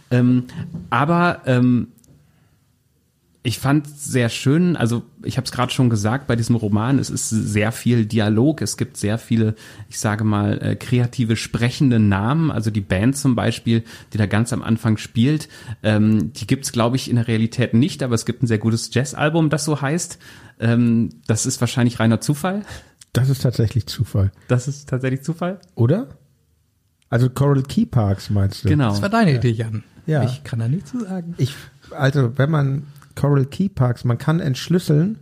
Ähm, 0.10 0.46
aber 0.90 1.42
ähm, 1.46 1.90
ich 3.44 3.58
fand 3.58 3.88
sehr 3.88 4.30
schön, 4.30 4.76
also 4.76 5.02
ich 5.24 5.38
habe 5.38 5.46
es 5.46 5.52
gerade 5.52 5.72
schon 5.72 5.90
gesagt, 5.90 6.28
bei 6.28 6.36
diesem 6.36 6.56
Roman, 6.56 7.00
es 7.00 7.10
ist 7.10 7.30
sehr 7.30 7.72
viel 7.72 8.06
Dialog, 8.06 8.62
es 8.62 8.78
gibt 8.78 8.98
sehr 8.98 9.18
viele, 9.18 9.56
ich 9.90 10.00
sage 10.00 10.24
mal, 10.24 10.62
äh, 10.62 10.76
kreative 10.76 11.36
sprechende 11.36 12.00
Namen, 12.00 12.52
also 12.52 12.70
die 12.70 12.82
Band 12.82 13.18
zum 13.18 13.36
Beispiel, 13.36 13.84
die 14.14 14.20
da 14.20 14.28
ganz 14.28 14.54
am 14.54 14.62
Anfang 14.62 14.98
spielt, 14.98 15.50
ähm, 15.82 16.34
die 16.34 16.46
gibt's 16.46 16.72
glaube 16.72 16.98
ich 16.98 17.10
in 17.10 17.16
der 17.16 17.28
Realität 17.28 17.74
nicht, 17.74 18.04
aber 18.04 18.14
es 18.14 18.26
gibt 18.26 18.44
ein 18.44 18.48
sehr 18.48 18.60
gutes 18.60 18.94
Jazzalbum, 18.94 19.50
das 19.50 19.66
so 19.66 19.82
heißt. 19.82 20.20
Ähm, 20.60 21.10
das 21.26 21.48
ist 21.48 21.60
wahrscheinlich 21.62 22.00
reiner 22.00 22.22
Zufall. 22.22 22.62
Das 23.12 23.30
ist 23.30 23.42
tatsächlich 23.42 23.88
Zufall. 23.88 24.32
Das 24.48 24.68
ist 24.68 24.88
tatsächlich 24.88 25.24
Zufall. 25.24 25.60
Oder? 25.74 26.10
Also 27.10 27.30
Coral 27.30 27.64
Key 27.64 27.88
Parks 27.88 28.30
meinst 28.30 28.64
du? 28.64 28.70
Genau. 28.70 28.92
Das 28.92 29.02
war 29.02 29.10
deine 29.10 29.36
Idee, 29.36 29.50
Jan. 29.50 29.84
Ja. 30.06 30.24
Ich 30.24 30.44
kann 30.44 30.60
da 30.60 30.68
nichts 30.68 30.92
zu 30.92 31.02
sagen. 31.02 31.34
Ich, 31.38 31.56
also 31.92 32.38
wenn 32.38 32.50
man 32.50 32.84
Coral 33.22 33.46
Key 33.46 33.70
Parks, 33.70 34.04
man 34.04 34.18
kann 34.18 34.40
entschlüsseln, 34.40 35.20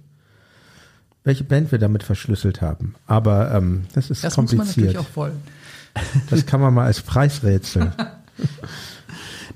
welche 1.25 1.43
Band 1.43 1.71
wir 1.73 1.79
damit 1.79 2.01
verschlüsselt 2.03 2.61
haben. 2.61 2.95
Aber 3.07 3.53
ähm, 3.53 3.83
das 3.93 4.09
ist 4.09 4.23
Das 4.23 4.37
muss 4.37 4.53
man 4.53 4.59
kompliziert. 4.59 4.87
natürlich 4.87 5.07
auch 5.09 5.15
wollen. 5.17 5.41
Das 6.29 6.45
kann 6.45 6.61
man 6.61 6.73
mal 6.73 6.85
als 6.85 7.01
Preisrätsel. 7.01 7.91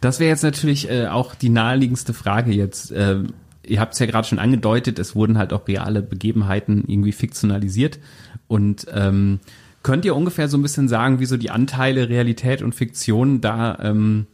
Das 0.02 0.20
wäre 0.20 0.28
jetzt 0.28 0.44
natürlich 0.44 0.90
äh, 0.90 1.08
auch 1.08 1.34
die 1.34 1.48
naheliegendste 1.48 2.14
Frage 2.14 2.52
jetzt. 2.52 2.92
Äh, 2.92 3.20
ihr 3.66 3.80
habt 3.80 3.94
es 3.94 4.00
ja 4.00 4.06
gerade 4.06 4.28
schon 4.28 4.38
angedeutet, 4.38 5.00
es 5.00 5.16
wurden 5.16 5.38
halt 5.38 5.54
auch 5.54 5.66
reale 5.66 6.02
Begebenheiten 6.02 6.84
irgendwie 6.86 7.14
fiktionalisiert. 7.14 8.00
Und 8.50 8.86
ähm, 8.92 9.40
könnt 9.82 10.04
ihr 10.04 10.14
ungefähr 10.14 10.50
so 10.50 10.58
ein 10.58 10.62
bisschen 10.62 10.90
sagen, 10.90 11.22
wie 11.22 11.26
so 11.26 11.38
die 11.38 11.52
Anteile 11.52 12.10
Realität 12.10 12.62
und 12.62 12.76
Fiktion 12.76 13.40
da 13.40 13.80
ähm, 13.82 14.28
äh, 14.28 14.33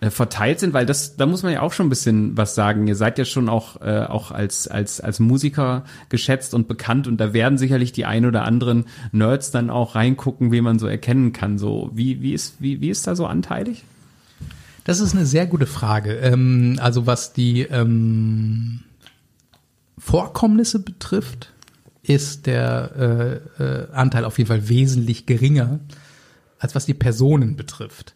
verteilt 0.00 0.60
sind? 0.60 0.72
Weil 0.72 0.86
das, 0.86 1.16
da 1.16 1.26
muss 1.26 1.42
man 1.42 1.52
ja 1.52 1.62
auch 1.62 1.72
schon 1.72 1.86
ein 1.86 1.90
bisschen 1.90 2.36
was 2.36 2.54
sagen. 2.54 2.86
Ihr 2.86 2.96
seid 2.96 3.18
ja 3.18 3.24
schon 3.24 3.48
auch, 3.48 3.80
äh, 3.80 4.00
auch 4.00 4.30
als, 4.30 4.68
als, 4.68 5.00
als 5.00 5.20
Musiker 5.20 5.84
geschätzt 6.08 6.54
und 6.54 6.68
bekannt 6.68 7.06
und 7.06 7.18
da 7.18 7.32
werden 7.32 7.58
sicherlich 7.58 7.92
die 7.92 8.04
ein 8.04 8.26
oder 8.26 8.44
anderen 8.44 8.84
Nerds 9.12 9.50
dann 9.50 9.70
auch 9.70 9.94
reingucken, 9.94 10.52
wie 10.52 10.60
man 10.60 10.78
so 10.78 10.86
erkennen 10.86 11.32
kann. 11.32 11.58
So, 11.58 11.90
wie, 11.94 12.20
wie 12.20 12.32
ist, 12.32 12.56
wie, 12.60 12.80
wie 12.80 12.90
ist 12.90 13.06
da 13.06 13.16
so 13.16 13.26
anteilig? 13.26 13.84
Das 14.84 15.00
ist 15.00 15.14
eine 15.14 15.26
sehr 15.26 15.46
gute 15.46 15.66
Frage. 15.66 16.14
Ähm, 16.14 16.78
also 16.80 17.06
was 17.06 17.32
die 17.32 17.62
ähm, 17.62 18.84
Vorkommnisse 19.98 20.78
betrifft, 20.78 21.52
ist 22.02 22.46
der 22.46 23.42
äh, 23.58 23.62
äh, 23.62 23.88
Anteil 23.92 24.24
auf 24.24 24.38
jeden 24.38 24.48
Fall 24.48 24.68
wesentlich 24.68 25.26
geringer, 25.26 25.80
als 26.58 26.74
was 26.74 26.86
die 26.86 26.94
Personen 26.94 27.56
betrifft. 27.56 28.14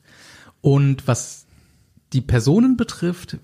Und 0.60 1.08
was 1.08 1.39
die 2.12 2.20
Personen 2.20 2.76
betrifft, 2.76 3.38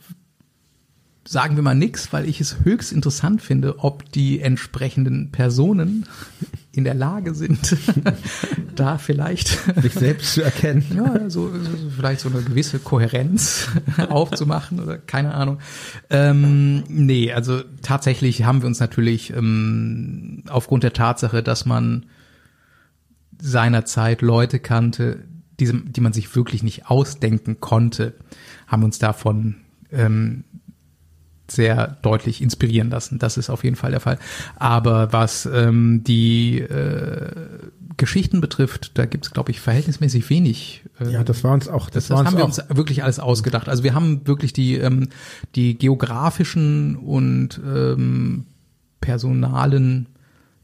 sagen 1.27 1.57
wir 1.57 1.63
mal 1.63 1.75
nix, 1.75 2.13
weil 2.13 2.29
ich 2.29 2.41
es 2.41 2.65
höchst 2.65 2.93
interessant 2.93 3.43
finde, 3.43 3.81
ob 3.81 4.11
die 4.13 4.41
entsprechenden 4.41 5.33
Personen 5.33 6.07
in 6.73 6.85
der 6.85 6.95
Lage 6.95 7.35
sind, 7.35 7.77
da 8.77 8.99
vielleicht 8.99 9.49
sich 9.83 9.95
selbst 9.95 10.35
zu 10.35 10.43
erkennen. 10.43 10.85
ja, 10.95 11.29
so, 11.29 11.51
so 11.51 11.91
vielleicht 11.95 12.21
so 12.21 12.29
eine 12.29 12.43
gewisse 12.43 12.79
Kohärenz 12.79 13.69
aufzumachen 14.09 14.79
oder 14.81 14.99
keine 14.99 15.35
Ahnung. 15.35 15.59
Ähm, 16.11 16.85
nee, 16.89 17.33
also 17.33 17.63
tatsächlich 17.83 18.45
haben 18.45 18.63
wir 18.63 18.67
uns 18.67 18.79
natürlich 18.79 19.33
ähm, 19.33 20.45
aufgrund 20.49 20.85
der 20.85 20.93
Tatsache, 20.93 21.43
dass 21.43 21.67
man 21.67 22.07
seinerzeit 23.41 24.23
Leute 24.23 24.61
kannte, 24.61 25.25
die, 25.61 25.73
die 25.73 26.01
man 26.01 26.13
sich 26.13 26.35
wirklich 26.37 26.63
nicht 26.63 26.91
ausdenken 26.91 27.61
konnte, 27.61 28.15
haben 28.67 28.85
uns 28.85 28.99
davon 28.99 29.57
ähm, 29.91 30.45
sehr 31.49 31.99
deutlich 32.03 32.43
inspirieren 32.43 32.91
lassen. 32.91 33.19
Das 33.19 33.37
ist 33.37 33.51
auf 33.51 33.65
jeden 33.65 33.77
Fall 33.77 33.93
der 33.93 34.01
Fall. 34.01 34.19
Aber 34.57 35.13
was 35.13 35.47
ähm, 35.47 36.03
die 36.05 36.59
äh, 36.59 37.31
Geschichten 37.97 38.41
betrifft, 38.41 38.99
da 38.99 39.07
gibt 39.07 39.27
es, 39.27 39.33
glaube 39.33 39.53
ich, 39.53 39.61
verhältnismäßig 39.61 40.29
wenig. 40.29 40.85
Äh, 41.01 41.13
Ja, 41.13 41.25
das 41.25 41.45
war 41.45 41.53
uns 41.53 41.69
auch, 41.69 41.89
das, 41.89 42.09
das, 42.09 42.11
war 42.11 42.25
das 42.25 42.33
haben 42.33 42.39
wir 42.39 42.45
uns 42.45 42.63
wirklich 42.69 43.05
alles 43.05 43.21
ausgedacht. 43.21 43.69
Also 43.69 43.85
wir 43.85 43.95
haben 43.95 44.27
wirklich 44.27 44.53
die, 44.53 44.75
ähm, 44.77 45.09
die 45.55 45.79
geografischen 45.79 46.97
und 46.97 47.61
ähm, 47.65 48.47
personalen 49.01 50.09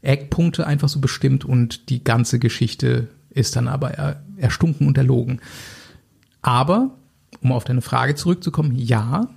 Eckpunkte 0.01 0.67
einfach 0.67 0.89
so 0.89 0.99
bestimmt 0.99 1.45
und 1.45 1.89
die 1.89 2.03
ganze 2.03 2.39
Geschichte 2.39 3.07
ist 3.33 3.55
dann 3.55 3.67
aber 3.67 3.91
er, 3.91 4.23
erstunken 4.37 4.87
und 4.87 4.97
erlogen. 4.97 5.41
Aber, 6.41 6.95
um 7.41 7.51
auf 7.51 7.63
deine 7.63 7.81
Frage 7.81 8.15
zurückzukommen, 8.15 8.75
ja, 8.75 9.27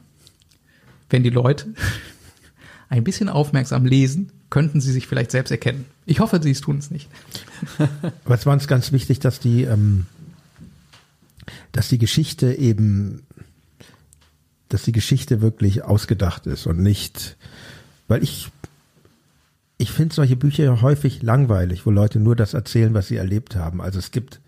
wenn 1.09 1.23
die 1.23 1.31
Leute 1.31 1.75
ein 2.89 3.05
bisschen 3.05 3.29
aufmerksam 3.29 3.87
lesen, 3.87 4.33
könnten 4.51 4.81
sie 4.81 4.93
sich 4.93 5.07
vielleicht 5.07 5.31
selbst 5.31 5.51
erkennen. 5.51 5.87
Ich 6.05 6.21
hoffe, 6.21 6.41
sie 6.43 6.53
tun 6.55 6.79
es 6.79 6.91
nicht. 6.91 7.09
aber 8.25 8.35
es 8.35 8.47
war 8.47 8.53
uns 8.53 8.69
ganz 8.69 8.93
wichtig, 8.93 9.19
dass 9.19 9.41
die, 9.41 9.63
ähm, 9.63 10.07
dass 11.73 11.89
die 11.89 11.99
Geschichte 11.99 12.55
eben, 12.55 13.27
dass 14.69 14.83
die 14.83 14.93
Geschichte 14.93 15.41
wirklich 15.41 15.83
ausgedacht 15.85 16.47
ist 16.47 16.67
und 16.67 16.81
nicht, 16.81 17.37
weil 18.09 18.23
ich, 18.23 18.49
ich 19.79 19.93
finde 19.93 20.15
solche 20.15 20.37
Bücher 20.37 20.81
häufig 20.81 21.23
langweilig, 21.23 21.85
wo 21.85 21.91
Leute 21.91 22.19
nur 22.19 22.37
das 22.37 22.55
erzählen, 22.55 22.95
was 22.95 23.09
sie 23.09 23.17
erlebt 23.17 23.57
haben. 23.57 23.81
Also 23.81 23.99
es 23.99 24.11
gibt 24.11 24.41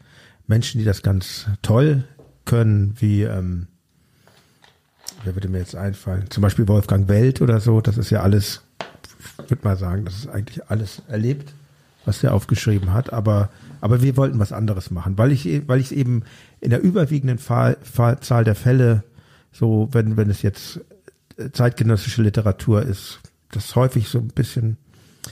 Menschen, 0.46 0.78
die 0.78 0.84
das 0.84 1.02
ganz 1.02 1.46
toll 1.60 2.04
können, 2.46 2.94
wie, 2.98 3.22
ähm, 3.22 3.66
wer 5.24 5.36
würde 5.36 5.48
mir 5.48 5.58
jetzt 5.58 5.76
einfallen? 5.76 6.30
Zum 6.30 6.42
Beispiel 6.42 6.66
Wolfgang 6.66 7.08
Welt 7.08 7.42
oder 7.42 7.60
so. 7.60 7.82
Das 7.82 7.98
ist 7.98 8.08
ja 8.08 8.22
alles, 8.22 8.62
würde 9.48 9.64
mal 9.64 9.76
sagen, 9.76 10.06
das 10.06 10.14
ist 10.14 10.28
eigentlich 10.28 10.70
alles 10.70 11.02
erlebt, 11.08 11.52
was 12.06 12.20
der 12.20 12.32
aufgeschrieben 12.32 12.94
hat. 12.94 13.12
Aber, 13.12 13.50
aber 13.82 14.00
wir 14.00 14.16
wollten 14.16 14.38
was 14.38 14.52
anderes 14.52 14.90
machen, 14.90 15.18
weil 15.18 15.30
ich, 15.30 15.68
weil 15.68 15.80
ich 15.80 15.86
es 15.86 15.92
eben 15.92 16.22
in 16.60 16.70
der 16.70 16.80
überwiegenden 16.80 17.38
Fall, 17.38 17.76
Fall, 17.82 18.20
Zahl 18.20 18.44
der 18.44 18.54
Fälle 18.54 19.04
so, 19.52 19.88
wenn, 19.92 20.16
wenn 20.16 20.30
es 20.30 20.40
jetzt 20.40 20.80
zeitgenössische 21.52 22.22
Literatur 22.22 22.82
ist, 22.82 23.20
das 23.50 23.76
häufig 23.76 24.08
so 24.08 24.18
ein 24.18 24.28
bisschen 24.28 24.78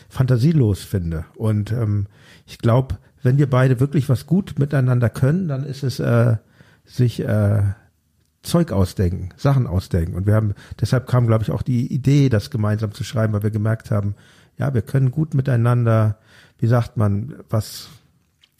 fantasielos 0.08 0.82
finde. 0.82 1.24
Und 1.34 1.72
ähm, 1.72 2.06
ich 2.46 2.58
glaube, 2.58 2.98
wenn 3.22 3.38
wir 3.38 3.50
beide 3.50 3.80
wirklich 3.80 4.08
was 4.08 4.26
gut 4.26 4.58
miteinander 4.58 5.10
können, 5.10 5.48
dann 5.48 5.64
ist 5.64 5.82
es 5.82 5.98
äh, 6.00 6.36
sich 6.84 7.20
äh, 7.20 7.62
Zeug 8.42 8.72
ausdenken, 8.72 9.30
Sachen 9.36 9.66
ausdenken. 9.66 10.14
Und 10.14 10.26
wir 10.26 10.34
haben, 10.34 10.54
deshalb 10.80 11.06
kam, 11.06 11.26
glaube 11.26 11.42
ich, 11.42 11.50
auch 11.50 11.62
die 11.62 11.92
Idee, 11.92 12.28
das 12.28 12.50
gemeinsam 12.50 12.92
zu 12.92 13.04
schreiben, 13.04 13.32
weil 13.32 13.42
wir 13.42 13.50
gemerkt 13.50 13.90
haben, 13.90 14.14
ja, 14.56 14.72
wir 14.72 14.82
können 14.82 15.10
gut 15.10 15.34
miteinander, 15.34 16.18
wie 16.58 16.68
sagt 16.68 16.96
man, 16.96 17.34
was, 17.50 17.88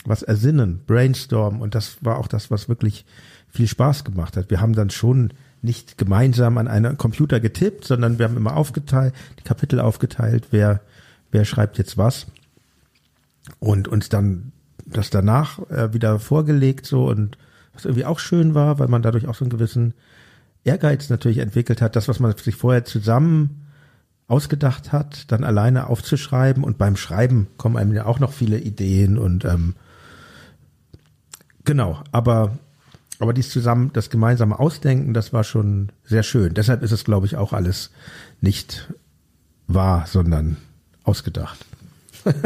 was 0.05 0.22
ersinnen, 0.22 0.83
brainstormen. 0.87 1.61
Und 1.61 1.75
das 1.75 1.99
war 2.01 2.18
auch 2.18 2.29
das, 2.29 2.51
was 2.51 2.68
wirklich 2.68 3.07
viel 3.49 3.68
Spaß 3.68 4.05
gemacht 4.05 4.37
hat. 4.37 4.51
Wir 4.51 4.61
haben 4.61 4.75
dann 4.75 4.90
schon 4.90 5.33
nicht 5.62 5.96
gemeinsam 5.96 6.59
an 6.59 6.68
einen 6.68 6.99
Computer 6.99 7.40
getippt, 7.40 7.85
sondern 7.85 8.18
wir 8.18 8.27
haben 8.27 8.37
immer 8.37 8.57
aufgeteilt, 8.57 9.14
die 9.38 9.44
Kapitel 9.44 9.81
aufgeteilt, 9.81 10.49
wer, 10.51 10.81
wer 11.31 11.45
schreibt 11.45 11.79
jetzt 11.79 11.97
was. 11.99 12.27
Und 13.59 13.89
uns 13.89 14.09
dann 14.09 14.53
das 14.85 15.11
danach 15.11 15.59
äh, 15.71 15.93
wieder 15.93 16.19
vorgelegt 16.19 16.87
so 16.87 17.09
und 17.09 17.39
was 17.75 17.85
irgendwie 17.85 18.05
auch 18.05 18.19
schön 18.19 18.55
war, 18.55 18.79
weil 18.79 18.89
man 18.89 19.03
dadurch 19.03 19.27
auch 19.27 19.35
so 19.35 19.45
einen 19.45 19.51
gewissen 19.51 19.95
Ehrgeiz 20.65 21.11
natürlich 21.11 21.39
entwickelt 21.39 21.81
hat, 21.81 21.95
das, 21.95 22.09
was 22.09 22.21
man 22.21 22.37
sich 22.37 22.57
vorher 22.57 22.85
zusammen 22.85 23.67
ausgedacht 24.29 24.93
hat, 24.93 25.31
dann 25.31 25.45
alleine 25.45 25.87
aufzuschreiben 25.89 26.65
und 26.65 26.79
beim 26.79 26.97
Schreiben 26.97 27.47
kommen 27.57 27.77
einem 27.77 27.95
ja 27.95 28.07
auch 28.07 28.19
noch 28.19 28.33
viele 28.33 28.59
Ideen 28.59 29.19
und 29.19 29.45
ähm, 29.45 29.75
genau, 31.65 32.03
aber 32.11 32.59
aber 33.19 33.33
dies 33.33 33.49
zusammen, 33.49 33.91
das 33.95 34.11
gemeinsame 34.11 34.59
Ausdenken, 34.59 35.15
das 35.15 35.33
war 35.33 35.43
schon 35.43 35.91
sehr 36.05 36.23
schön. 36.23 36.53
Deshalb 36.53 36.83
ist 36.83 36.93
es, 36.93 37.05
glaube 37.05 37.25
ich, 37.25 37.37
auch 37.37 37.55
alles 37.55 37.91
nicht 38.43 38.93
wahr, 39.69 40.05
sondern 40.07 40.59
ausgedacht. 41.07 41.64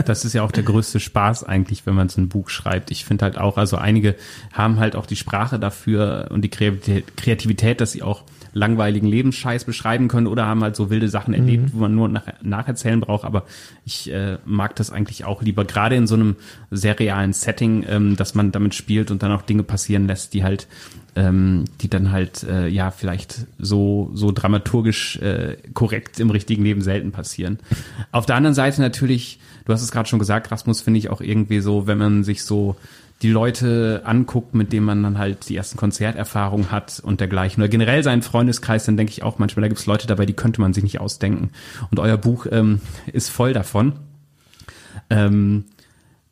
Das 0.04 0.26
ist 0.26 0.34
ja 0.34 0.42
auch 0.42 0.52
der 0.52 0.62
größte 0.62 1.00
Spaß 1.00 1.44
eigentlich, 1.44 1.86
wenn 1.86 1.94
man 1.94 2.10
so 2.10 2.20
ein 2.20 2.28
Buch 2.28 2.50
schreibt. 2.50 2.90
Ich 2.90 3.04
finde 3.06 3.24
halt 3.24 3.38
auch, 3.38 3.56
also 3.56 3.76
einige 3.76 4.14
haben 4.52 4.78
halt 4.78 4.94
auch 4.94 5.06
die 5.06 5.16
Sprache 5.16 5.58
dafür 5.58 6.28
und 6.30 6.42
die 6.42 6.50
Kreativität, 6.50 7.80
dass 7.80 7.92
sie 7.92 8.02
auch 8.02 8.24
langweiligen 8.52 9.06
Lebensscheiß 9.06 9.64
beschreiben 9.64 10.08
können 10.08 10.26
oder 10.26 10.46
haben 10.46 10.62
halt 10.62 10.76
so 10.76 10.90
wilde 10.90 11.08
Sachen 11.08 11.34
erlebt, 11.34 11.66
mhm. 11.66 11.72
wo 11.72 11.78
man 11.78 11.94
nur 11.94 12.08
nach, 12.08 12.24
nacherzählen 12.42 13.00
braucht. 13.00 13.24
Aber 13.24 13.44
ich 13.84 14.12
äh, 14.12 14.38
mag 14.44 14.76
das 14.76 14.90
eigentlich 14.90 15.24
auch 15.24 15.42
lieber, 15.42 15.64
gerade 15.64 15.96
in 15.96 16.06
so 16.06 16.14
einem 16.14 16.36
sehr 16.70 16.98
realen 16.98 17.32
Setting, 17.32 17.84
ähm, 17.88 18.16
dass 18.16 18.34
man 18.34 18.52
damit 18.52 18.74
spielt 18.74 19.10
und 19.10 19.22
dann 19.22 19.32
auch 19.32 19.42
Dinge 19.42 19.62
passieren 19.62 20.06
lässt, 20.06 20.34
die 20.34 20.44
halt 20.44 20.66
ähm, 21.16 21.64
die 21.80 21.88
dann 21.88 22.10
halt 22.10 22.42
äh, 22.44 22.68
ja 22.68 22.90
vielleicht 22.90 23.46
so 23.58 24.10
so 24.14 24.32
dramaturgisch 24.32 25.16
äh, 25.18 25.56
korrekt 25.74 26.20
im 26.20 26.30
richtigen 26.30 26.64
Leben 26.64 26.82
selten 26.82 27.12
passieren. 27.12 27.58
Auf 28.12 28.26
der 28.26 28.36
anderen 28.36 28.54
Seite 28.54 28.80
natürlich, 28.80 29.40
du 29.64 29.72
hast 29.72 29.82
es 29.82 29.92
gerade 29.92 30.08
schon 30.08 30.18
gesagt, 30.18 30.50
Rasmus 30.50 30.80
finde 30.80 30.98
ich 30.98 31.10
auch 31.10 31.20
irgendwie 31.20 31.60
so, 31.60 31.86
wenn 31.86 31.98
man 31.98 32.24
sich 32.24 32.44
so 32.44 32.76
die 33.22 33.30
Leute 33.30 34.02
anguckt, 34.04 34.54
mit 34.54 34.72
denen 34.72 34.86
man 34.86 35.02
dann 35.02 35.18
halt 35.18 35.48
die 35.48 35.56
ersten 35.56 35.76
Konzerterfahrungen 35.76 36.70
hat 36.70 37.00
und 37.04 37.20
dergleichen. 37.20 37.62
Oder 37.62 37.68
generell 37.68 38.02
seinen 38.02 38.22
Freundeskreis, 38.22 38.86
dann 38.86 38.96
denke 38.96 39.12
ich 39.12 39.22
auch 39.22 39.38
manchmal, 39.38 39.62
da 39.62 39.68
gibt 39.68 39.80
es 39.80 39.86
Leute 39.86 40.06
dabei, 40.06 40.24
die 40.24 40.32
könnte 40.32 40.60
man 40.60 40.72
sich 40.72 40.82
nicht 40.82 41.00
ausdenken. 41.00 41.50
Und 41.90 42.00
euer 42.00 42.16
Buch 42.16 42.46
ähm, 42.50 42.80
ist 43.12 43.28
voll 43.28 43.52
davon. 43.52 43.92
Ähm, 45.10 45.66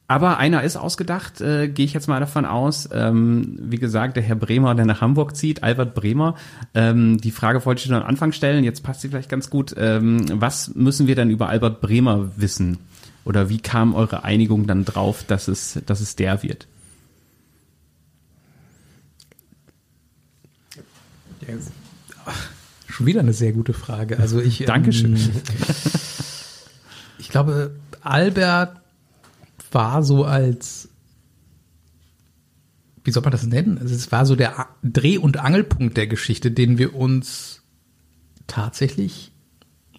aber 0.08 0.38
einer 0.38 0.62
ist 0.62 0.76
ausgedacht, 0.76 1.42
äh, 1.42 1.68
gehe 1.68 1.84
ich 1.84 1.92
jetzt 1.92 2.08
mal 2.08 2.18
davon 2.18 2.46
aus. 2.46 2.88
Ähm, 2.90 3.58
wie 3.60 3.76
gesagt, 3.76 4.16
der 4.16 4.22
Herr 4.22 4.36
Bremer, 4.36 4.74
der 4.74 4.86
nach 4.86 5.02
Hamburg 5.02 5.36
zieht, 5.36 5.62
Albert 5.62 5.94
Bremer. 5.94 6.34
Ähm, 6.72 7.18
die 7.20 7.30
Frage 7.30 7.64
wollte 7.66 7.80
ich 7.80 7.86
schon 7.86 7.94
am 7.94 8.08
Anfang 8.08 8.32
stellen, 8.32 8.64
jetzt 8.64 8.82
passt 8.82 9.02
sie 9.02 9.08
vielleicht 9.08 9.28
ganz 9.28 9.50
gut. 9.50 9.74
Ähm, 9.76 10.24
was 10.40 10.74
müssen 10.74 11.06
wir 11.06 11.14
denn 11.14 11.28
über 11.28 11.50
Albert 11.50 11.82
Bremer 11.82 12.30
wissen? 12.36 12.78
Oder 13.26 13.50
wie 13.50 13.58
kam 13.58 13.94
eure 13.94 14.24
Einigung 14.24 14.66
dann 14.66 14.86
drauf, 14.86 15.24
dass 15.24 15.46
es, 15.46 15.78
dass 15.84 16.00
es 16.00 16.16
der 16.16 16.42
wird? 16.42 16.66
Schon 22.86 23.06
wieder 23.06 23.20
eine 23.20 23.34
sehr 23.34 23.52
gute 23.52 23.74
Frage. 23.74 24.18
Also 24.18 24.40
ich. 24.40 24.58
Dankeschön. 24.66 25.16
Ähm, 25.16 25.30
ich 27.18 27.28
glaube, 27.28 27.72
Albert 28.00 28.80
war 29.72 30.02
so 30.02 30.24
als, 30.24 30.88
wie 33.04 33.10
soll 33.10 33.22
man 33.22 33.32
das 33.32 33.46
nennen? 33.46 33.78
Also 33.78 33.94
es 33.94 34.10
war 34.12 34.26
so 34.26 34.36
der 34.36 34.66
Dreh- 34.82 35.18
und 35.18 35.38
Angelpunkt 35.38 35.96
der 35.96 36.06
Geschichte, 36.06 36.50
den 36.50 36.78
wir 36.78 36.94
uns 36.94 37.62
tatsächlich 38.46 39.32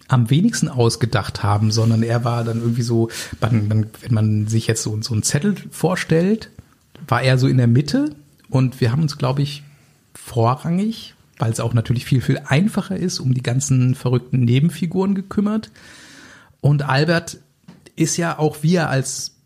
am 0.08 0.28
wenigsten 0.28 0.68
ausgedacht 0.68 1.42
haben, 1.42 1.70
sondern 1.70 2.02
er 2.02 2.24
war 2.24 2.42
dann 2.42 2.60
irgendwie 2.60 2.82
so, 2.82 3.10
wenn 3.40 3.86
man 4.10 4.48
sich 4.48 4.66
jetzt 4.66 4.82
so, 4.82 5.00
so 5.02 5.14
einen 5.14 5.22
Zettel 5.22 5.54
vorstellt, 5.70 6.50
war 7.06 7.22
er 7.22 7.38
so 7.38 7.46
in 7.46 7.58
der 7.58 7.68
Mitte 7.68 8.16
und 8.48 8.80
wir 8.80 8.90
haben 8.90 9.02
uns, 9.02 9.18
glaube 9.18 9.42
ich, 9.42 9.62
vorrangig 10.14 11.14
weil 11.40 11.52
es 11.52 11.60
auch 11.60 11.72
natürlich 11.72 12.04
viel, 12.04 12.20
viel 12.20 12.38
einfacher 12.44 12.96
ist, 12.96 13.18
um 13.18 13.32
die 13.32 13.42
ganzen 13.42 13.94
verrückten 13.94 14.40
Nebenfiguren 14.40 15.14
gekümmert. 15.14 15.70
Und 16.60 16.82
Albert 16.82 17.38
ist 17.96 18.18
ja 18.18 18.38
auch 18.38 18.62
wie 18.62 18.74
er 18.74 18.90
als 18.90 19.36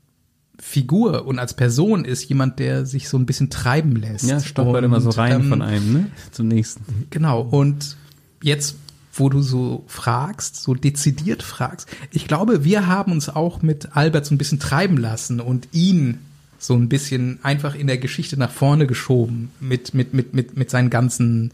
Figur 0.67 1.27
und 1.27 1.39
als 1.39 1.53
Person 1.53 2.07
ist 2.07 2.25
jemand, 2.25 2.59
der 2.59 2.87
sich 2.87 3.11
so 3.11 3.19
ein 3.19 3.27
bisschen 3.27 3.51
treiben 3.51 3.97
lässt. 3.97 4.25
Ja, 4.25 4.41
stolpert 4.41 4.83
immer 4.83 4.99
so 5.03 5.11
rein 5.11 5.43
ähm, 5.43 5.49
von 5.51 5.61
einem, 5.61 5.93
ne? 5.93 6.07
Zum 6.33 6.49
nächsten. 6.49 7.07
Genau. 7.11 7.43
Und 7.43 7.99
jetzt, 8.43 8.77
wo 9.13 9.29
du 9.29 9.43
so 9.43 9.85
fragst, 9.89 10.57
so 10.57 10.75
dezidiert 10.75 11.43
fragst, 11.43 11.87
ich 12.11 12.27
glaube, 12.27 12.65
wir 12.65 12.87
haben 12.87 13.13
uns 13.13 13.29
auch 13.29 13.61
mit 13.61 13.95
Albert 13.95 14.25
so 14.25 14.35
ein 14.35 14.39
bisschen 14.39 14.59
treiben 14.59 14.97
lassen 14.97 15.39
und 15.39 15.69
ihn 15.73 16.19
so 16.59 16.75
ein 16.75 16.89
bisschen 16.89 17.41
einfach 17.43 17.75
in 17.75 17.87
der 17.87 17.99
Geschichte 17.99 18.39
nach 18.39 18.51
vorne 18.51 18.87
geschoben 18.87 19.51
mit, 19.61 19.93
mit, 19.93 20.15
mit, 20.15 20.33
mit, 20.33 20.57
mit 20.57 20.71
seinen 20.71 20.89
ganzen 20.89 21.53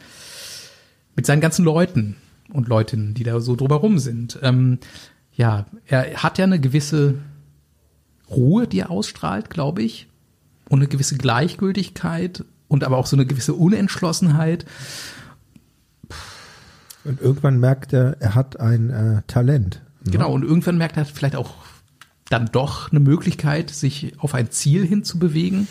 mit 1.17 1.27
seinen 1.27 1.41
ganzen 1.41 1.65
Leuten 1.65 2.15
und 2.53 2.69
Leutinnen, 2.69 3.15
die 3.15 3.25
da 3.25 3.41
so 3.41 3.57
drumherum 3.57 3.99
sind. 3.99 4.39
Ähm, 4.41 4.79
ja, 5.35 5.67
er 5.89 6.23
hat 6.23 6.39
ja 6.39 6.45
eine 6.45 6.61
gewisse 6.61 7.17
Ruhe, 8.31 8.67
die 8.67 8.81
er 8.81 8.91
ausstrahlt, 8.91 9.51
glaube 9.51 9.83
ich, 9.83 10.09
und 10.69 10.79
eine 10.79 10.89
gewisse 10.89 11.17
Gleichgültigkeit 11.17 12.45
und 12.69 12.85
aber 12.85 12.97
auch 12.97 13.07
so 13.07 13.17
eine 13.17 13.27
gewisse 13.27 13.55
Unentschlossenheit. 13.55 14.65
Und 17.05 17.21
irgendwann 17.21 17.59
merkt 17.59 17.93
er, 17.93 18.17
er 18.21 18.35
hat 18.35 18.61
ein 18.61 18.91
äh, 18.91 19.23
Talent. 19.27 19.83
Ne? 20.05 20.13
Genau, 20.13 20.33
und 20.33 20.45
irgendwann 20.45 20.79
merkt 20.79 20.97
er 20.97 21.05
vielleicht 21.05 21.37
auch 21.37 21.55
dann 22.29 22.47
doch 22.53 22.91
eine 22.91 23.01
Möglichkeit, 23.01 23.71
sich 23.71 24.15
auf 24.19 24.35
ein 24.35 24.51
Ziel 24.51 24.87
hinzubewegen. 24.87 25.67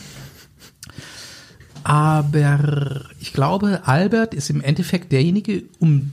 Aber 1.83 3.05
ich 3.19 3.31
glaube, 3.31 3.81
Albert 3.85 4.33
ist 4.33 4.49
im 4.49 4.61
Endeffekt 4.61 5.11
derjenige, 5.11 5.63
um 5.79 6.11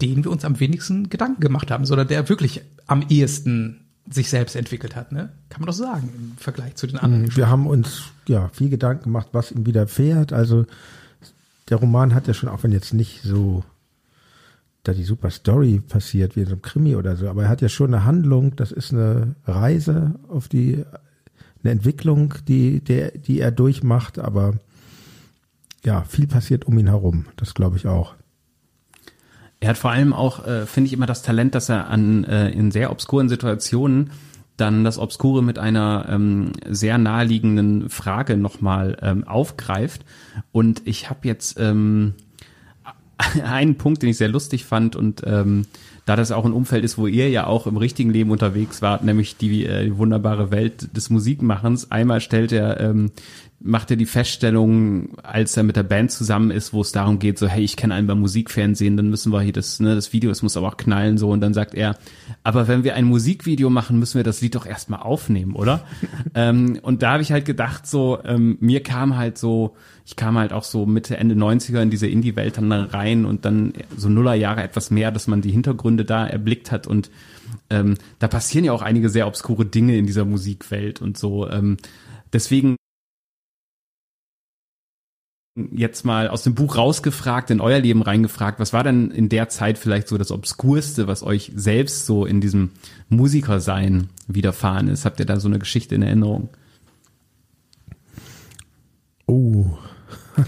den 0.00 0.24
wir 0.24 0.30
uns 0.30 0.44
am 0.44 0.58
wenigsten 0.60 1.10
Gedanken 1.10 1.40
gemacht 1.40 1.70
haben, 1.70 1.84
sondern 1.84 2.08
der 2.08 2.28
wirklich 2.28 2.62
am 2.86 3.04
ehesten 3.08 3.81
sich 4.10 4.28
selbst 4.28 4.56
entwickelt 4.56 4.96
hat, 4.96 5.12
ne? 5.12 5.30
Kann 5.48 5.60
man 5.60 5.66
doch 5.66 5.74
sagen, 5.74 6.10
im 6.16 6.36
Vergleich 6.36 6.74
zu 6.74 6.86
den 6.86 6.98
anderen. 6.98 7.24
Mhm, 7.24 7.36
wir 7.36 7.48
haben 7.48 7.66
uns 7.66 8.04
ja 8.26 8.48
viel 8.48 8.68
Gedanken 8.68 9.04
gemacht, 9.04 9.28
was 9.32 9.52
ihm 9.52 9.64
widerfährt. 9.64 10.32
Also 10.32 10.66
der 11.68 11.76
Roman 11.76 12.14
hat 12.14 12.26
ja 12.26 12.34
schon, 12.34 12.48
auch 12.48 12.62
wenn 12.62 12.72
jetzt 12.72 12.94
nicht 12.94 13.22
so 13.22 13.64
da 14.82 14.92
die 14.92 15.04
super 15.04 15.30
Story 15.30 15.80
passiert, 15.80 16.34
wie 16.34 16.40
in 16.40 16.46
so 16.46 16.52
einem 16.52 16.62
Krimi 16.62 16.96
oder 16.96 17.16
so, 17.16 17.28
aber 17.28 17.44
er 17.44 17.48
hat 17.48 17.62
ja 17.62 17.68
schon 17.68 17.94
eine 17.94 18.04
Handlung, 18.04 18.56
das 18.56 18.72
ist 18.72 18.92
eine 18.92 19.36
Reise 19.44 20.16
auf 20.28 20.48
die, 20.48 20.84
eine 21.62 21.72
Entwicklung, 21.72 22.34
die, 22.48 22.80
der, 22.80 23.12
die 23.12 23.38
er 23.38 23.52
durchmacht, 23.52 24.18
aber 24.18 24.54
ja, 25.84 26.02
viel 26.02 26.26
passiert 26.26 26.64
um 26.66 26.78
ihn 26.78 26.88
herum. 26.88 27.26
Das 27.36 27.54
glaube 27.54 27.76
ich 27.76 27.86
auch. 27.86 28.14
Er 29.62 29.68
hat 29.68 29.78
vor 29.78 29.92
allem 29.92 30.12
auch, 30.12 30.44
äh, 30.44 30.66
finde 30.66 30.88
ich, 30.88 30.92
immer 30.92 31.06
das 31.06 31.22
Talent, 31.22 31.54
dass 31.54 31.68
er 31.68 31.88
an 31.88 32.24
äh, 32.24 32.50
in 32.50 32.72
sehr 32.72 32.90
obskuren 32.90 33.28
Situationen 33.28 34.10
dann 34.56 34.82
das 34.82 34.98
Obskure 34.98 35.40
mit 35.40 35.56
einer 35.56 36.06
ähm, 36.08 36.50
sehr 36.68 36.98
naheliegenden 36.98 37.88
Frage 37.88 38.36
nochmal 38.36 38.98
ähm, 39.00 39.22
aufgreift. 39.22 40.04
Und 40.50 40.82
ich 40.84 41.10
habe 41.10 41.28
jetzt 41.28 41.60
ähm, 41.60 42.14
einen 43.44 43.76
Punkt, 43.76 44.02
den 44.02 44.08
ich 44.08 44.16
sehr 44.16 44.28
lustig 44.28 44.64
fand 44.64 44.96
und 44.96 45.22
ähm, 45.24 45.66
da 46.06 46.16
das 46.16 46.32
auch 46.32 46.44
ein 46.44 46.52
Umfeld 46.52 46.84
ist, 46.84 46.98
wo 46.98 47.06
ihr 47.06 47.30
ja 47.30 47.46
auch 47.46 47.68
im 47.68 47.76
richtigen 47.76 48.10
Leben 48.10 48.32
unterwegs 48.32 48.82
wart, 48.82 49.04
nämlich 49.04 49.36
die, 49.36 49.64
äh, 49.64 49.84
die 49.84 49.96
wunderbare 49.96 50.50
Welt 50.50 50.96
des 50.96 51.08
Musikmachens. 51.08 51.92
Einmal 51.92 52.20
stellt 52.20 52.50
er 52.50 52.80
ähm, 52.80 53.12
macht 53.64 53.90
er 53.90 53.96
die 53.96 54.06
Feststellung, 54.06 55.16
als 55.22 55.56
er 55.56 55.62
mit 55.62 55.76
der 55.76 55.82
Band 55.82 56.10
zusammen 56.10 56.50
ist, 56.50 56.72
wo 56.72 56.80
es 56.80 56.92
darum 56.92 57.18
geht, 57.18 57.38
so, 57.38 57.46
hey, 57.46 57.62
ich 57.62 57.76
kenne 57.76 57.94
einen 57.94 58.06
beim 58.06 58.20
Musikfernsehen, 58.20 58.96
dann 58.96 59.08
müssen 59.08 59.32
wir 59.32 59.40
hier 59.40 59.52
das, 59.52 59.78
ne, 59.80 59.94
das 59.94 60.12
Video, 60.12 60.30
es 60.30 60.42
muss 60.42 60.56
aber 60.56 60.68
auch 60.68 60.76
knallen, 60.76 61.18
so, 61.18 61.30
und 61.30 61.40
dann 61.40 61.54
sagt 61.54 61.74
er, 61.74 61.96
aber 62.42 62.68
wenn 62.68 62.84
wir 62.84 62.94
ein 62.94 63.04
Musikvideo 63.04 63.70
machen, 63.70 63.98
müssen 63.98 64.18
wir 64.18 64.24
das 64.24 64.40
Lied 64.40 64.54
doch 64.54 64.66
erstmal 64.66 65.00
aufnehmen, 65.00 65.54
oder? 65.54 65.84
ähm, 66.34 66.78
und 66.82 67.02
da 67.02 67.12
habe 67.12 67.22
ich 67.22 67.32
halt 67.32 67.44
gedacht, 67.44 67.86
so, 67.86 68.18
ähm, 68.24 68.56
mir 68.60 68.82
kam 68.82 69.16
halt 69.16 69.38
so, 69.38 69.76
ich 70.04 70.16
kam 70.16 70.36
halt 70.36 70.52
auch 70.52 70.64
so 70.64 70.84
Mitte, 70.84 71.16
Ende 71.16 71.34
90er 71.34 71.80
in 71.80 71.90
diese 71.90 72.08
Indie-Welt 72.08 72.58
dann 72.58 72.72
rein 72.72 73.24
und 73.24 73.44
dann 73.44 73.72
so 73.96 74.08
Nullerjahre 74.08 74.62
etwas 74.62 74.90
mehr, 74.90 75.12
dass 75.12 75.28
man 75.28 75.40
die 75.40 75.52
Hintergründe 75.52 76.04
da 76.04 76.26
erblickt 76.26 76.72
hat 76.72 76.86
und 76.86 77.10
ähm, 77.70 77.96
da 78.18 78.28
passieren 78.28 78.64
ja 78.64 78.72
auch 78.72 78.82
einige 78.82 79.08
sehr 79.08 79.26
obskure 79.26 79.64
Dinge 79.64 79.96
in 79.96 80.06
dieser 80.06 80.24
Musikwelt 80.24 81.00
und 81.00 81.16
so. 81.16 81.48
Ähm, 81.48 81.76
deswegen 82.32 82.76
jetzt 85.54 86.04
mal 86.04 86.28
aus 86.28 86.42
dem 86.42 86.54
Buch 86.54 86.76
rausgefragt, 86.76 87.50
in 87.50 87.60
euer 87.60 87.78
Leben 87.78 88.02
reingefragt, 88.02 88.58
was 88.58 88.72
war 88.72 88.84
denn 88.84 89.10
in 89.10 89.28
der 89.28 89.48
Zeit 89.48 89.76
vielleicht 89.76 90.08
so 90.08 90.16
das 90.16 90.30
Obskurste, 90.30 91.06
was 91.06 91.22
euch 91.22 91.52
selbst 91.54 92.06
so 92.06 92.24
in 92.24 92.40
diesem 92.40 92.70
Musikersein 93.08 94.08
widerfahren 94.26 94.88
ist? 94.88 95.04
Habt 95.04 95.20
ihr 95.20 95.26
da 95.26 95.38
so 95.38 95.48
eine 95.48 95.58
Geschichte 95.58 95.94
in 95.94 96.02
Erinnerung? 96.02 96.48
Oh. 99.26 99.78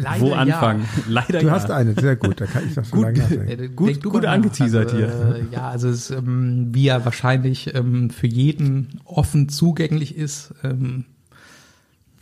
Leider 0.00 0.20
Wo 0.20 0.32
anfangen? 0.32 0.82
Ja. 0.82 1.02
Leider 1.08 1.40
Du 1.40 1.46
ja. 1.46 1.52
hast 1.52 1.72
eine, 1.72 1.94
sehr 1.94 2.14
gut, 2.14 2.40
da 2.40 2.46
kann 2.46 2.68
ich 2.68 2.74
das 2.74 2.88
schon 2.88 3.02
gut, 3.02 3.18
lange 3.18 3.50
äh, 3.50 3.68
Gut, 3.68 4.00
gut 4.00 4.24
angeteasert 4.24 4.94
also, 4.94 4.96
hier. 4.96 5.08
Äh, 5.08 5.54
ja, 5.54 5.68
also 5.68 5.88
es, 5.88 6.10
ähm, 6.10 6.68
wie 6.70 6.86
er 6.86 7.04
wahrscheinlich 7.04 7.74
ähm, 7.74 8.10
für 8.10 8.28
jeden 8.28 9.00
offen 9.04 9.48
zugänglich 9.48 10.16
ist, 10.16 10.54
ähm, 10.62 11.04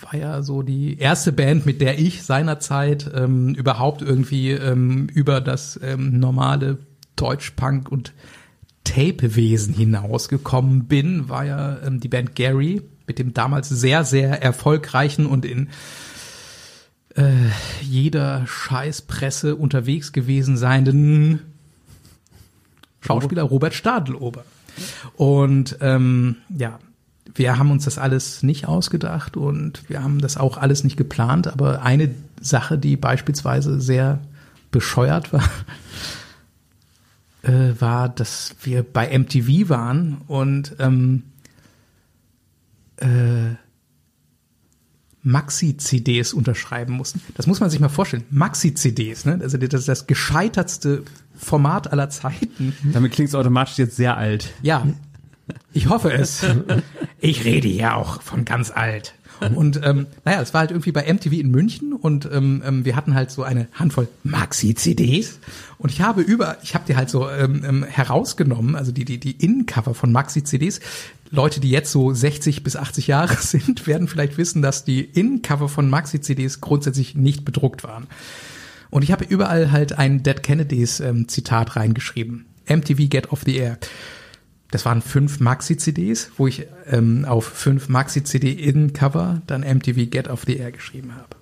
war 0.00 0.14
ja 0.14 0.42
so 0.42 0.62
die 0.62 0.98
erste 0.98 1.32
Band, 1.32 1.66
mit 1.66 1.80
der 1.80 1.98
ich 1.98 2.22
seinerzeit 2.22 3.10
ähm, 3.14 3.54
überhaupt 3.54 4.02
irgendwie 4.02 4.50
ähm, 4.50 5.08
über 5.12 5.40
das 5.40 5.78
ähm, 5.82 6.18
normale 6.18 6.78
Deutschpunk 7.16 7.90
und 7.90 8.12
Tapewesen 8.84 9.74
hinausgekommen 9.74 10.84
bin, 10.84 11.28
war 11.28 11.44
ja 11.44 11.78
ähm, 11.82 12.00
die 12.00 12.08
Band 12.08 12.34
Gary 12.34 12.82
mit 13.06 13.18
dem 13.18 13.34
damals 13.34 13.68
sehr, 13.68 14.04
sehr 14.04 14.42
erfolgreichen 14.42 15.26
und 15.26 15.44
in 15.44 15.68
äh, 17.14 17.32
jeder 17.80 18.46
Scheißpresse 18.46 19.56
unterwegs 19.56 20.12
gewesen 20.12 20.56
seienden 20.56 21.40
Schauspieler 23.00 23.44
Robert 23.44 23.74
Stadelober. 23.74 24.44
Und 25.16 25.78
ähm, 25.80 26.36
ja, 26.48 26.78
wir 27.34 27.58
haben 27.58 27.70
uns 27.70 27.84
das 27.84 27.98
alles 27.98 28.42
nicht 28.42 28.66
ausgedacht 28.66 29.36
und 29.36 29.88
wir 29.88 30.02
haben 30.02 30.20
das 30.20 30.36
auch 30.36 30.56
alles 30.56 30.84
nicht 30.84 30.96
geplant, 30.96 31.46
aber 31.48 31.82
eine 31.82 32.14
Sache, 32.40 32.78
die 32.78 32.96
beispielsweise 32.96 33.80
sehr 33.80 34.20
bescheuert 34.70 35.32
war, 35.32 35.48
äh, 37.42 37.72
war, 37.78 38.08
dass 38.08 38.54
wir 38.62 38.82
bei 38.82 39.16
MTV 39.18 39.68
waren 39.68 40.18
und 40.26 40.76
ähm, 40.78 41.22
äh, 42.96 43.56
Maxi-CDs 45.26 46.32
unterschreiben 46.32 46.94
mussten. 46.94 47.20
Das 47.34 47.48
muss 47.48 47.58
man 47.58 47.68
sich 47.68 47.80
mal 47.80 47.88
vorstellen. 47.88 48.22
Maxi-CDs, 48.30 49.24
ne? 49.24 49.40
Also 49.42 49.58
das 49.58 49.80
ist 49.80 49.88
das 49.88 50.06
gescheitertste 50.06 51.02
Format 51.36 51.90
aller 51.90 52.08
Zeiten. 52.10 52.74
Damit 52.92 53.10
klingt 53.12 53.30
es 53.30 53.34
automatisch 53.34 53.76
jetzt 53.76 53.96
sehr 53.96 54.16
alt. 54.16 54.52
Ja, 54.62 54.86
ich 55.72 55.88
hoffe 55.88 56.12
es. 56.12 56.44
Ich 57.20 57.44
rede 57.44 57.68
ja 57.68 57.94
auch 57.94 58.22
von 58.22 58.44
ganz 58.44 58.70
alt. 58.70 59.14
Und 59.54 59.80
ähm, 59.84 60.06
naja, 60.24 60.40
es 60.40 60.54
war 60.54 60.60
halt 60.60 60.70
irgendwie 60.70 60.92
bei 60.92 61.12
MTV 61.12 61.32
in 61.32 61.50
München 61.50 61.92
und 61.92 62.28
ähm, 62.32 62.62
ähm, 62.64 62.84
wir 62.84 62.96
hatten 62.96 63.14
halt 63.14 63.30
so 63.30 63.42
eine 63.42 63.68
Handvoll 63.72 64.08
Maxi-CDs 64.24 65.40
und 65.78 65.90
ich 65.90 66.00
habe 66.00 66.22
über, 66.22 66.56
ich 66.62 66.74
habe 66.74 66.84
die 66.86 66.96
halt 66.96 67.10
so 67.10 67.28
ähm, 67.28 67.62
ähm, 67.66 67.84
herausgenommen, 67.84 68.76
also 68.76 68.92
die 68.92 69.04
die 69.04 69.18
die 69.18 69.32
Innencover 69.32 69.94
von 69.94 70.10
Maxi-CDs. 70.10 70.80
Leute, 71.30 71.60
die 71.60 71.70
jetzt 71.70 71.90
so 71.90 72.14
60 72.14 72.62
bis 72.62 72.76
80 72.76 73.08
Jahre 73.08 73.34
sind, 73.40 73.86
werden 73.86 74.08
vielleicht 74.08 74.38
wissen, 74.38 74.62
dass 74.62 74.84
die 74.84 75.04
Innencover 75.04 75.68
von 75.68 75.90
Maxi-CDs 75.90 76.60
grundsätzlich 76.60 77.14
nicht 77.14 77.44
bedruckt 77.44 77.84
waren. 77.84 78.06
Und 78.90 79.02
ich 79.02 79.12
habe 79.12 79.24
überall 79.24 79.72
halt 79.72 79.98
ein 79.98 80.22
Dead 80.22 80.42
Kennedys 80.42 81.00
ähm, 81.00 81.28
Zitat 81.28 81.76
reingeschrieben. 81.76 82.46
MTV 82.68 83.10
Get 83.10 83.32
Off 83.32 83.42
the 83.44 83.56
Air 83.56 83.78
das 84.70 84.84
waren 84.84 85.00
fünf 85.02 85.40
Maxi-CDs, 85.40 86.32
wo 86.36 86.46
ich 86.46 86.66
ähm, 86.86 87.24
auf 87.24 87.44
fünf 87.44 87.88
Maxi-CD-In-Cover 87.88 89.42
dann 89.46 89.60
MTV 89.62 90.10
Get 90.10 90.28
Off 90.28 90.44
the 90.46 90.56
Air 90.56 90.72
geschrieben 90.72 91.14
habe. 91.14 91.36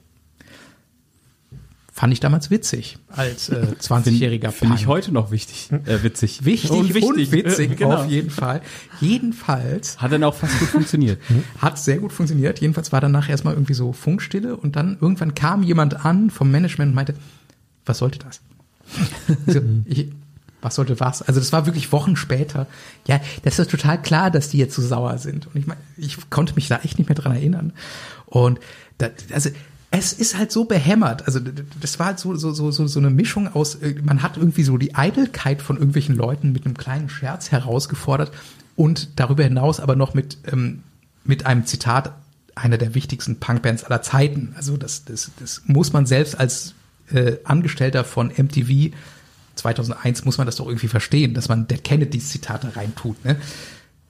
Fand 1.96 2.12
ich 2.12 2.18
damals 2.18 2.50
witzig 2.50 2.98
als 3.08 3.50
äh, 3.50 3.68
20-jähriger 3.80 4.50
Finde 4.50 4.74
ich 4.74 4.88
heute 4.88 5.12
noch 5.12 5.30
wichtig, 5.30 5.70
äh, 5.86 6.02
witzig. 6.02 6.44
Wichtig 6.44 6.72
und, 6.72 6.90
und, 6.90 6.94
wichtig. 6.94 7.30
witzig, 7.30 7.70
Äh, 7.70 7.74
genau. 7.76 7.94
auf 7.94 8.10
jeden 8.10 8.30
Fall. 8.30 8.62
Jedenfalls 9.00 10.00
Hat 10.02 10.10
dann 10.10 10.24
auch 10.24 10.34
fast 10.34 10.58
gut 10.58 10.68
funktioniert. 10.70 11.20
hat 11.58 11.78
sehr 11.78 11.98
gut 11.98 12.12
funktioniert. 12.12 12.60
Jedenfalls 12.60 12.90
war 12.90 13.00
danach 13.00 13.28
erstmal 13.28 13.54
irgendwie 13.54 13.74
so 13.74 13.92
Funkstille 13.92 14.56
und 14.56 14.74
dann 14.74 14.98
irgendwann 15.00 15.34
kam 15.36 15.62
jemand 15.62 16.04
an 16.04 16.30
vom 16.30 16.50
Management 16.50 16.90
und 16.90 16.94
meinte, 16.96 17.14
was 17.86 17.98
sollte 17.98 18.18
das? 18.18 18.40
so, 19.46 19.60
ich, 19.84 20.08
was 20.64 20.74
sollte 20.74 20.98
was? 20.98 21.22
Also 21.22 21.40
das 21.40 21.52
war 21.52 21.66
wirklich 21.66 21.92
Wochen 21.92 22.16
später. 22.16 22.66
Ja, 23.06 23.20
das 23.42 23.58
ist 23.58 23.70
total 23.70 24.00
klar, 24.00 24.30
dass 24.30 24.48
die 24.48 24.58
jetzt 24.58 24.74
so 24.74 24.82
sauer 24.82 25.18
sind. 25.18 25.46
Und 25.46 25.56
ich 25.56 25.66
meine, 25.66 25.80
ich 25.96 26.30
konnte 26.30 26.54
mich 26.54 26.68
da 26.68 26.78
echt 26.78 26.98
nicht 26.98 27.08
mehr 27.08 27.16
dran 27.16 27.32
erinnern. 27.32 27.72
Und 28.26 28.58
da, 28.98 29.10
also 29.32 29.50
es 29.90 30.12
ist 30.12 30.36
halt 30.36 30.50
so 30.50 30.64
behämmert. 30.64 31.26
Also 31.26 31.40
das 31.80 31.98
war 31.98 32.06
halt 32.06 32.18
so 32.18 32.34
so 32.34 32.52
so 32.52 32.70
so 32.70 32.86
so 32.86 32.98
eine 32.98 33.10
Mischung 33.10 33.48
aus. 33.54 33.76
äh, 33.76 33.94
Man 34.02 34.22
hat 34.22 34.36
irgendwie 34.36 34.64
so 34.64 34.76
die 34.76 34.94
Eitelkeit 34.94 35.62
von 35.62 35.76
irgendwelchen 35.76 36.16
Leuten 36.16 36.52
mit 36.52 36.64
einem 36.64 36.76
kleinen 36.76 37.08
Scherz 37.08 37.52
herausgefordert 37.52 38.32
und 38.76 39.20
darüber 39.20 39.44
hinaus 39.44 39.78
aber 39.78 39.94
noch 39.94 40.14
mit 40.14 40.38
ähm, 40.50 40.82
mit 41.24 41.46
einem 41.46 41.64
Zitat 41.66 42.12
einer 42.56 42.78
der 42.78 42.94
wichtigsten 42.94 43.38
Punkbands 43.38 43.84
aller 43.84 44.02
Zeiten. 44.02 44.54
Also 44.56 44.76
das 44.76 45.04
das 45.04 45.30
das 45.38 45.62
muss 45.66 45.92
man 45.92 46.06
selbst 46.06 46.40
als 46.40 46.74
äh, 47.12 47.36
Angestellter 47.44 48.02
von 48.04 48.28
MTV 48.36 48.92
2001 49.54 50.24
muss 50.24 50.38
man 50.38 50.46
das 50.46 50.56
doch 50.56 50.66
irgendwie 50.66 50.88
verstehen, 50.88 51.34
dass 51.34 51.48
man 51.48 51.66
Dead 51.66 51.82
Kennedys 51.82 52.30
Zitate 52.30 52.76
reintut. 52.76 53.24
Ne? 53.24 53.36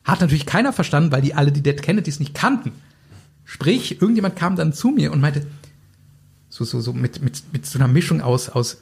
Hat 0.04 0.20
natürlich 0.20 0.46
keiner 0.46 0.72
verstanden, 0.72 1.12
weil 1.12 1.22
die 1.22 1.34
alle 1.34 1.52
die 1.52 1.62
Dead 1.62 1.80
Kennedys 1.80 2.20
nicht 2.20 2.34
kannten. 2.34 2.72
Sprich, 3.44 4.00
irgendjemand 4.00 4.36
kam 4.36 4.56
dann 4.56 4.72
zu 4.72 4.88
mir 4.88 5.12
und 5.12 5.20
meinte, 5.20 5.46
so, 6.48 6.64
so, 6.64 6.80
so 6.80 6.92
mit, 6.92 7.22
mit, 7.22 7.42
mit 7.52 7.66
so 7.66 7.78
einer 7.78 7.88
Mischung 7.88 8.20
aus, 8.20 8.48
aus 8.48 8.78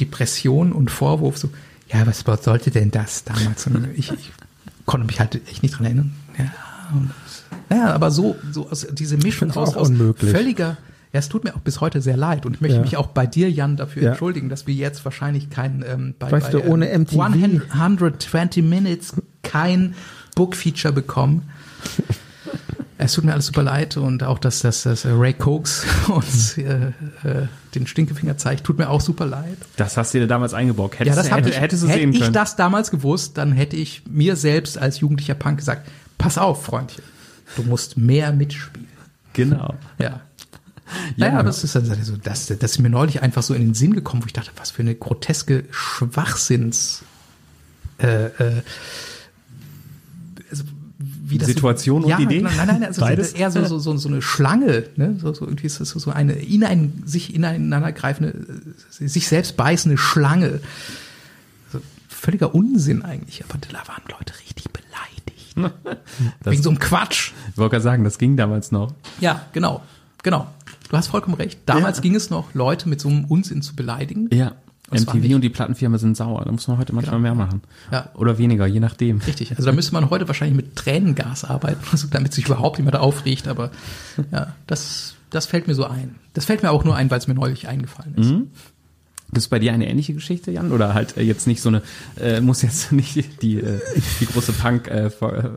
Depression 0.00 0.72
und 0.72 0.90
Vorwurf, 0.90 1.38
so, 1.38 1.48
ja, 1.88 2.06
was 2.06 2.24
sollte 2.42 2.70
denn 2.70 2.90
das 2.90 3.24
damals? 3.24 3.66
Und 3.66 3.88
ich, 3.94 4.10
ich 4.10 4.32
konnte 4.86 5.06
mich 5.06 5.20
halt 5.20 5.40
echt 5.48 5.62
nicht 5.62 5.76
dran 5.76 5.84
erinnern. 5.84 6.14
Ja, 6.38 6.52
und 6.92 7.10
ja 7.70 7.92
aber 7.94 8.10
so, 8.10 8.36
so 8.50 8.68
aus, 8.68 8.86
diese 8.90 9.16
Mischung 9.16 9.50
aus, 9.52 9.76
aus 9.76 9.88
unmöglich. 9.88 10.30
völliger, 10.30 10.76
ja, 11.14 11.20
es 11.20 11.28
tut 11.30 11.44
mir 11.44 11.54
auch 11.54 11.60
bis 11.60 11.80
heute 11.80 12.02
sehr 12.02 12.16
leid 12.16 12.44
und 12.44 12.54
ich 12.56 12.60
möchte 12.60 12.76
Ja. 12.76 12.82
mich 12.82 12.96
auch 12.98 13.06
bei 13.06 13.24
dir, 13.26 13.48
Jan, 13.50 13.76
dafür 13.76 14.02
Ja. 14.02 14.08
entschuldigen, 14.10 14.48
dass 14.50 14.66
wir 14.66 14.74
jetzt 14.74 15.02
wahrscheinlich 15.06 15.48
kein, 15.48 15.82
ähm, 15.88 16.14
bei, 16.18 16.30
Weißt 16.30 16.50
bei, 16.52 16.58
du, 16.60 16.64
ohne 16.66 16.90
ähm, 16.90 17.02
MTV 17.02 17.20
120 17.72 18.62
Minutes 18.64 19.14
kein 19.42 19.94
Book-Feature 20.34 20.92
bekommen. 20.92 21.48
Es 22.96 23.12
tut 23.14 23.24
mir 23.24 23.32
alles 23.32 23.46
super 23.46 23.64
leid 23.64 23.96
und 23.96 24.22
auch, 24.22 24.38
dass, 24.38 24.60
dass, 24.60 24.84
dass 24.84 25.04
Ray 25.04 25.32
Cokes 25.34 25.84
uns 26.08 26.56
äh, 26.56 26.62
äh, 27.24 27.48
den 27.74 27.88
Stinkefinger 27.88 28.36
zeigt, 28.38 28.64
tut 28.64 28.78
mir 28.78 28.88
auch 28.88 29.00
super 29.00 29.26
leid. 29.26 29.58
Das 29.76 29.96
hast 29.96 30.14
du 30.14 30.20
dir 30.20 30.28
damals 30.28 30.54
eingebaut. 30.54 30.98
Hättest, 31.00 31.16
Ja, 31.16 31.22
das 31.22 31.30
hätte, 31.36 31.48
ich. 31.50 31.60
hättest 31.60 31.82
du 31.82 31.88
hätte 31.88 31.98
sehen 31.98 32.12
ich 32.12 32.20
können. 32.20 32.32
das 32.32 32.54
damals 32.54 32.92
gewusst, 32.92 33.36
dann 33.36 33.50
hätte 33.52 33.74
ich 33.76 34.04
mir 34.08 34.36
selbst 34.36 34.78
als 34.78 35.00
jugendlicher 35.00 35.34
Punk 35.34 35.58
gesagt, 35.58 35.88
pass 36.18 36.38
auf, 36.38 36.64
Freundchen, 36.64 37.02
du 37.56 37.64
musst 37.64 37.98
mehr 37.98 38.32
mitspielen. 38.32 38.86
genau. 39.32 39.74
Ja. 39.98 40.20
Naja, 41.16 41.38
aber 41.38 41.48
es 41.48 41.64
ist 41.64 41.76
also 41.76 41.94
so, 42.02 42.16
das, 42.16 42.46
das 42.46 42.72
ist 42.72 42.78
mir 42.78 42.90
neulich 42.90 43.22
einfach 43.22 43.42
so 43.42 43.54
in 43.54 43.62
den 43.62 43.74
Sinn 43.74 43.94
gekommen, 43.94 44.22
wo 44.22 44.26
ich 44.26 44.32
dachte, 44.32 44.50
was 44.56 44.70
für 44.70 44.82
eine 44.82 44.94
groteske 44.94 45.64
Schwachsinns 45.70 47.02
äh, 47.98 48.26
äh, 48.26 48.62
also, 50.50 50.64
wie 50.98 51.38
das 51.38 51.48
Situation 51.48 52.04
und 52.04 52.10
ja, 52.10 52.18
Idee? 52.18 52.40
Nein, 52.40 52.56
nein, 52.56 52.66
nein, 52.66 52.84
also 52.84 53.00
Beides? 53.00 53.32
eher 53.32 53.50
so, 53.50 53.64
so, 53.64 53.78
so, 53.78 53.96
so 53.96 54.08
eine 54.08 54.20
Schlange, 54.20 54.84
ne? 54.96 55.16
so, 55.20 55.32
so 55.32 55.46
irgendwie 55.46 55.66
ist 55.66 55.80
das 55.80 55.90
so, 55.90 55.98
so 55.98 56.10
eine 56.10 56.34
inein, 56.34 57.02
sich 57.06 57.34
ineinandergreifende, 57.34 58.30
äh, 59.00 59.08
sich 59.08 59.26
selbst 59.26 59.56
beißende 59.56 59.96
Schlange. 59.96 60.60
So, 61.72 61.80
völliger 62.08 62.54
Unsinn 62.54 63.02
eigentlich, 63.02 63.44
aber 63.44 63.58
da 63.58 63.78
waren 63.88 64.02
Leute 64.10 64.34
richtig 64.40 64.70
beleidigt. 64.70 64.84
Das, 66.42 66.52
Wegen 66.52 66.62
so 66.62 66.70
einem 66.70 66.78
Quatsch. 66.78 67.32
ich 67.50 67.58
wollte 67.58 67.72
gerade 67.72 67.82
sagen, 67.82 68.04
das 68.04 68.18
ging 68.18 68.36
damals 68.36 68.72
noch. 68.72 68.92
Ja, 69.20 69.46
genau, 69.52 69.82
genau. 70.24 70.48
Du 70.90 70.96
hast 70.96 71.06
vollkommen 71.06 71.36
recht. 71.36 71.60
Damals 71.66 71.98
Ja. 71.98 72.02
ging 72.02 72.16
es 72.16 72.30
noch, 72.30 72.52
Leute 72.54 72.88
mit 72.88 73.00
so 73.00 73.08
einem 73.08 73.24
Unsinn 73.26 73.62
zu 73.62 73.76
beleidigen. 73.76 74.28
Ja. 74.32 74.56
War 74.90 75.00
MTV 75.00 75.34
und 75.36 75.40
die 75.40 75.48
Plattenfirma 75.48 75.96
sind 75.98 76.16
sauer. 76.16 76.44
Da 76.44 76.52
muss 76.52 76.68
man 76.68 76.76
heute 76.78 76.92
manchmal 76.94 77.18
mehr 77.18 77.34
machen. 77.34 77.62
Ja. 77.90 78.10
Oder 78.14 78.36
weniger, 78.36 78.66
je 78.66 78.80
nachdem. 78.80 79.18
Richtig. 79.26 79.52
Also 79.52 79.64
da 79.64 79.72
müsste 79.72 79.94
man 79.94 80.10
heute 80.10 80.28
wahrscheinlich 80.28 80.56
mit 80.56 80.76
Tränengas 80.76 81.44
arbeiten, 81.44 81.80
also 81.90 82.06
damit 82.10 82.34
sich 82.34 82.46
überhaupt 82.46 82.76
jemand 82.76 82.96
aufregt. 82.96 83.48
Aber 83.48 83.70
ja, 84.30 84.54
das, 84.66 85.14
das 85.30 85.46
fällt 85.46 85.68
mir 85.68 85.74
so 85.74 85.84
ein. 85.86 86.16
Das 86.34 86.44
fällt 86.44 86.62
mir 86.62 86.70
auch 86.70 86.84
nur 86.84 86.94
ein, 86.96 87.10
weil 87.10 87.18
es 87.18 87.26
mir 87.26 87.34
neulich 87.34 87.66
eingefallen 87.66 88.14
ist. 88.16 88.28
Gibt 88.30 89.38
es 89.38 89.48
bei 89.48 89.58
dir 89.58 89.72
eine 89.72 89.88
ähnliche 89.88 90.12
Geschichte, 90.14 90.50
Jan? 90.52 90.70
Oder 90.70 90.92
halt 90.94 91.16
äh, 91.16 91.22
jetzt 91.22 91.46
nicht 91.46 91.62
so 91.62 91.70
eine, 91.70 91.82
äh, 92.20 92.40
muss 92.42 92.60
jetzt 92.62 92.92
nicht 92.92 93.42
die, 93.42 93.58
äh, 93.58 93.80
die 94.20 94.26
große 94.26 94.52
Punk-Keule 94.52 95.08
äh, 95.22 95.46
äh, 95.46 95.50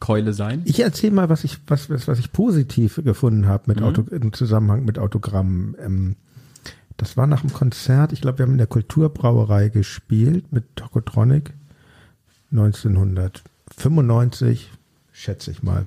Keule 0.00 0.32
sein? 0.32 0.62
Ich 0.64 0.80
erzähle 0.80 1.12
mal, 1.14 1.28
was 1.28 1.44
ich, 1.44 1.58
was, 1.66 1.90
was, 1.90 2.08
was 2.08 2.18
ich 2.18 2.32
positiv 2.32 3.00
gefunden 3.04 3.46
habe 3.46 3.64
Mhm. 3.66 3.74
mit 3.74 3.82
Auto, 3.84 4.02
im 4.14 4.32
Zusammenhang 4.32 4.84
mit 4.84 4.98
Autogrammen. 4.98 5.76
Ähm, 5.80 6.16
das 6.96 7.16
war 7.16 7.26
nach 7.26 7.42
dem 7.42 7.52
Konzert, 7.52 8.12
ich 8.12 8.20
glaube, 8.22 8.38
wir 8.38 8.44
haben 8.46 8.52
in 8.52 8.58
der 8.58 8.66
Kulturbrauerei 8.66 9.68
gespielt 9.68 10.52
mit 10.52 10.64
Tokotronic 10.76 11.52
1995, 12.52 14.70
schätze 15.12 15.50
ich 15.50 15.62
mal. 15.62 15.86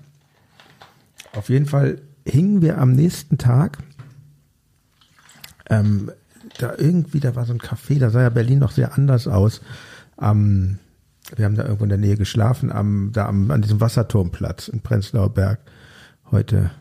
Auf 1.34 1.50
jeden 1.50 1.66
Fall 1.66 2.02
hingen 2.26 2.62
wir 2.62 2.78
am 2.78 2.94
nächsten 2.94 3.38
Tag 3.38 3.80
ähm, 5.70 6.12
da 6.58 6.74
irgendwie, 6.78 7.20
da 7.20 7.36
war 7.36 7.46
so 7.46 7.54
ein 7.54 7.60
Café, 7.60 8.00
da 8.00 8.10
sah 8.10 8.22
ja 8.24 8.30
Berlin 8.30 8.60
noch 8.60 8.72
sehr 8.72 8.94
anders 8.96 9.28
aus. 9.28 9.62
Am, 10.18 10.80
wir 11.36 11.46
haben 11.46 11.56
da 11.56 11.64
irgendwo 11.64 11.84
in 11.84 11.90
der 11.90 11.98
Nähe 11.98 12.18
geschlafen, 12.18 12.72
am, 12.72 13.12
da 13.14 13.28
am, 13.28 13.52
an 13.52 13.62
diesem 13.62 13.82
Wasserturmplatz 13.82 14.68
in 14.68 14.82
Prenzlauer 14.82 15.30
Berg. 15.30 15.60
Heute 16.32 16.72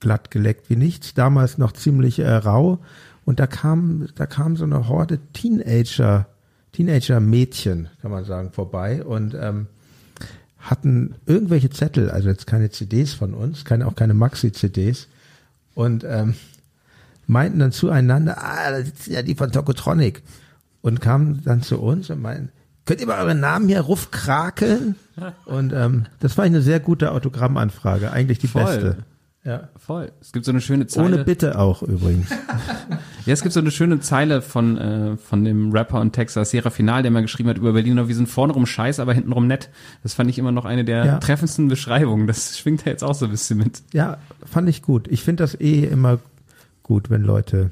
glatt 0.00 0.30
geleckt 0.30 0.70
wie 0.70 0.76
nichts, 0.76 1.14
damals 1.14 1.58
noch 1.58 1.72
ziemlich 1.72 2.18
äh, 2.18 2.30
rau. 2.30 2.78
Und 3.24 3.40
da 3.40 3.46
kam, 3.46 4.08
da 4.14 4.26
kam 4.26 4.56
so 4.56 4.64
eine 4.64 4.88
Horde 4.88 5.18
Teenager, 5.32 6.26
Teenager-Mädchen, 6.72 7.88
kann 8.00 8.10
man 8.10 8.24
sagen, 8.24 8.52
vorbei 8.52 9.04
und 9.04 9.34
ähm, 9.38 9.66
hatten 10.58 11.14
irgendwelche 11.26 11.70
Zettel, 11.70 12.10
also 12.10 12.28
jetzt 12.28 12.46
keine 12.46 12.70
CDs 12.70 13.14
von 13.14 13.34
uns, 13.34 13.64
keine, 13.64 13.86
auch 13.86 13.94
keine 13.94 14.14
Maxi-CDs. 14.14 15.08
Und 15.74 16.04
ähm, 16.04 16.34
meinten 17.26 17.60
dann 17.60 17.72
zueinander, 17.72 18.38
ah, 18.38 18.70
da 18.70 18.82
sitzen 18.82 19.12
ja 19.12 19.22
die 19.22 19.34
von 19.34 19.52
Tokotronic. 19.52 20.22
Und 20.80 21.00
kamen 21.00 21.42
dann 21.44 21.62
zu 21.62 21.80
uns 21.80 22.08
und 22.10 22.22
meinten, 22.22 22.50
könnt 22.88 23.02
ihr 23.02 23.06
mal 23.06 23.22
euren 23.22 23.38
Namen 23.38 23.68
hier 23.68 23.82
ruffkrakeln? 23.82 24.96
Und 25.44 25.74
ähm, 25.74 26.06
das 26.20 26.38
war 26.38 26.44
eine 26.44 26.62
sehr 26.62 26.80
gute 26.80 27.12
Autogrammanfrage, 27.12 28.10
eigentlich 28.10 28.38
die 28.38 28.48
Voll. 28.48 28.64
beste. 28.64 28.96
Ja. 29.44 29.68
Voll. 29.76 30.10
Es 30.22 30.32
gibt 30.32 30.46
so 30.46 30.52
eine 30.52 30.60
schöne 30.62 30.86
Zeile. 30.86 31.06
Ohne 31.16 31.24
Bitte 31.24 31.58
auch 31.58 31.82
übrigens. 31.82 32.28
Ja, 33.26 33.34
es 33.34 33.42
gibt 33.42 33.52
so 33.52 33.60
eine 33.60 33.70
schöne 33.70 34.00
Zeile 34.00 34.40
von, 34.40 34.78
äh, 34.78 35.16
von 35.18 35.44
dem 35.44 35.70
Rapper 35.70 36.00
und 36.00 36.14
Texter 36.14 36.46
Sierra 36.46 36.70
Final, 36.70 37.02
der 37.02 37.10
mal 37.10 37.20
geschrieben 37.20 37.50
hat 37.50 37.58
über 37.58 37.74
Berliner, 37.74 38.08
wir 38.08 38.14
sind 38.14 38.26
vornrum 38.26 38.64
scheiß, 38.64 39.00
aber 39.00 39.12
hintenrum 39.12 39.46
nett. 39.46 39.68
Das 40.02 40.14
fand 40.14 40.30
ich 40.30 40.38
immer 40.38 40.50
noch 40.50 40.64
eine 40.64 40.82
der 40.82 41.04
Ja. 41.04 41.18
treffendsten 41.18 41.68
Beschreibungen. 41.68 42.26
Das 42.26 42.56
schwingt 42.58 42.86
ja 42.86 42.92
jetzt 42.92 43.04
auch 43.04 43.14
so 43.14 43.26
ein 43.26 43.30
bisschen 43.30 43.58
mit. 43.58 43.82
Ja, 43.92 44.16
fand 44.46 44.70
ich 44.70 44.80
gut. 44.80 45.08
Ich 45.08 45.24
finde 45.24 45.42
das 45.42 45.60
eh 45.60 45.84
immer 45.84 46.20
gut, 46.82 47.10
wenn 47.10 47.20
Leute 47.22 47.70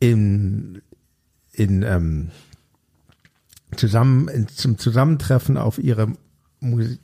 in, 0.00 0.82
in 1.52 1.82
ähm, 1.84 2.30
zusammen 3.76 4.28
in, 4.28 4.48
zum 4.48 4.78
Zusammentreffen 4.78 5.56
auf 5.56 5.78
ihre 5.78 6.08
Musi 6.60 6.98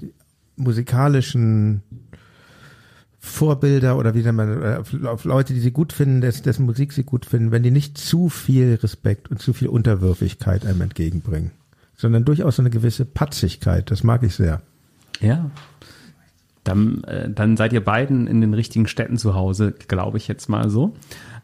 musikalischen 0.57 1.83
Vorbilder 3.19 3.99
oder 3.99 4.15
wie 4.15 4.23
nennt 4.23 4.37
man 4.37 4.63
äh, 4.63 4.77
auf, 4.77 4.95
auf 5.05 5.25
Leute, 5.25 5.55
die 5.55 5.61
sie 5.61 5.73
gut 5.73 5.93
finden, 5.93 6.21
des, 6.21 6.43
dessen 6.43 6.67
Musik 6.67 6.93
sie 6.93 7.03
gut 7.03 7.25
finden, 7.25 7.51
wenn 7.51 7.63
die 7.63 7.71
nicht 7.71 7.97
zu 7.99 8.29
viel 8.29 8.79
Respekt 8.83 9.31
und 9.31 9.41
zu 9.41 9.53
viel 9.53 9.69
Unterwürfigkeit 9.69 10.67
einem 10.67 10.83
entgegenbringen, 10.83 11.51
sondern 11.97 12.25
durchaus 12.25 12.57
so 12.57 12.63
eine 12.63 12.71
gewisse 12.71 13.05
Patzigkeit. 13.05 13.91
Das 13.91 14.05
mag 14.05 14.23
ich 14.23 14.35
sehr. 14.35 14.61
Ja. 15.21 15.51
Dann, 16.65 17.03
äh, 17.05 17.31
dann 17.31 17.57
seid 17.57 17.73
ihr 17.73 17.83
beiden 17.83 18.27
in 18.27 18.41
den 18.41 18.55
richtigen 18.55 18.87
Städten 18.87 19.17
zu 19.17 19.35
Hause, 19.35 19.75
glaube 19.89 20.19
ich 20.19 20.29
jetzt 20.29 20.49
mal 20.49 20.69
so. 20.71 20.95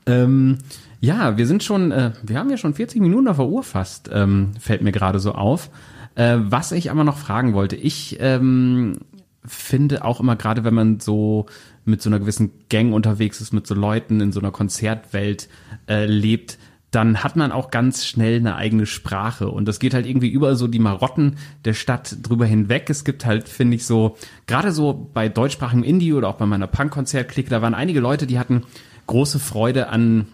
Ähm, 0.06 0.58
ja, 1.00 1.38
wir 1.38 1.46
sind 1.46 1.62
schon, 1.62 1.92
äh, 1.92 2.12
wir 2.22 2.38
haben 2.38 2.50
ja 2.50 2.56
schon 2.56 2.74
40 2.74 3.00
Minuten 3.00 3.28
auf 3.28 3.36
der 3.36 3.46
Uhr 3.46 3.62
fast, 3.62 4.10
ähm, 4.12 4.52
fällt 4.58 4.82
mir 4.82 4.92
gerade 4.92 5.18
so 5.18 5.32
auf. 5.32 5.70
Äh, 6.14 6.36
was 6.40 6.72
ich 6.72 6.90
aber 6.90 7.04
noch 7.04 7.16
fragen 7.16 7.54
wollte, 7.54 7.76
ich 7.76 8.18
ähm, 8.20 8.98
finde 9.44 10.04
auch 10.04 10.20
immer 10.20 10.36
gerade, 10.36 10.64
wenn 10.64 10.74
man 10.74 11.00
so 11.00 11.46
mit 11.84 12.02
so 12.02 12.10
einer 12.10 12.18
gewissen 12.18 12.52
Gang 12.68 12.92
unterwegs 12.92 13.40
ist, 13.40 13.52
mit 13.52 13.66
so 13.66 13.74
Leuten 13.74 14.20
in 14.20 14.32
so 14.32 14.40
einer 14.40 14.50
Konzertwelt 14.50 15.48
äh, 15.88 16.04
lebt, 16.04 16.58
dann 16.90 17.22
hat 17.22 17.36
man 17.36 17.52
auch 17.52 17.70
ganz 17.70 18.04
schnell 18.04 18.36
eine 18.36 18.56
eigene 18.56 18.84
Sprache 18.84 19.48
und 19.48 19.66
das 19.66 19.78
geht 19.78 19.94
halt 19.94 20.06
irgendwie 20.06 20.28
über 20.28 20.56
so 20.56 20.66
die 20.66 20.80
Marotten 20.80 21.36
der 21.64 21.72
Stadt 21.72 22.16
drüber 22.22 22.44
hinweg. 22.44 22.90
Es 22.90 23.04
gibt 23.04 23.24
halt, 23.24 23.48
finde 23.48 23.76
ich, 23.76 23.86
so, 23.86 24.16
gerade 24.46 24.72
so 24.72 25.08
bei 25.14 25.28
deutschsprachigem 25.28 25.84
Indie 25.84 26.12
oder 26.12 26.28
auch 26.28 26.34
bei 26.34 26.46
meiner 26.46 26.66
Punk-Konzert-Clique, 26.66 27.48
da 27.48 27.62
waren 27.62 27.74
einige 27.74 28.00
Leute, 28.00 28.26
die 28.26 28.40
hatten 28.40 28.64
große 29.06 29.38
Freude 29.38 29.88
an 29.88 30.26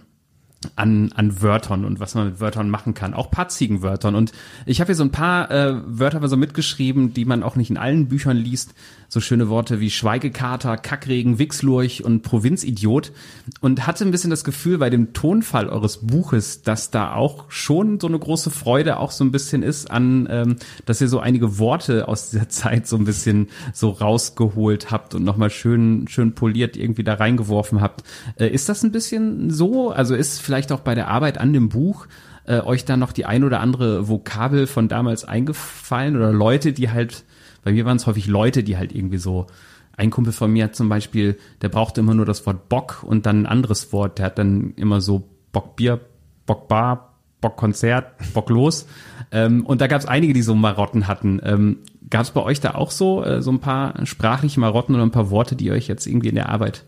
an, 0.74 1.12
an 1.14 1.42
Wörtern 1.42 1.84
und 1.84 2.00
was 2.00 2.14
man 2.14 2.26
mit 2.26 2.40
Wörtern 2.40 2.70
machen 2.70 2.94
kann, 2.94 3.14
auch 3.14 3.30
patzigen 3.30 3.82
Wörtern. 3.82 4.14
Und 4.14 4.32
ich 4.64 4.80
habe 4.80 4.88
hier 4.88 4.94
so 4.94 5.04
ein 5.04 5.12
paar 5.12 5.50
äh, 5.50 5.74
Wörter 5.86 6.26
so 6.28 6.36
mitgeschrieben, 6.36 7.14
die 7.14 7.24
man 7.24 7.42
auch 7.42 7.56
nicht 7.56 7.70
in 7.70 7.76
allen 7.76 8.08
Büchern 8.08 8.36
liest. 8.36 8.74
So 9.08 9.20
schöne 9.20 9.48
Worte 9.48 9.80
wie 9.80 9.90
Schweigekater, 9.90 10.76
Kackregen, 10.76 11.38
Wichslurch 11.38 12.04
und 12.04 12.22
Provinzidiot. 12.22 13.12
Und 13.60 13.86
hatte 13.86 14.04
ein 14.04 14.10
bisschen 14.10 14.30
das 14.30 14.44
Gefühl 14.44 14.78
bei 14.78 14.90
dem 14.90 15.12
Tonfall 15.12 15.68
eures 15.68 16.06
Buches, 16.06 16.62
dass 16.62 16.90
da 16.90 17.14
auch 17.14 17.50
schon 17.50 18.00
so 18.00 18.06
eine 18.06 18.18
große 18.18 18.50
Freude 18.50 18.98
auch 18.98 19.10
so 19.10 19.24
ein 19.24 19.32
bisschen 19.32 19.62
ist 19.62 19.90
an, 19.90 20.26
ähm, 20.30 20.56
dass 20.84 21.00
ihr 21.00 21.08
so 21.08 21.20
einige 21.20 21.58
Worte 21.58 22.08
aus 22.08 22.30
dieser 22.30 22.48
Zeit 22.48 22.86
so 22.86 22.96
ein 22.96 23.04
bisschen 23.04 23.48
so 23.72 23.90
rausgeholt 23.90 24.90
habt 24.90 25.14
und 25.14 25.24
nochmal 25.24 25.50
schön, 25.50 26.06
schön 26.08 26.34
poliert 26.34 26.76
irgendwie 26.76 27.04
da 27.04 27.14
reingeworfen 27.14 27.80
habt. 27.80 28.02
Äh, 28.36 28.48
ist 28.48 28.68
das 28.68 28.82
ein 28.82 28.92
bisschen 28.92 29.50
so? 29.50 29.90
Also 29.90 30.14
ist 30.14 30.40
vielleicht 30.40 30.72
auch 30.72 30.80
bei 30.80 30.94
der 30.94 31.08
Arbeit 31.08 31.38
an 31.38 31.52
dem 31.52 31.68
Buch 31.68 32.06
äh, 32.46 32.60
euch 32.60 32.84
da 32.84 32.96
noch 32.96 33.12
die 33.12 33.26
ein 33.26 33.44
oder 33.44 33.60
andere 33.60 34.08
Vokabel 34.08 34.66
von 34.66 34.88
damals 34.88 35.24
eingefallen 35.24 36.16
oder 36.16 36.32
Leute, 36.32 36.72
die 36.72 36.90
halt, 36.90 37.24
bei 37.66 37.72
mir 37.72 37.84
waren 37.84 37.96
es 37.96 38.06
häufig 38.06 38.28
Leute, 38.28 38.62
die 38.62 38.76
halt 38.76 38.94
irgendwie 38.94 39.18
so, 39.18 39.48
ein 39.96 40.10
Kumpel 40.10 40.32
von 40.32 40.52
mir 40.52 40.70
zum 40.70 40.88
Beispiel, 40.88 41.36
der 41.62 41.68
brauchte 41.68 42.00
immer 42.00 42.14
nur 42.14 42.24
das 42.24 42.46
Wort 42.46 42.68
Bock 42.68 43.02
und 43.02 43.26
dann 43.26 43.42
ein 43.42 43.46
anderes 43.46 43.92
Wort, 43.92 44.18
der 44.18 44.26
hat 44.26 44.38
dann 44.38 44.72
immer 44.76 45.00
so 45.00 45.28
Bockbier, 45.50 45.98
Bockbar, 46.46 47.14
Bockkonzert, 47.40 48.12
Bock 48.34 48.50
los. 48.50 48.86
Ähm, 49.32 49.66
und 49.66 49.80
da 49.80 49.88
gab 49.88 50.00
es 50.00 50.06
einige, 50.06 50.32
die 50.32 50.42
so 50.42 50.54
Marotten 50.54 51.08
hatten. 51.08 51.40
Ähm, 51.42 51.78
gab 52.08 52.22
es 52.22 52.30
bei 52.30 52.40
euch 52.40 52.60
da 52.60 52.76
auch 52.76 52.92
so, 52.92 53.24
äh, 53.24 53.42
so 53.42 53.50
ein 53.50 53.58
paar 53.58 54.06
sprachliche 54.06 54.60
Marotten 54.60 54.94
oder 54.94 55.04
ein 55.04 55.10
paar 55.10 55.30
Worte, 55.30 55.56
die 55.56 55.72
euch 55.72 55.88
jetzt 55.88 56.06
irgendwie 56.06 56.28
in 56.28 56.36
der 56.36 56.50
Arbeit 56.50 56.84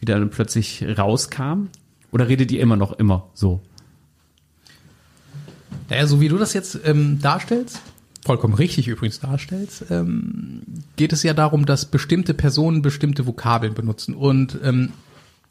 wieder 0.00 0.24
plötzlich 0.24 0.82
rauskamen? 0.96 1.68
Oder 2.10 2.26
redet 2.26 2.50
ihr 2.52 2.60
immer 2.60 2.76
noch 2.76 2.92
immer 2.92 3.28
so? 3.34 3.60
Naja, 5.90 6.06
so 6.06 6.22
wie 6.22 6.28
du 6.28 6.38
das 6.38 6.54
jetzt 6.54 6.80
ähm, 6.86 7.18
darstellst, 7.20 7.82
vollkommen 8.24 8.54
richtig 8.54 8.88
übrigens 8.88 9.20
darstellst, 9.20 9.86
ähm, 9.90 10.62
geht 10.96 11.12
es 11.12 11.22
ja 11.22 11.34
darum, 11.34 11.66
dass 11.66 11.86
bestimmte 11.86 12.34
Personen 12.34 12.82
bestimmte 12.82 13.26
Vokabeln 13.26 13.74
benutzen. 13.74 14.14
Und 14.14 14.58
ähm, 14.62 14.92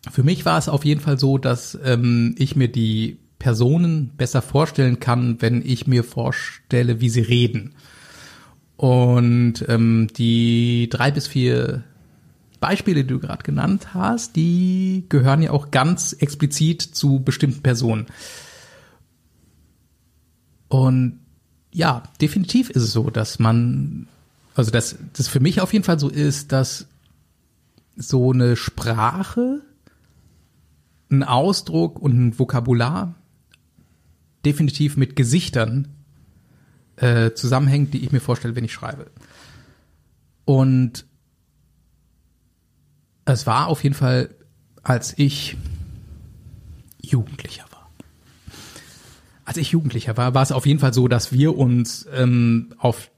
für 0.09 0.23
mich 0.23 0.45
war 0.45 0.57
es 0.57 0.69
auf 0.69 0.85
jeden 0.85 1.01
Fall 1.01 1.19
so, 1.19 1.37
dass 1.37 1.77
ähm, 1.83 2.35
ich 2.37 2.55
mir 2.55 2.69
die 2.69 3.17
Personen 3.39 4.11
besser 4.17 4.41
vorstellen 4.41 4.99
kann, 4.99 5.41
wenn 5.41 5.65
ich 5.65 5.87
mir 5.87 6.03
vorstelle, 6.03 7.01
wie 7.01 7.09
sie 7.09 7.21
reden. 7.21 7.73
Und 8.77 9.65
ähm, 9.67 10.07
die 10.15 10.87
drei 10.89 11.11
bis 11.11 11.27
vier 11.27 11.83
Beispiele, 12.59 13.01
die 13.03 13.07
du 13.07 13.19
gerade 13.19 13.43
genannt 13.43 13.93
hast, 13.93 14.35
die 14.35 15.05
gehören 15.09 15.41
ja 15.41 15.51
auch 15.51 15.71
ganz 15.71 16.13
explizit 16.13 16.81
zu 16.81 17.19
bestimmten 17.19 17.61
Personen. 17.61 18.05
Und 20.67 21.20
ja, 21.71 22.03
definitiv 22.19 22.69
ist 22.69 22.83
es 22.83 22.91
so, 22.91 23.09
dass 23.09 23.39
man, 23.39 24.07
also 24.55 24.71
dass 24.71 24.97
das 25.13 25.27
für 25.27 25.39
mich 25.39 25.61
auf 25.61 25.73
jeden 25.73 25.85
Fall 25.85 25.99
so 25.99 26.09
ist, 26.09 26.51
dass 26.51 26.87
so 27.95 28.31
eine 28.31 28.55
Sprache, 28.55 29.61
ein 31.09 31.23
Ausdruck 31.23 31.99
und 31.99 32.13
ein 32.13 32.39
Vokabular 32.39 33.15
definitiv 34.45 34.97
mit 34.97 35.15
Gesichtern 35.15 35.87
äh, 36.95 37.31
zusammenhängt, 37.33 37.93
die 37.93 38.03
ich 38.03 38.11
mir 38.11 38.21
vorstelle, 38.21 38.55
wenn 38.55 38.65
ich 38.65 38.73
schreibe. 38.73 39.11
Und 40.45 41.05
es 43.25 43.45
war 43.45 43.67
auf 43.67 43.83
jeden 43.83 43.95
Fall, 43.95 44.33
als 44.83 45.17
ich 45.17 45.57
Jugendlicher 47.01 47.63
war. 47.63 47.70
Als 49.45 49.57
ich 49.57 49.71
Jugendlicher 49.71 50.17
war, 50.17 50.33
war 50.33 50.43
es 50.43 50.51
auf 50.51 50.65
jeden 50.65 50.79
Fall 50.79 50.93
so, 50.93 51.07
dass 51.07 51.31
wir 51.31 51.57
uns 51.57 52.07
ähm, 52.13 52.73
auf, 52.77 53.09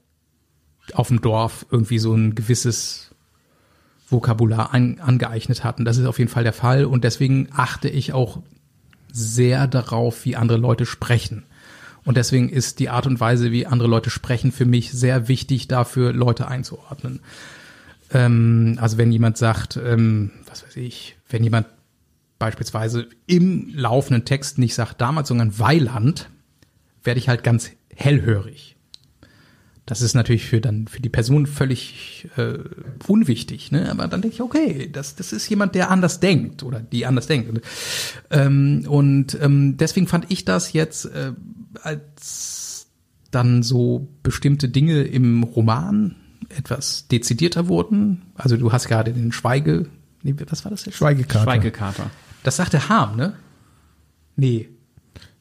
auf 0.94 1.08
dem 1.08 1.20
Dorf 1.20 1.66
irgendwie 1.70 1.98
so 1.98 2.14
ein 2.14 2.34
gewisses 2.34 3.14
Vokabular 4.08 4.72
an, 4.72 5.00
angeeignet 5.00 5.64
hatten. 5.64 5.84
Das 5.84 5.98
ist 5.98 6.06
auf 6.06 6.18
jeden 6.18 6.30
Fall 6.30 6.44
der 6.44 6.52
Fall 6.52 6.84
und 6.84 7.04
deswegen 7.04 7.48
achte 7.52 7.88
ich 7.88 8.12
auch 8.12 8.42
sehr 9.12 9.66
darauf, 9.66 10.24
wie 10.24 10.36
andere 10.36 10.58
Leute 10.58 10.86
sprechen. 10.86 11.44
Und 12.04 12.16
deswegen 12.16 12.48
ist 12.48 12.80
die 12.80 12.90
Art 12.90 13.06
und 13.06 13.20
Weise, 13.20 13.50
wie 13.50 13.66
andere 13.66 13.88
Leute 13.88 14.10
sprechen, 14.10 14.52
für 14.52 14.66
mich 14.66 14.92
sehr 14.92 15.28
wichtig, 15.28 15.68
dafür 15.68 16.12
Leute 16.12 16.48
einzuordnen. 16.48 17.20
Ähm, 18.12 18.76
also 18.80 18.98
wenn 18.98 19.12
jemand 19.12 19.38
sagt, 19.38 19.76
ähm, 19.76 20.30
was 20.46 20.64
weiß 20.64 20.76
ich, 20.76 21.16
wenn 21.28 21.42
jemand 21.42 21.66
beispielsweise 22.44 23.08
im 23.24 23.70
laufenden 23.74 24.26
Text 24.26 24.58
nicht 24.58 24.74
sagt 24.74 25.00
damals, 25.00 25.28
sondern 25.28 25.58
Weiland, 25.58 26.28
werde 27.02 27.18
ich 27.18 27.30
halt 27.30 27.42
ganz 27.42 27.70
hellhörig. 27.94 28.76
Das 29.86 30.02
ist 30.02 30.12
natürlich 30.12 30.44
für 30.44 30.60
dann 30.60 30.86
für 30.86 31.00
die 31.00 31.08
Person 31.08 31.46
völlig 31.46 32.28
äh, 32.36 32.58
unwichtig, 33.06 33.72
ne? 33.72 33.90
Aber 33.90 34.08
dann 34.08 34.20
denke 34.20 34.34
ich, 34.34 34.42
okay, 34.42 34.90
das 34.92 35.14
das 35.16 35.32
ist 35.32 35.48
jemand, 35.48 35.74
der 35.74 35.90
anders 35.90 36.20
denkt 36.20 36.62
oder 36.62 36.80
die 36.80 37.06
anders 37.06 37.26
denkt. 37.26 37.62
Ähm, 38.30 38.84
und 38.88 39.38
ähm, 39.40 39.78
deswegen 39.78 40.06
fand 40.06 40.30
ich 40.30 40.44
das 40.44 40.74
jetzt 40.74 41.06
äh, 41.06 41.32
als 41.82 42.88
dann 43.30 43.62
so 43.62 44.06
bestimmte 44.22 44.68
Dinge 44.68 45.02
im 45.02 45.44
Roman 45.44 46.16
etwas 46.50 47.08
dezidierter 47.08 47.68
wurden. 47.68 48.20
Also 48.34 48.58
du 48.58 48.70
hast 48.70 48.86
gerade 48.88 49.14
den 49.14 49.32
Schweige, 49.32 49.86
nee, 50.22 50.34
was 50.46 50.64
war 50.64 50.70
das 50.70 50.84
jetzt? 50.84 50.96
Schweigekater. 50.96 51.44
Schweigekater. 51.44 52.10
Das 52.44 52.56
sagte 52.56 52.88
Harm, 52.88 53.16
ne? 53.16 53.32
Nee. 54.36 54.68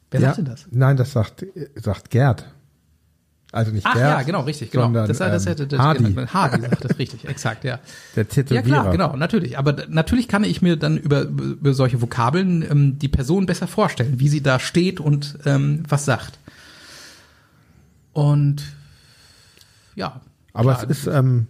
Wer 0.09 0.21
ja, 0.21 0.27
sagte 0.29 0.43
das? 0.43 0.67
Nein, 0.71 0.97
das 0.97 1.11
sagt, 1.11 1.45
sagt 1.75 2.09
Gerd. 2.09 2.45
Also 3.51 3.71
nicht 3.71 3.85
Ach 3.85 3.93
Gerd. 3.93 4.09
ja, 4.09 4.21
genau, 4.23 4.41
richtig, 4.41 4.71
genau. 4.71 4.85
sondern, 4.85 5.07
das, 5.07 5.19
das 5.19 5.45
ähm, 5.45 5.49
hätte 5.49 5.67
das, 5.67 5.79
Hardy. 5.79 6.15
Hardy 6.15 6.61
sagt 6.61 6.85
das 6.85 6.97
richtig, 6.97 7.27
exakt, 7.27 7.65
ja. 7.65 7.79
Der 8.15 8.23
Ja 8.23 8.29
Tätowierer. 8.29 8.63
klar, 8.63 8.91
genau, 8.91 9.15
natürlich. 9.17 9.59
Aber 9.59 9.75
natürlich 9.89 10.27
kann 10.27 10.43
ich 10.45 10.61
mir 10.61 10.77
dann 10.77 10.97
über, 10.97 11.23
über 11.23 11.73
solche 11.73 12.01
Vokabeln 12.01 12.63
ähm, 12.63 12.97
die 12.97 13.09
Person 13.09 13.45
besser 13.45 13.67
vorstellen, 13.67 14.19
wie 14.19 14.29
sie 14.29 14.41
da 14.41 14.57
steht 14.59 14.99
und 14.99 15.37
ähm, 15.45 15.83
was 15.87 16.05
sagt. 16.05 16.39
Und 18.13 18.63
ja. 19.95 20.21
Aber 20.53 20.75
klar, 20.75 20.89
es 20.89 20.99
ist 20.99 21.07
ähm, 21.07 21.47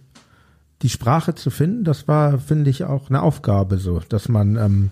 die 0.82 0.88
Sprache 0.88 1.36
zu 1.36 1.50
finden, 1.50 1.84
das 1.84 2.08
war, 2.08 2.38
finde 2.38 2.70
ich, 2.70 2.84
auch 2.84 3.08
eine 3.08 3.22
Aufgabe 3.22 3.78
so, 3.78 4.00
dass 4.00 4.28
man 4.28 4.56
ähm, 4.56 4.90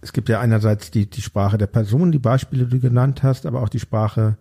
es 0.00 0.12
gibt 0.12 0.28
ja 0.28 0.40
einerseits 0.40 0.90
die, 0.90 1.06
die 1.06 1.22
Sprache 1.22 1.58
der 1.58 1.66
Person, 1.66 2.12
die 2.12 2.18
Beispiele, 2.18 2.66
die 2.66 2.78
du 2.78 2.80
genannt 2.80 3.22
hast, 3.22 3.46
aber 3.46 3.62
auch 3.62 3.68
die 3.68 3.80
Sprache 3.80 4.36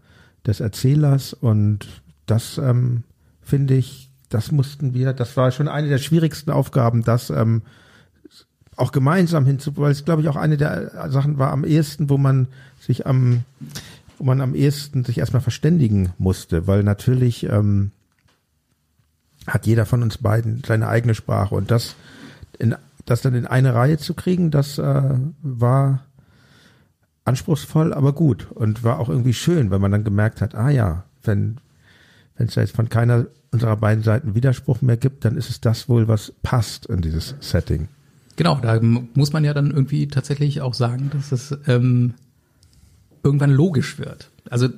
des 0.46 0.60
Erzählers. 0.60 1.34
Und 1.34 1.88
das 2.26 2.58
ähm, 2.58 3.04
finde 3.42 3.76
ich, 3.76 4.10
das 4.30 4.52
mussten 4.52 4.94
wir, 4.94 5.14
das 5.14 5.36
war 5.38 5.52
schon 5.52 5.68
eine 5.68 5.88
der 5.90 5.98
schwierigsten 5.98 6.52
Aufgaben, 6.52 7.04
das 7.04 7.30
ähm, 7.30 7.62
auch 8.76 8.92
gemeinsam 8.92 9.46
hinzu, 9.46 9.76
weil 9.78 9.92
es 9.92 10.06
glaube 10.06 10.22
ich 10.22 10.30
auch 10.30 10.36
eine 10.36 10.58
der 10.58 11.10
Sachen 11.10 11.40
war 11.40 11.52
am 11.52 11.64
ehesten, 11.64 12.10
wo 12.10 12.18
man 12.18 12.48
sich 12.80 13.08
am, 13.08 13.44
wo 14.20 14.24
man 14.26 14.40
am 14.42 14.54
ehesten 14.54 15.04
sich 15.04 15.18
erstmal 15.18 15.42
verständigen 15.42 16.14
musste, 16.20 16.68
weil 16.68 16.84
natürlich 16.84 17.44
ähm, 17.50 17.92
hat 19.48 19.66
jeder 19.66 19.86
von 19.86 20.04
uns 20.04 20.20
beiden 20.20 20.62
seine 20.66 20.88
eigene 20.88 21.16
Sprache. 21.16 21.56
Und 21.56 21.72
das 21.72 21.96
in, 22.60 22.76
das 23.08 23.22
dann 23.22 23.34
in 23.34 23.48
eine 23.48 23.74
Reihe 23.74 23.98
zu 23.98 24.14
kriegen, 24.14 24.52
das 24.52 24.78
äh, 24.78 25.20
war 25.42 26.06
anspruchsvoll, 27.26 27.94
aber 27.94 28.14
gut 28.14 28.52
und 28.52 28.84
war 28.84 29.00
auch 29.00 29.10
irgendwie 29.10 29.34
schön, 29.34 29.72
weil 29.72 29.80
man 29.80 29.92
dann 29.92 30.04
gemerkt 30.04 30.42
hat, 30.42 30.54
ah 30.56 30.70
ja, 30.70 31.06
wenn 31.24 31.58
wenn 32.38 32.48
es 32.48 32.56
jetzt 32.56 32.76
von 32.76 32.90
keiner 32.90 33.26
unserer 33.52 33.78
beiden 33.78 34.04
Seiten 34.04 34.36
Widerspruch 34.36 34.82
mehr 34.82 34.98
gibt, 34.98 35.26
dann 35.26 35.38
ist 35.38 35.50
es 35.50 35.60
das 35.60 35.90
wohl, 35.90 36.08
was 36.08 36.34
passt 36.44 36.86
in 36.86 37.02
dieses 37.02 37.34
Setting. 37.40 37.88
Genau, 38.36 38.60
da 38.62 38.80
muss 38.82 39.34
man 39.34 39.44
ja 39.44 39.54
dann 39.56 39.72
irgendwie 39.72 40.08
tatsächlich 40.08 40.62
auch 40.62 40.76
sagen, 40.76 41.10
dass 41.12 41.32
es 41.32 41.58
ähm, 41.66 42.14
irgendwann 43.24 43.50
logisch 43.50 43.98
wird. 43.98 44.30
Also 44.50 44.70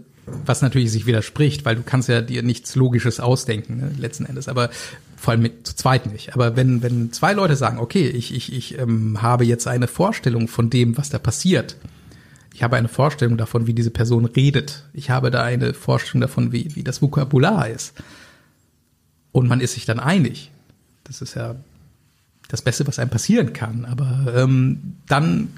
was 0.45 0.61
natürlich 0.61 0.91
sich 0.91 1.05
widerspricht, 1.05 1.65
weil 1.65 1.75
du 1.75 1.83
kannst 1.83 2.07
ja 2.07 2.21
dir 2.21 2.43
nichts 2.43 2.75
Logisches 2.75 3.19
ausdenken, 3.19 3.77
ne, 3.77 3.91
letzten 3.97 4.25
Endes, 4.25 4.47
aber 4.47 4.69
vor 5.19 5.31
allem 5.31 5.41
mit 5.41 5.67
zu 5.67 5.75
zweit 5.75 6.11
nicht. 6.11 6.33
Aber 6.33 6.55
wenn, 6.55 6.81
wenn 6.81 7.11
zwei 7.11 7.33
Leute 7.33 7.55
sagen, 7.55 7.79
okay, 7.79 8.07
ich, 8.07 8.33
ich, 8.33 8.53
ich 8.53 8.79
ähm, 8.79 9.21
habe 9.21 9.43
jetzt 9.43 9.67
eine 9.67 9.87
Vorstellung 9.87 10.47
von 10.47 10.69
dem, 10.69 10.97
was 10.97 11.09
da 11.09 11.19
passiert, 11.19 11.75
ich 12.53 12.63
habe 12.63 12.77
eine 12.77 12.87
Vorstellung 12.87 13.37
davon, 13.37 13.67
wie 13.67 13.73
diese 13.73 13.91
Person 13.91 14.25
redet, 14.25 14.85
ich 14.93 15.09
habe 15.09 15.29
da 15.29 15.43
eine 15.43 15.73
Vorstellung 15.73 16.21
davon, 16.21 16.51
wie, 16.51 16.75
wie 16.75 16.83
das 16.83 17.01
Vokabular 17.01 17.69
ist, 17.69 17.93
und 19.31 19.47
man 19.47 19.61
ist 19.61 19.73
sich 19.73 19.85
dann 19.85 19.99
einig, 19.99 20.51
das 21.03 21.21
ist 21.21 21.35
ja 21.35 21.55
das 22.47 22.61
Beste, 22.61 22.87
was 22.87 22.97
einem 22.97 23.11
passieren 23.11 23.53
kann. 23.53 23.85
Aber 23.85 24.33
ähm, 24.35 24.95
dann 25.07 25.49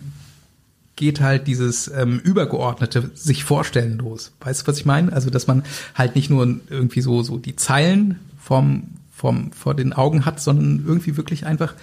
geht 0.95 1.21
halt 1.21 1.47
dieses 1.47 1.87
ähm, 1.87 2.19
übergeordnete 2.19 3.11
sich 3.15 3.43
vorstellen 3.43 3.97
los. 3.97 4.33
Weißt 4.41 4.61
du, 4.61 4.67
was 4.67 4.77
ich 4.77 4.85
meine? 4.85 5.13
Also, 5.13 5.29
dass 5.29 5.47
man 5.47 5.63
halt 5.95 6.15
nicht 6.15 6.29
nur 6.29 6.59
irgendwie 6.69 7.01
so 7.01 7.23
so 7.23 7.37
die 7.37 7.55
Zeilen 7.55 8.19
vom 8.37 8.83
vom 9.21 9.51
vor 9.51 9.75
den 9.75 9.93
Augen 9.93 10.25
hat, 10.25 10.39
sondern 10.39 10.83
irgendwie 10.83 11.15
wirklich 11.15 11.45
einfach 11.45 11.75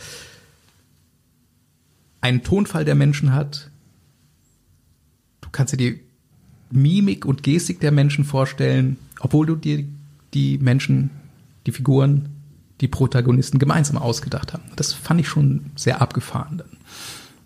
einen 2.21 2.43
Tonfall 2.43 2.85
der 2.85 2.97
Menschen 2.97 3.33
hat. 3.33 3.71
Du 5.41 5.49
kannst 5.53 5.73
dir 5.73 5.77
die 5.77 6.01
Mimik 6.73 7.25
und 7.25 7.45
Gestik 7.45 7.79
der 7.79 7.93
Menschen 7.93 8.25
vorstellen, 8.25 8.97
obwohl 9.21 9.47
du 9.47 9.55
dir 9.55 9.85
die 10.35 10.59
Menschen, 10.59 11.11
die 11.65 11.71
Figuren 11.71 12.29
die 12.81 12.89
Protagonisten 12.89 13.61
gemeinsam 13.61 13.99
ausgedacht 13.99 14.53
haben. 14.53 14.65
Das 14.75 14.93
fand 14.93 15.21
ich 15.21 15.29
schon 15.29 15.71
sehr 15.77 16.01
abgefahren 16.01 16.59
dann. 16.59 16.77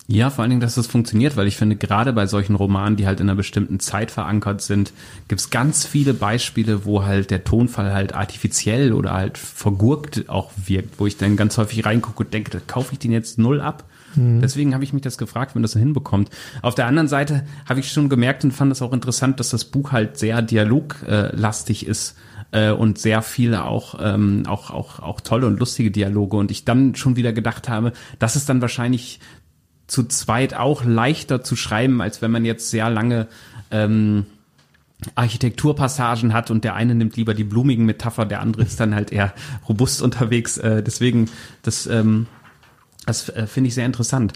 Ja, 0.09 0.31
vor 0.31 0.43
allen 0.43 0.51
Dingen, 0.51 0.61
dass 0.61 0.75
das 0.75 0.89
funktioniert, 0.89 1.37
weil 1.37 1.47
ich 1.47 1.57
finde, 1.57 1.77
gerade 1.77 2.13
bei 2.13 2.27
solchen 2.27 2.57
Romanen, 2.57 2.97
die 2.97 3.07
halt 3.07 3.21
in 3.21 3.29
einer 3.29 3.37
bestimmten 3.37 3.79
Zeit 3.79 4.11
verankert 4.11 4.61
sind, 4.61 4.93
gibt's 5.29 5.51
ganz 5.51 5.87
viele 5.87 6.13
Beispiele, 6.13 6.85
wo 6.85 7.05
halt 7.05 7.31
der 7.31 7.45
Tonfall 7.45 7.95
halt 7.95 8.15
artifiziell 8.15 8.93
oder 8.93 9.13
halt 9.13 9.39
vergurkt 9.39 10.29
auch 10.29 10.51
wirkt, 10.57 10.99
wo 10.99 11.07
ich 11.07 11.19
dann 11.19 11.37
ganz 11.37 11.57
häufig 11.57 11.87
reingucke 11.87 12.25
und 12.25 12.35
denke, 12.35 12.51
da 12.51 12.59
kaufe 12.67 12.93
ich 12.93 12.99
den 12.99 13.13
jetzt 13.13 13.39
null 13.39 13.61
ab. 13.61 13.85
Mhm. 14.17 14.41
Deswegen 14.41 14.75
habe 14.75 14.85
ich 14.85 14.93
mich 14.93 15.03
das 15.03 15.19
gefragt, 15.19 15.55
wenn 15.55 15.63
das 15.63 15.73
so 15.73 15.79
hinbekommt. 15.79 16.31
Auf 16.63 16.75
der 16.75 16.87
anderen 16.87 17.09
Seite 17.09 17.45
habe 17.69 17.81
ich 17.81 17.91
schon 17.93 18.09
gemerkt 18.09 18.45
und 18.45 18.51
fand 18.51 18.73
es 18.73 18.83
auch 18.83 18.93
interessant, 18.93 19.41
dass 19.41 19.51
das 19.51 19.65
Buch 19.65 19.93
halt 19.93 20.19
sehr 20.19 20.43
dialoglastig 20.43 21.87
ist 21.87 22.17
äh, 22.51 22.71
und 22.71 22.99
sehr 22.99 23.23
viele 23.23 23.65
auch, 23.65 23.99
ähm, 24.01 24.45
auch, 24.47 24.71
auch, 24.71 24.99
auch 24.99 25.21
tolle 25.21 25.47
und 25.47 25.59
lustige 25.59 25.91
Dialoge. 25.91 26.37
Und 26.37 26.51
ich 26.51 26.65
dann 26.65 26.95
schon 26.95 27.17
wieder 27.17 27.33
gedacht 27.33 27.69
habe, 27.69 27.93
das 28.19 28.37
ist 28.37 28.49
dann 28.49 28.61
wahrscheinlich 28.61 29.21
zu 29.93 30.05
zweit 30.05 30.55
auch 30.55 30.85
leichter 30.85 31.45
zu 31.45 31.55
schreiben, 31.55 32.01
als 32.01 32.23
wenn 32.23 32.31
man 32.31 32.47
jetzt 32.47 32.71
sehr 32.71 32.89
lange 32.89 33.29
ähm, 33.71 34.25
Architekturpassagen 35.17 36.33
hat 36.33 36.51
und 36.51 36.65
der 36.65 36.75
eine 36.75 36.95
nimmt 36.95 37.15
lieber 37.17 37.35
die 37.35 37.45
blumigen 37.45 37.85
Metapher, 37.85 38.25
der 38.25 38.41
andere 38.41 38.63
ist 38.63 38.81
dann 38.81 38.95
halt 38.95 39.13
eher 39.13 39.35
robust 39.69 40.01
unterwegs. 40.01 40.57
Äh, 40.57 40.83
deswegen, 40.83 41.29
das, 41.61 41.87
ähm, 41.87 42.27
das 43.05 43.29
äh, 43.29 43.47
finde 43.47 43.69
ich 43.69 43.75
sehr 43.75 43.85
interessant. 43.85 44.33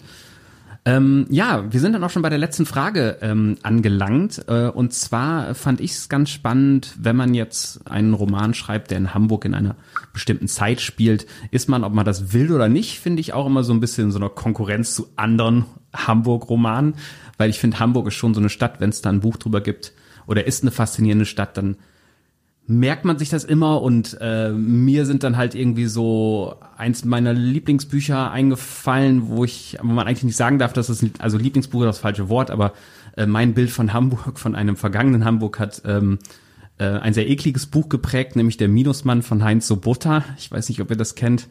Ähm, 0.87 1.27
ja, 1.31 1.65
wir 1.69 1.81
sind 1.81 1.95
dann 1.95 2.05
auch 2.05 2.11
schon 2.11 2.23
bei 2.23 2.29
der 2.29 2.39
letzten 2.39 2.65
Frage 2.65 3.19
ähm, 3.21 3.59
angelangt. 3.63 4.45
Äh, 4.47 4.69
und 4.69 4.93
zwar 4.93 5.57
fand 5.57 5.81
ich 5.81 5.91
es 5.91 6.09
ganz 6.09 6.31
spannend, 6.31 6.95
wenn 6.97 7.17
man 7.17 7.35
jetzt 7.35 7.91
einen 7.91 8.15
Roman 8.15 8.55
schreibt, 8.55 8.93
der 8.93 8.99
in 8.99 9.13
Hamburg 9.13 9.45
in 9.45 9.55
einer 9.55 9.75
bestimmten 10.13 10.47
Zeit 10.47 10.81
spielt, 10.81 11.27
ist 11.51 11.69
man, 11.69 11.83
ob 11.83 11.93
man 11.93 12.05
das 12.05 12.33
will 12.33 12.53
oder 12.53 12.69
nicht, 12.69 13.01
finde 13.01 13.21
ich 13.21 13.33
auch 13.33 13.47
immer 13.47 13.65
so 13.65 13.73
ein 13.73 13.81
bisschen 13.81 14.13
so 14.13 14.21
eine 14.21 14.29
Konkurrenz 14.29 14.95
zu 14.95 15.09
anderen 15.17 15.65
Hamburg-Romanen. 15.93 16.95
Weil 17.37 17.51
ich 17.51 17.59
finde, 17.59 17.81
Hamburg 17.81 18.07
ist 18.07 18.15
schon 18.15 18.33
so 18.33 18.41
eine 18.41 18.49
Stadt, 18.49 18.79
wenn 18.79 18.91
es 18.91 19.03
da 19.03 19.11
ein 19.11 19.21
Buch 19.21 19.39
drüber 19.39 19.61
gibt 19.61 19.93
oder 20.29 20.47
ist 20.47 20.63
eine 20.63 20.71
faszinierende 20.71 21.27
Stadt, 21.27 21.57
dann 21.57 21.79
merkt 22.67 23.05
man 23.05 23.19
sich 23.19 23.29
das 23.29 23.45
immer 23.45 23.81
und 23.81 24.17
äh, 24.21 24.51
mir 24.51 25.07
sind 25.07 25.23
dann 25.23 25.37
halt 25.37 25.55
irgendwie 25.55 25.87
so 25.87 26.57
eins 26.77 27.05
meiner 27.05 27.33
Lieblingsbücher 27.33 28.31
eingefallen, 28.31 29.29
wo 29.29 29.45
ich, 29.45 29.79
wo 29.81 29.87
man 29.87 30.07
eigentlich 30.07 30.25
nicht 30.25 30.37
sagen 30.37 30.59
darf, 30.59 30.73
dass 30.73 30.89
es 30.89 31.05
also 31.19 31.39
Lieblingsbuch 31.39 31.83
ist 31.83 31.87
das 31.87 31.99
falsche 31.99 32.29
Wort, 32.29 32.51
aber 32.51 32.73
äh, 33.17 33.27
mein 33.27 33.55
Bild 33.55 33.71
von 33.71 33.93
Hamburg, 33.93 34.39
von 34.39 34.57
einem 34.57 34.77
vergangenen 34.77 35.25
Hamburg 35.25 35.61
hat 35.61 35.83
ähm, 35.85 36.19
äh, 36.79 36.87
ein 36.87 37.15
sehr 37.15 37.29
ekliges 37.29 37.67
Buch 37.67 37.89
geprägt, 37.89 38.35
nämlich 38.35 38.57
der 38.57 38.69
Minusmann 38.69 39.23
von 39.23 39.45
Heinz 39.45 39.69
Sobota. 39.69 40.25
Ich 40.37 40.51
weiß 40.51 40.69
nicht, 40.69 40.81
ob 40.81 40.91
ihr 40.91 40.97
das 40.97 41.15
kennt. 41.15 41.49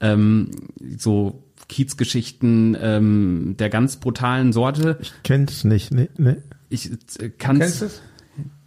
Ähm, 0.00 0.50
so 0.96 1.44
Kiezgeschichten 1.68 2.76
ähm, 2.80 3.56
der 3.58 3.68
ganz 3.68 3.96
brutalen 3.96 4.52
Sorte. 4.52 4.98
Ich 5.00 5.12
kenn's 5.22 5.64
nicht, 5.64 5.92
nee, 5.92 6.08
nee. 6.16 6.36
Ich 6.68 6.90
äh, 7.20 7.30
kann's. 7.30 7.60
Kennst 7.60 7.82
es? 7.82 8.02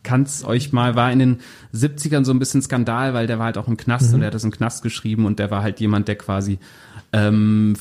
Kann's 0.04 0.44
euch 0.44 0.72
mal, 0.72 0.96
war 0.96 1.12
in 1.12 1.20
den 1.20 1.40
70ern 1.74 2.24
so 2.24 2.32
ein 2.32 2.40
bisschen 2.40 2.62
Skandal, 2.62 3.14
weil 3.14 3.28
der 3.28 3.40
war 3.40 3.46
halt 3.46 3.58
auch 3.58 3.68
im 3.68 3.78
Knast 3.78 4.10
mhm. 4.10 4.16
und 4.16 4.22
er 4.22 4.28
hat 4.28 4.34
das 4.34 4.44
im 4.44 4.52
Knast 4.52 4.84
geschrieben 4.84 5.26
und 5.26 5.40
der 5.40 5.52
war 5.52 5.62
halt 5.62 5.80
jemand, 5.80 6.08
der 6.08 6.16
quasi, 6.16 6.60
ähm, 7.12 7.76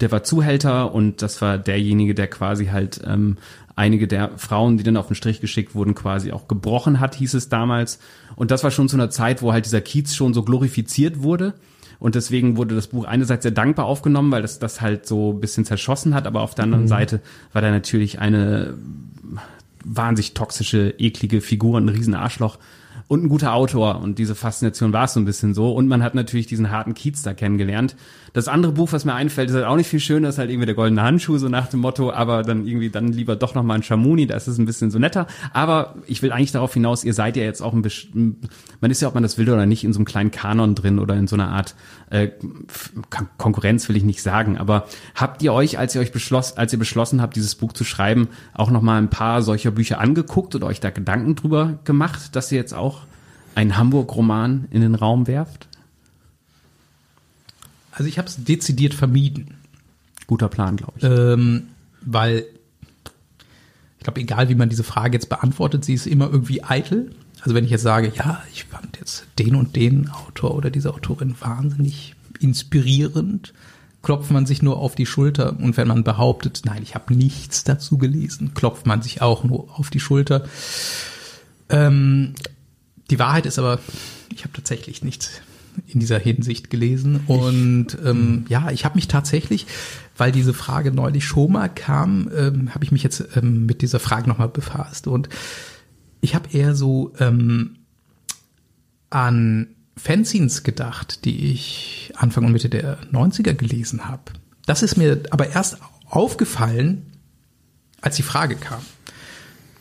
der 0.00 0.10
war 0.10 0.22
Zuhälter 0.22 0.92
und 0.92 1.22
das 1.22 1.40
war 1.42 1.58
derjenige, 1.58 2.14
der 2.14 2.28
quasi 2.28 2.66
halt 2.66 3.00
ähm, 3.06 3.36
einige 3.76 4.08
der 4.08 4.32
Frauen, 4.36 4.76
die 4.76 4.84
dann 4.84 4.96
auf 4.96 5.06
den 5.06 5.16
Strich 5.16 5.40
geschickt 5.40 5.74
wurden, 5.74 5.94
quasi 5.94 6.32
auch 6.32 6.48
gebrochen 6.48 7.00
hat, 7.00 7.14
hieß 7.14 7.34
es 7.34 7.48
damals. 7.48 7.98
Und 8.36 8.50
das 8.50 8.62
war 8.64 8.70
schon 8.70 8.88
zu 8.88 8.96
einer 8.96 9.10
Zeit, 9.10 9.42
wo 9.42 9.52
halt 9.52 9.64
dieser 9.64 9.80
Kiez 9.80 10.14
schon 10.14 10.34
so 10.34 10.42
glorifiziert 10.42 11.22
wurde. 11.22 11.54
Und 11.98 12.14
deswegen 12.14 12.56
wurde 12.56 12.74
das 12.74 12.88
Buch 12.88 13.04
einerseits 13.04 13.42
sehr 13.42 13.52
dankbar 13.52 13.86
aufgenommen, 13.86 14.32
weil 14.32 14.42
das 14.42 14.58
das 14.58 14.80
halt 14.80 15.06
so 15.06 15.32
ein 15.32 15.40
bisschen 15.40 15.64
zerschossen 15.64 16.14
hat, 16.14 16.26
aber 16.26 16.40
auf 16.40 16.54
der 16.54 16.64
anderen 16.64 16.84
mhm. 16.84 16.88
Seite 16.88 17.20
war 17.52 17.62
da 17.62 17.70
natürlich 17.70 18.18
eine 18.18 18.74
wahnsinnig 19.84 20.34
toxische, 20.34 20.94
eklige 20.98 21.40
Figur, 21.40 21.78
ein 21.78 21.88
riesen 21.88 22.14
Arschloch 22.14 22.58
und 23.10 23.24
ein 23.24 23.28
guter 23.28 23.54
Autor. 23.54 24.00
Und 24.00 24.20
diese 24.20 24.36
Faszination 24.36 24.92
war 24.92 25.06
es 25.06 25.14
so 25.14 25.20
ein 25.20 25.24
bisschen 25.24 25.52
so. 25.52 25.72
Und 25.72 25.88
man 25.88 26.04
hat 26.04 26.14
natürlich 26.14 26.46
diesen 26.46 26.70
harten 26.70 26.94
Kiez 26.94 27.22
da 27.22 27.34
kennengelernt. 27.34 27.96
Das 28.34 28.46
andere 28.46 28.70
Buch, 28.70 28.92
was 28.92 29.04
mir 29.04 29.14
einfällt, 29.14 29.50
ist 29.50 29.56
halt 29.56 29.64
auch 29.64 29.74
nicht 29.74 29.88
viel 29.88 29.98
schöner, 29.98 30.28
ist 30.28 30.38
halt 30.38 30.48
irgendwie 30.48 30.66
der 30.66 30.76
goldene 30.76 31.02
Handschuh, 31.02 31.36
so 31.38 31.48
nach 31.48 31.66
dem 31.66 31.80
Motto, 31.80 32.12
aber 32.12 32.44
dann 32.44 32.64
irgendwie 32.68 32.88
dann 32.88 33.08
lieber 33.08 33.34
doch 33.34 33.56
nochmal 33.56 33.78
ein 33.78 33.82
Schamuni, 33.82 34.28
da 34.28 34.36
ist 34.36 34.46
es 34.46 34.58
ein 34.58 34.64
bisschen 34.64 34.92
so 34.92 35.00
netter. 35.00 35.26
Aber 35.52 35.96
ich 36.06 36.22
will 36.22 36.30
eigentlich 36.30 36.52
darauf 36.52 36.72
hinaus, 36.72 37.02
ihr 37.02 37.12
seid 37.12 37.36
ja 37.36 37.42
jetzt 37.42 37.62
auch 37.62 37.72
ein 37.72 37.82
bisschen, 37.82 38.36
man 38.80 38.92
ist 38.92 39.02
ja, 39.02 39.08
ob 39.08 39.14
man 39.14 39.24
das 39.24 39.38
will 39.38 39.50
oder 39.50 39.66
nicht, 39.66 39.82
in 39.82 39.92
so 39.92 39.98
einem 39.98 40.04
kleinen 40.04 40.30
Kanon 40.30 40.76
drin 40.76 41.00
oder 41.00 41.16
in 41.16 41.26
so 41.26 41.34
einer 41.34 41.48
Art 41.48 41.74
äh, 42.10 42.28
Konkurrenz 43.38 43.88
will 43.88 43.96
ich 43.96 44.04
nicht 44.04 44.22
sagen. 44.22 44.56
Aber 44.56 44.86
habt 45.16 45.42
ihr 45.42 45.52
euch, 45.52 45.80
als 45.80 45.96
ihr 45.96 46.00
euch 46.00 46.12
beschlossen, 46.12 46.58
als 46.58 46.72
ihr 46.72 46.78
beschlossen 46.78 47.20
habt, 47.20 47.34
dieses 47.34 47.56
Buch 47.56 47.72
zu 47.72 47.82
schreiben, 47.82 48.28
auch 48.54 48.70
nochmal 48.70 49.02
ein 49.02 49.10
paar 49.10 49.42
solcher 49.42 49.72
Bücher 49.72 49.98
angeguckt 49.98 50.54
oder 50.54 50.68
euch 50.68 50.78
da 50.78 50.90
Gedanken 50.90 51.34
drüber 51.34 51.80
gemacht, 51.82 52.36
dass 52.36 52.52
ihr 52.52 52.58
jetzt 52.58 52.74
auch 52.74 52.99
einen 53.54 53.76
Hamburg-Roman 53.76 54.68
in 54.70 54.80
den 54.80 54.94
Raum 54.94 55.26
werft? 55.26 55.68
Also 57.92 58.08
ich 58.08 58.18
habe 58.18 58.28
es 58.28 58.42
dezidiert 58.42 58.94
vermieden. 58.94 59.54
Guter 60.26 60.48
Plan, 60.48 60.76
glaube 60.76 60.94
ich. 60.96 61.04
Ähm, 61.04 61.68
weil 62.02 62.46
ich 63.98 64.04
glaube, 64.04 64.20
egal 64.20 64.48
wie 64.48 64.54
man 64.54 64.70
diese 64.70 64.84
Frage 64.84 65.16
jetzt 65.16 65.28
beantwortet, 65.28 65.84
sie 65.84 65.94
ist 65.94 66.06
immer 66.06 66.30
irgendwie 66.30 66.64
eitel. 66.64 67.14
Also 67.42 67.54
wenn 67.54 67.64
ich 67.64 67.70
jetzt 67.70 67.82
sage, 67.82 68.12
ja, 68.14 68.42
ich 68.52 68.64
fand 68.64 68.96
jetzt 68.98 69.26
den 69.38 69.54
und 69.54 69.76
den 69.76 70.08
Autor 70.08 70.54
oder 70.54 70.70
diese 70.70 70.94
Autorin 70.94 71.34
wahnsinnig 71.40 72.14
inspirierend, 72.38 73.52
klopft 74.02 74.30
man 74.30 74.46
sich 74.46 74.62
nur 74.62 74.78
auf 74.78 74.94
die 74.94 75.06
Schulter. 75.06 75.58
Und 75.58 75.76
wenn 75.76 75.88
man 75.88 76.04
behauptet, 76.04 76.62
nein, 76.64 76.82
ich 76.82 76.94
habe 76.94 77.14
nichts 77.14 77.64
dazu 77.64 77.98
gelesen, 77.98 78.54
klopft 78.54 78.86
man 78.86 79.02
sich 79.02 79.20
auch 79.20 79.44
nur 79.44 79.78
auf 79.78 79.90
die 79.90 80.00
Schulter. 80.00 80.44
Ähm, 81.68 82.34
die 83.10 83.18
Wahrheit 83.18 83.46
ist 83.46 83.58
aber, 83.58 83.80
ich 84.32 84.44
habe 84.44 84.52
tatsächlich 84.52 85.02
nichts 85.02 85.30
in 85.86 86.00
dieser 86.00 86.18
Hinsicht 86.18 86.70
gelesen. 86.70 87.20
Und 87.26 87.98
ähm, 88.04 88.44
ja, 88.48 88.70
ich 88.70 88.84
habe 88.84 88.96
mich 88.96 89.08
tatsächlich, 89.08 89.66
weil 90.16 90.32
diese 90.32 90.54
Frage 90.54 90.92
neulich 90.92 91.24
schon 91.24 91.52
mal 91.52 91.68
kam, 91.68 92.30
ähm, 92.36 92.74
habe 92.74 92.84
ich 92.84 92.92
mich 92.92 93.02
jetzt 93.02 93.24
ähm, 93.36 93.66
mit 93.66 93.82
dieser 93.82 94.00
Frage 94.00 94.28
nochmal 94.28 94.48
befasst. 94.48 95.06
Und 95.06 95.28
ich 96.20 96.34
habe 96.34 96.50
eher 96.52 96.74
so 96.74 97.12
ähm, 97.18 97.76
an 99.10 99.68
Fanzines 99.96 100.62
gedacht, 100.62 101.24
die 101.24 101.50
ich 101.52 102.12
Anfang 102.16 102.44
und 102.44 102.52
Mitte 102.52 102.68
der 102.68 102.98
90er 103.12 103.54
gelesen 103.54 104.08
habe. 104.08 104.32
Das 104.66 104.82
ist 104.82 104.96
mir 104.96 105.22
aber 105.30 105.50
erst 105.50 105.78
aufgefallen, 106.06 107.06
als 108.00 108.16
die 108.16 108.22
Frage 108.22 108.56
kam. 108.56 108.80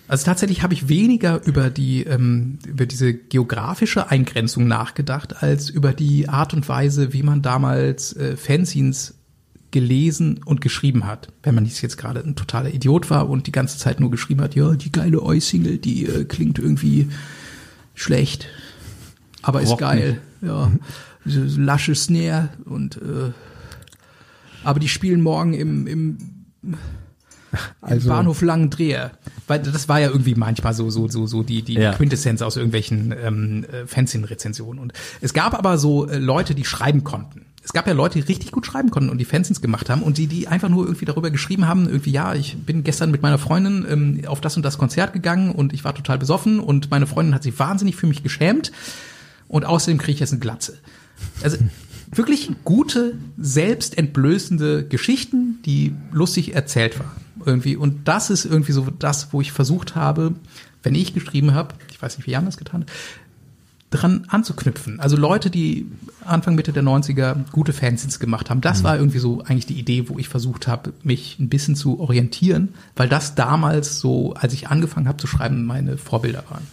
Also 0.10 0.26
tatsächlich 0.26 0.64
habe 0.64 0.74
ich 0.74 0.89
weniger 0.89 1.45
über 1.45 1.70
die 1.70 2.03
ähm, 2.03 2.57
über 2.66 2.88
diese 2.88 3.14
geografische 3.14 4.10
Eingrenzung 4.10 4.68
nachgedacht 4.68 5.43
als 5.43 5.70
über 5.70 5.93
die 5.93 6.28
Art 6.28 6.55
und 6.55 6.68
Weise, 6.68 7.14
wie 7.14 7.22
man 7.22 7.43
damals 7.43 8.14
äh, 8.18 8.36
Fanzines 8.36 9.14
gelesen 9.70 10.41
und 10.43 10.62
geschrieben 10.62 11.05
hat. 11.05 11.28
Wenn 11.43 11.53
man 11.53 11.64
jetzt 11.66 11.97
gerade 11.99 12.22
ein 12.22 12.36
totaler 12.36 12.74
Idiot 12.74 13.12
war 13.12 13.30
und 13.30 13.45
die 13.45 13.51
ganze 13.51 13.78
Zeit 13.78 13.99
nur 13.99 14.10
geschrieben 14.10 14.41
hat, 14.41 14.55
ja, 14.55 14.74
die 14.74 14.91
geile 14.91 15.22
Oi-Single, 15.22 15.78
die 15.78 16.07
äh, 16.07 16.26
klingt 16.26 16.57
irgendwie 16.57 17.10
schlecht, 17.93 18.47
aber 19.43 19.62
ist 19.62 19.70
Rocken. 19.70 19.86
geil. 19.86 20.22
Ja, 20.41 20.72
so 21.24 21.41
lasche 21.62 21.93
Snare 21.93 22.49
und 22.66 22.97
äh, 22.97 23.32
aber 24.64 24.80
die 24.80 24.89
spielen 24.89 25.22
morgen 25.22 25.53
im, 25.53 25.86
im 25.86 26.18
Also- 27.82 28.10
Bahnhof 28.10 28.41
Langendreher. 28.41 29.12
Weil 29.47 29.60
das 29.60 29.89
war 29.89 30.00
ja 30.00 30.10
irgendwie 30.10 30.36
manchmal 30.36 30.74
so, 30.74 30.89
so, 30.89 31.08
so, 31.08 31.26
so 31.26 31.41
die, 31.43 31.64
die 31.64 31.74
Ja. 31.74 31.93
Quintessenz 31.93 32.41
aus 32.41 32.56
irgendwelchen 32.56 33.14
ähm, 33.24 33.66
äh, 33.72 33.88
Fanzine-Rezensionen. 33.88 34.80
Und 34.80 34.93
es 35.22 35.34
gab 35.34 35.54
aber 35.58 35.78
so 35.78 36.08
äh, 36.08 36.18
Leute, 36.20 36.54
die 36.56 36.66
schreiben 36.66 37.04
konnten. 37.04 37.45
Es 37.64 37.74
gab 37.74 37.88
ja 37.88 37.93
Leute, 37.93 38.20
die 38.20 38.26
richtig 38.26 38.52
gut 38.52 38.66
schreiben 38.66 38.89
konnten 38.89 39.10
und 39.10 39.18
die 39.18 39.26
Fanzines 39.26 39.62
gemacht 39.62 39.89
haben 39.89 40.02
und 40.02 40.18
die, 40.18 40.28
die 40.28 40.47
einfach 40.47 40.70
nur 40.70 40.86
irgendwie 40.86 41.06
darüber 41.06 41.30
geschrieben 41.30 41.68
haben, 41.68 41.88
irgendwie, 41.88 42.12
ja, 42.12 42.34
ich 42.34 42.58
bin 42.58 42.84
gestern 42.84 43.12
mit 43.12 43.22
meiner 43.22 43.38
Freundin 43.38 43.86
ähm, 43.89 44.22
auf 44.28 44.39
das 44.41 44.56
und 44.56 44.64
das 44.64 44.78
Konzert 44.78 45.14
gegangen 45.14 45.52
und 45.52 45.74
ich 45.74 45.84
war 45.84 45.93
total 45.93 46.18
besoffen 46.18 46.60
und 46.60 46.89
meine 46.89 47.06
Freundin 47.06 47.36
hat 47.36 47.43
sich 47.43 47.58
wahnsinnig 47.60 47.95
für 47.95 48.08
mich 48.08 48.24
geschämt 48.24 48.72
und 49.47 49.66
außerdem 49.66 49.97
kriege 50.00 50.14
ich 50.14 50.20
jetzt 50.20 50.32
eine 50.32 50.39
Glatze. 50.39 50.78
Also 51.43 51.58
wirklich 52.12 52.50
gute, 52.64 53.14
selbstentblößende 53.38 54.86
Geschichten, 54.86 55.60
die 55.66 55.93
lustig 56.12 56.56
erzählt 56.56 56.97
waren. 57.00 57.12
Irgendwie. 57.46 57.76
Und 57.76 58.08
das 58.08 58.30
ist 58.30 58.46
irgendwie 58.46 58.72
so 58.72 58.88
das, 59.00 59.34
wo 59.34 59.42
ich 59.42 59.52
versucht 59.52 59.96
habe, 59.96 60.34
wenn 60.84 60.96
ich 60.96 61.14
geschrieben 61.14 61.54
habe, 61.54 61.76
ich 61.92 62.02
weiß 62.02 62.18
nicht, 62.18 62.28
wie 62.28 62.32
Jan 62.32 62.46
das 62.46 62.58
getan 62.58 62.82
hat, 62.82 62.90
dran 63.92 64.26
anzuknüpfen. 64.28 65.00
Also 65.00 65.18
Leute, 65.18 65.50
die 65.50 65.88
Anfang, 66.24 66.56
Mitte 66.56 66.72
der 66.74 66.84
90er 66.84 67.36
gute 67.52 67.74
Fanzines 67.74 68.20
gemacht 68.20 68.50
haben. 68.50 68.62
Das 68.62 68.84
war 68.84 68.96
irgendwie 68.98 69.18
so 69.18 69.42
eigentlich 69.44 69.66
die 69.66 69.80
Idee, 69.80 70.10
wo 70.10 70.20
ich 70.20 70.30
versucht 70.30 70.68
habe, 70.68 70.94
mich 71.04 71.38
ein 71.40 71.50
bisschen 71.50 71.76
zu 71.76 72.00
orientieren, 72.00 72.70
weil 72.96 73.10
das 73.10 73.34
damals 73.36 74.00
so, 74.00 74.34
als 74.36 74.54
ich 74.54 74.68
angefangen 74.68 75.08
habe 75.08 75.18
zu 75.18 75.26
schreiben, 75.26 75.66
meine 75.66 75.98
Vorbilder 75.98 76.44
waren. 76.50 76.68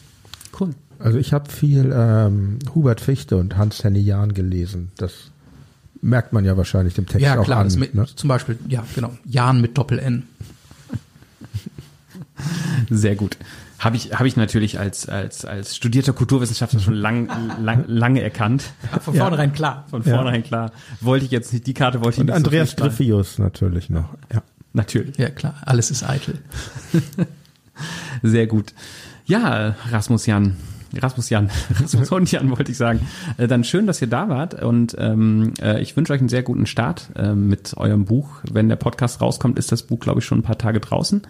Cool. 0.60 0.74
Also 0.98 1.18
ich 1.18 1.32
habe 1.32 1.50
viel 1.50 1.90
ähm, 1.94 2.58
Hubert 2.74 3.00
Fichte 3.00 3.36
und 3.36 3.56
Hans-Henny 3.56 4.00
Jahn 4.00 4.34
gelesen. 4.34 4.90
Das 4.96 5.12
merkt 6.02 6.32
man 6.32 6.44
ja 6.44 6.56
wahrscheinlich 6.56 6.94
dem 6.94 7.06
Text 7.06 7.22
Ja, 7.22 7.38
auch 7.38 7.44
klar, 7.44 7.60
an. 7.60 7.66
das 7.66 7.76
mit, 7.76 7.94
ne? 7.94 8.06
zum 8.14 8.28
Beispiel, 8.28 8.58
ja, 8.68 8.84
genau, 8.94 9.16
Jan 9.24 9.60
mit 9.60 9.76
Doppel-N. 9.76 10.24
Sehr 12.90 13.16
gut. 13.16 13.36
Habe 13.78 13.96
ich, 13.96 14.14
habe 14.14 14.26
ich 14.26 14.36
natürlich 14.36 14.78
als, 14.78 15.08
als, 15.08 15.44
als 15.44 15.76
studierter 15.76 16.12
Kulturwissenschaftler 16.12 16.80
schon 16.80 16.94
lang, 16.94 17.28
lang, 17.60 17.84
lange 17.88 18.22
erkannt. 18.22 18.64
Von 19.02 19.14
vornherein 19.14 19.52
klar. 19.52 19.84
Von 19.90 20.02
vornherein 20.02 20.42
klar. 20.42 20.72
Wollte 21.00 21.26
ich 21.26 21.30
jetzt 21.30 21.52
nicht, 21.52 21.66
die 21.66 21.74
Karte 21.74 22.00
wollte 22.00 22.16
ich 22.16 22.20
Und 22.20 22.26
nicht 22.26 22.36
Andreas 22.36 22.70
so. 22.70 22.76
Griffius 22.76 23.38
natürlich 23.38 23.90
noch. 23.90 24.08
Ja. 24.32 24.42
Natürlich. 24.72 25.16
Ja, 25.16 25.30
klar, 25.30 25.54
alles 25.64 25.90
ist 25.90 26.06
eitel. 26.06 26.38
Sehr 28.22 28.46
gut. 28.46 28.74
Ja, 29.24 29.74
Rasmus 29.90 30.26
Jan. 30.26 30.56
Rasmus 30.94 31.30
Jan, 31.30 31.50
Rasmus 31.80 32.12
und 32.12 32.30
Jan 32.30 32.50
wollte 32.50 32.70
ich 32.70 32.76
sagen. 32.76 33.00
Äh, 33.38 33.48
Dann 33.48 33.64
schön, 33.64 33.86
dass 33.86 34.00
ihr 34.00 34.08
da 34.08 34.28
wart 34.28 34.62
und 34.62 34.94
ähm, 34.98 35.52
äh, 35.60 35.80
ich 35.80 35.96
wünsche 35.96 36.12
euch 36.12 36.20
einen 36.20 36.28
sehr 36.28 36.42
guten 36.42 36.66
Start 36.66 37.10
äh, 37.16 37.34
mit 37.34 37.76
eurem 37.76 38.04
Buch. 38.04 38.28
Wenn 38.50 38.68
der 38.68 38.76
Podcast 38.76 39.20
rauskommt, 39.20 39.58
ist 39.58 39.72
das 39.72 39.82
Buch, 39.82 40.00
glaube 40.00 40.20
ich, 40.20 40.26
schon 40.26 40.38
ein 40.38 40.42
paar 40.42 40.58
Tage 40.58 40.80
draußen. 40.80 41.22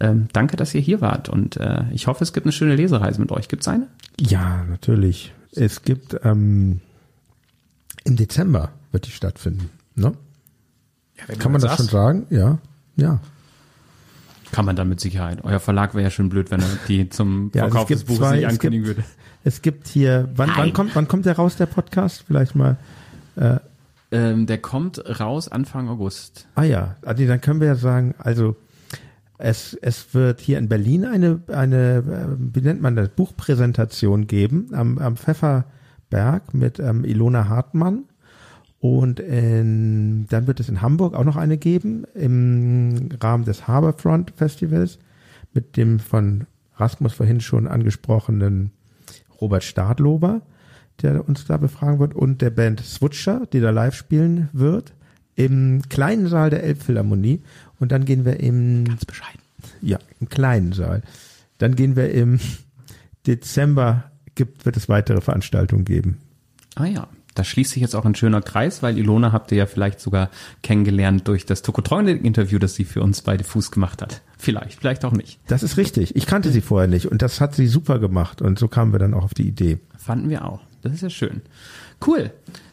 Ähm, 0.00 0.28
danke, 0.32 0.56
dass 0.56 0.74
ihr 0.74 0.80
hier 0.80 1.00
wart 1.00 1.28
und 1.28 1.56
äh, 1.56 1.84
ich 1.92 2.06
hoffe, 2.06 2.22
es 2.22 2.32
gibt 2.32 2.44
eine 2.46 2.52
schöne 2.52 2.76
Lesereise 2.76 3.20
mit 3.20 3.30
euch. 3.32 3.48
Gibt's 3.48 3.68
eine? 3.68 3.86
ja, 4.20 4.64
natürlich. 4.64 5.32
Es 5.52 5.82
gibt 5.82 6.16
ähm, 6.22 6.80
im 8.04 8.16
Dezember 8.16 8.70
wird 8.92 9.06
die 9.06 9.10
stattfinden. 9.10 9.70
Ne? 9.94 10.12
Ja, 11.16 11.34
Kann 11.36 11.52
man 11.52 11.60
das 11.62 11.76
schon 11.76 11.86
sagen? 11.86 12.26
Ja. 12.28 12.58
Ja. 12.96 13.20
Kann 14.52 14.64
man 14.66 14.76
dann 14.76 14.88
mit 14.88 15.00
Sicherheit. 15.00 15.38
Euer 15.44 15.60
Verlag 15.60 15.94
wäre 15.94 16.04
ja 16.04 16.10
schon 16.10 16.28
blöd, 16.28 16.50
wenn 16.50 16.60
er 16.60 16.68
die 16.88 17.08
zum 17.08 17.50
Ja, 17.54 17.64
also 17.64 17.72
Verkauf 17.72 17.90
es 17.90 17.98
des 18.00 18.06
gibt 18.06 18.18
Buches 18.18 18.28
zwei- 18.28 18.36
nicht 18.36 18.44
es 18.46 18.52
ankündigen 18.52 18.84
gibt- 18.86 18.96
würde. 18.98 19.08
Es 19.44 19.62
gibt 19.62 19.86
hier, 19.88 20.28
wann, 20.34 20.50
wann 20.56 20.72
kommt, 20.72 20.94
wann 20.94 21.08
kommt 21.08 21.24
der 21.24 21.36
raus, 21.36 21.56
der 21.56 21.66
Podcast? 21.66 22.24
Vielleicht 22.26 22.54
mal. 22.54 22.76
Ähm, 24.12 24.46
der 24.46 24.58
kommt 24.58 25.02
raus 25.20 25.48
Anfang 25.48 25.88
August. 25.88 26.46
Ah 26.54 26.62
ja, 26.64 26.96
Adi, 27.04 27.26
dann 27.26 27.40
können 27.40 27.60
wir 27.60 27.66
ja 27.68 27.74
sagen, 27.76 28.14
also 28.18 28.56
es, 29.38 29.74
es 29.74 30.14
wird 30.14 30.40
hier 30.40 30.58
in 30.58 30.68
Berlin 30.68 31.04
eine, 31.04 31.40
eine, 31.48 31.96
äh, 31.98 32.54
wie 32.54 32.60
nennt 32.60 32.80
man 32.80 32.96
das, 32.96 33.10
Buchpräsentation 33.10 34.26
geben 34.26 34.70
am, 34.72 34.98
am 34.98 35.16
Pfefferberg 35.16 36.54
mit 36.54 36.78
ähm, 36.78 37.04
Ilona 37.04 37.48
Hartmann. 37.48 38.04
Und 38.78 39.20
in, 39.20 40.26
dann 40.28 40.46
wird 40.46 40.60
es 40.60 40.68
in 40.68 40.82
Hamburg 40.82 41.14
auch 41.14 41.24
noch 41.24 41.36
eine 41.36 41.56
geben 41.56 42.04
im 42.14 43.08
Rahmen 43.20 43.44
des 43.44 43.66
Harbourfront 43.66 44.32
Festivals 44.36 44.98
mit 45.54 45.76
dem 45.76 45.98
von 45.98 46.46
Rasmus 46.76 47.14
vorhin 47.14 47.40
schon 47.40 47.66
angesprochenen 47.66 48.70
Robert 49.40 49.64
Stadlober, 49.64 50.42
der 51.02 51.26
uns 51.26 51.46
da 51.46 51.56
befragen 51.56 51.98
wird, 51.98 52.14
und 52.14 52.42
der 52.42 52.50
Band 52.50 52.80
Switcher, 52.80 53.42
die 53.52 53.60
da 53.60 53.70
live 53.70 53.94
spielen 53.94 54.48
wird, 54.52 54.92
im 55.34 55.82
kleinen 55.88 56.28
Saal 56.28 56.50
der 56.50 56.62
Elbphilharmonie. 56.62 57.42
Und 57.78 57.92
dann 57.92 58.04
gehen 58.04 58.24
wir 58.24 58.40
im, 58.40 58.84
Ganz 58.84 59.04
bescheiden. 59.04 59.40
ja, 59.82 59.98
im 60.20 60.28
kleinen 60.28 60.72
Saal. 60.72 61.02
Dann 61.58 61.74
gehen 61.76 61.96
wir 61.96 62.10
im 62.10 62.38
Dezember, 63.26 64.10
gibt, 64.34 64.64
wird 64.64 64.76
es 64.76 64.88
weitere 64.88 65.20
Veranstaltungen 65.20 65.84
geben. 65.84 66.18
Ah 66.74 66.86
ja, 66.86 67.08
da 67.34 67.44
schließt 67.44 67.72
sich 67.72 67.82
jetzt 67.82 67.94
auch 67.94 68.04
ein 68.04 68.14
schöner 68.14 68.40
Kreis, 68.40 68.82
weil 68.82 68.98
Ilona 68.98 69.32
habt 69.32 69.52
ihr 69.52 69.58
ja 69.58 69.66
vielleicht 69.66 70.00
sogar 70.00 70.30
kennengelernt 70.62 71.26
durch 71.28 71.44
das 71.44 71.62
Tokotronic-Interview, 71.62 72.58
das 72.58 72.74
sie 72.74 72.84
für 72.84 73.02
uns 73.02 73.22
bei 73.22 73.36
Diffus 73.36 73.70
gemacht 73.70 74.00
hat. 74.02 74.22
Vielleicht, 74.38 74.80
vielleicht 74.80 75.04
auch 75.04 75.12
nicht. 75.12 75.38
Das 75.46 75.62
ist 75.62 75.76
richtig. 75.76 76.16
Ich 76.16 76.26
kannte 76.26 76.50
sie 76.50 76.60
vorher 76.60 76.88
nicht 76.88 77.06
und 77.06 77.22
das 77.22 77.40
hat 77.40 77.54
sie 77.54 77.66
super 77.66 77.98
gemacht 77.98 78.40
und 78.42 78.58
so 78.58 78.68
kamen 78.68 78.92
wir 78.92 78.98
dann 78.98 79.14
auch 79.14 79.24
auf 79.24 79.34
die 79.34 79.46
Idee. 79.48 79.78
Fanden 79.98 80.30
wir 80.30 80.44
auch. 80.44 80.60
Das 80.82 80.92
ist 80.92 81.02
ja 81.02 81.10
schön. 81.10 81.42
Cool. 82.06 82.30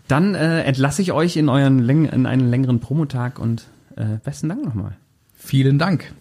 Dann 0.07 0.35
äh, 0.35 0.63
entlasse 0.63 1.01
ich 1.01 1.13
euch 1.13 1.37
in 1.37 1.49
euren 1.49 1.79
Läng 1.79 2.05
in 2.05 2.25
einen 2.25 2.49
längeren 2.49 2.79
Promotag 2.79 3.39
und 3.39 3.65
äh, 3.95 4.17
besten 4.23 4.49
Dank 4.49 4.63
nochmal. 4.63 4.97
Vielen 5.35 5.79
Dank. 5.79 6.13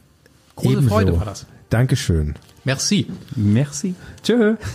Große 0.57 0.73
Ebenso. 0.73 0.91
Freude 0.91 1.18
war 1.18 1.25
das. 1.25 1.47
Dankeschön. 1.70 2.35
Merci. 2.64 3.07
Merci. 3.37 3.95
Tschö. 4.23 4.57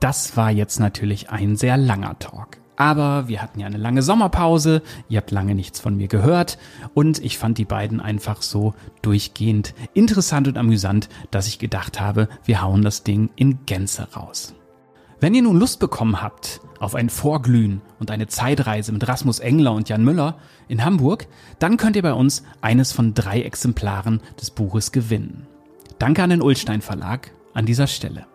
Das 0.00 0.36
war 0.36 0.50
jetzt 0.50 0.78
natürlich 0.78 1.30
ein 1.30 1.56
sehr 1.56 1.76
langer 1.76 2.18
Talk. 2.18 2.58
Aber 2.76 3.26
wir 3.26 3.42
hatten 3.42 3.58
ja 3.58 3.66
eine 3.66 3.76
lange 3.76 4.02
Sommerpause, 4.02 4.82
ihr 5.08 5.16
habt 5.18 5.32
lange 5.32 5.56
nichts 5.56 5.80
von 5.80 5.96
mir 5.96 6.06
gehört 6.06 6.58
und 6.94 7.18
ich 7.18 7.36
fand 7.36 7.58
die 7.58 7.64
beiden 7.64 8.00
einfach 8.00 8.40
so 8.40 8.74
durchgehend 9.02 9.74
interessant 9.94 10.46
und 10.46 10.56
amüsant, 10.56 11.08
dass 11.32 11.48
ich 11.48 11.58
gedacht 11.58 12.00
habe, 12.00 12.28
wir 12.44 12.62
hauen 12.62 12.82
das 12.82 13.02
Ding 13.02 13.30
in 13.34 13.66
Gänze 13.66 14.06
raus. 14.14 14.54
Wenn 15.20 15.34
ihr 15.34 15.42
nun 15.42 15.58
Lust 15.58 15.80
bekommen 15.80 16.22
habt 16.22 16.60
auf 16.78 16.94
ein 16.94 17.10
Vorglühen 17.10 17.82
und 17.98 18.12
eine 18.12 18.28
Zeitreise 18.28 18.92
mit 18.92 19.08
Rasmus 19.08 19.40
Engler 19.40 19.72
und 19.72 19.88
Jan 19.88 20.04
Müller 20.04 20.38
in 20.68 20.84
Hamburg, 20.84 21.26
dann 21.58 21.76
könnt 21.76 21.96
ihr 21.96 22.02
bei 22.02 22.12
uns 22.12 22.44
eines 22.60 22.92
von 22.92 23.14
drei 23.14 23.42
Exemplaren 23.42 24.20
des 24.40 24.52
Buches 24.52 24.92
gewinnen. 24.92 25.48
Danke 25.98 26.22
an 26.22 26.30
den 26.30 26.40
Ullstein 26.40 26.82
Verlag 26.82 27.32
an 27.52 27.66
dieser 27.66 27.88
Stelle. 27.88 28.26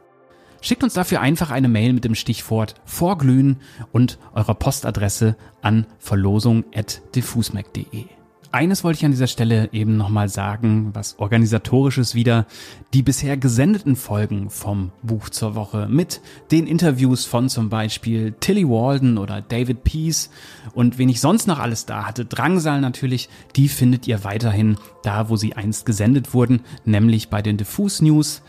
Schickt 0.60 0.84
uns 0.84 0.94
dafür 0.94 1.22
einfach 1.22 1.52
eine 1.52 1.70
Mail 1.70 1.94
mit 1.94 2.04
dem 2.04 2.16
Stichwort 2.16 2.76
Vorglühen 2.84 3.62
und 3.94 4.20
eurer 4.34 4.56
Postadresse 4.56 5.38
an 5.62 5.86
verlosung.diffusmac.de. 6.00 8.08
Eines 8.54 8.84
wollte 8.84 9.00
ich 9.00 9.06
an 9.06 9.10
dieser 9.10 9.26
Stelle 9.26 9.70
eben 9.72 9.98
nochmal 9.98 10.30
sagen, 10.30 10.92
was 10.94 11.18
organisatorisches 11.18 12.14
wieder. 12.14 12.46
Die 12.94 13.02
bisher 13.02 13.36
gesendeten 13.36 13.96
Folgen 13.96 14.52
vom 14.52 14.92
Buch 15.02 15.30
zur 15.30 15.56
Woche 15.56 15.88
mit 15.90 16.22
den 16.52 16.68
Interviews 16.68 17.26
von 17.26 17.50
zum 17.50 17.70
Beispiel 17.70 18.36
Tilly 18.40 18.70
Walden 18.70 19.18
oder 19.18 19.42
David 19.42 19.84
Peace 19.84 20.30
und 20.76 21.00
wen 21.00 21.10
ich 21.10 21.20
sonst 21.20 21.48
noch 21.48 21.58
alles 21.58 21.88
da 21.88 22.06
hatte, 22.06 22.26
Drangsal 22.26 22.80
natürlich, 22.80 23.28
die 23.56 23.70
findet 23.70 24.08
ihr 24.08 24.24
weiterhin 24.24 24.78
da, 25.02 25.30
wo 25.30 25.36
sie 25.36 25.56
einst 25.56 25.88
gesendet 25.88 26.36
wurden, 26.36 26.62
nämlich 26.86 27.30
bei 27.30 27.42
den 27.42 27.58
Diffus 27.58 28.04
News 28.04 28.44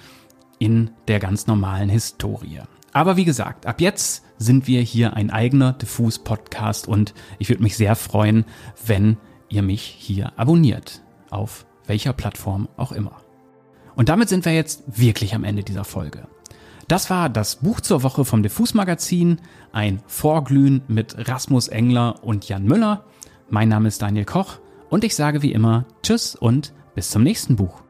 in 0.59 0.91
der 1.09 1.19
ganz 1.19 1.47
normalen 1.47 1.89
Historie. 1.89 2.61
Aber 2.93 3.17
wie 3.17 3.25
gesagt, 3.25 3.65
ab 3.65 3.81
jetzt 3.81 4.23
sind 4.37 4.67
wir 4.67 4.83
hier 4.83 5.15
ein 5.15 5.31
eigener 5.31 5.73
Diffus-Podcast 5.73 6.89
und 6.89 7.15
ich 7.39 7.49
würde 7.49 7.63
mich 7.63 7.79
sehr 7.79 7.97
freuen, 7.97 8.45
wenn 8.85 9.17
ihr 9.49 9.63
mich 9.63 9.83
hier 9.83 10.33
abonniert. 10.39 11.03
Auf 11.31 11.67
welcher 11.87 12.13
Plattform 12.13 12.69
auch 12.77 12.93
immer. 12.93 13.21
Und 13.97 14.09
damit 14.09 14.29
sind 14.29 14.45
wir 14.45 14.53
jetzt 14.53 14.83
wirklich 14.87 15.35
am 15.35 15.45
Ende 15.45 15.63
dieser 15.63 15.85
Folge. 15.85 16.27
Das 16.89 17.09
war 17.09 17.29
das 17.29 17.57
Buch 17.57 17.81
zur 17.81 18.03
Woche 18.03 18.25
vom 18.25 18.43
Diffus 18.43 18.75
Magazin, 18.75 19.41
ein 19.73 20.03
Vorglühen 20.07 20.83
mit 20.89 21.29
Rasmus 21.29 21.69
Engler 21.69 22.23
und 22.23 22.49
Jan 22.49 22.65
Müller. 22.65 23.05
Mein 23.49 23.69
Name 23.69 23.89
ist 23.89 24.03
Daniel 24.03 24.27
Koch 24.27 24.59
und 24.91 25.05
ich 25.05 25.15
sage 25.15 25.43
wie 25.43 25.53
immer 25.53 25.87
Tschüss 26.03 26.35
und 26.35 26.75
bis 26.95 27.11
zum 27.11 27.23
nächsten 27.23 27.57
Buch. 27.57 27.84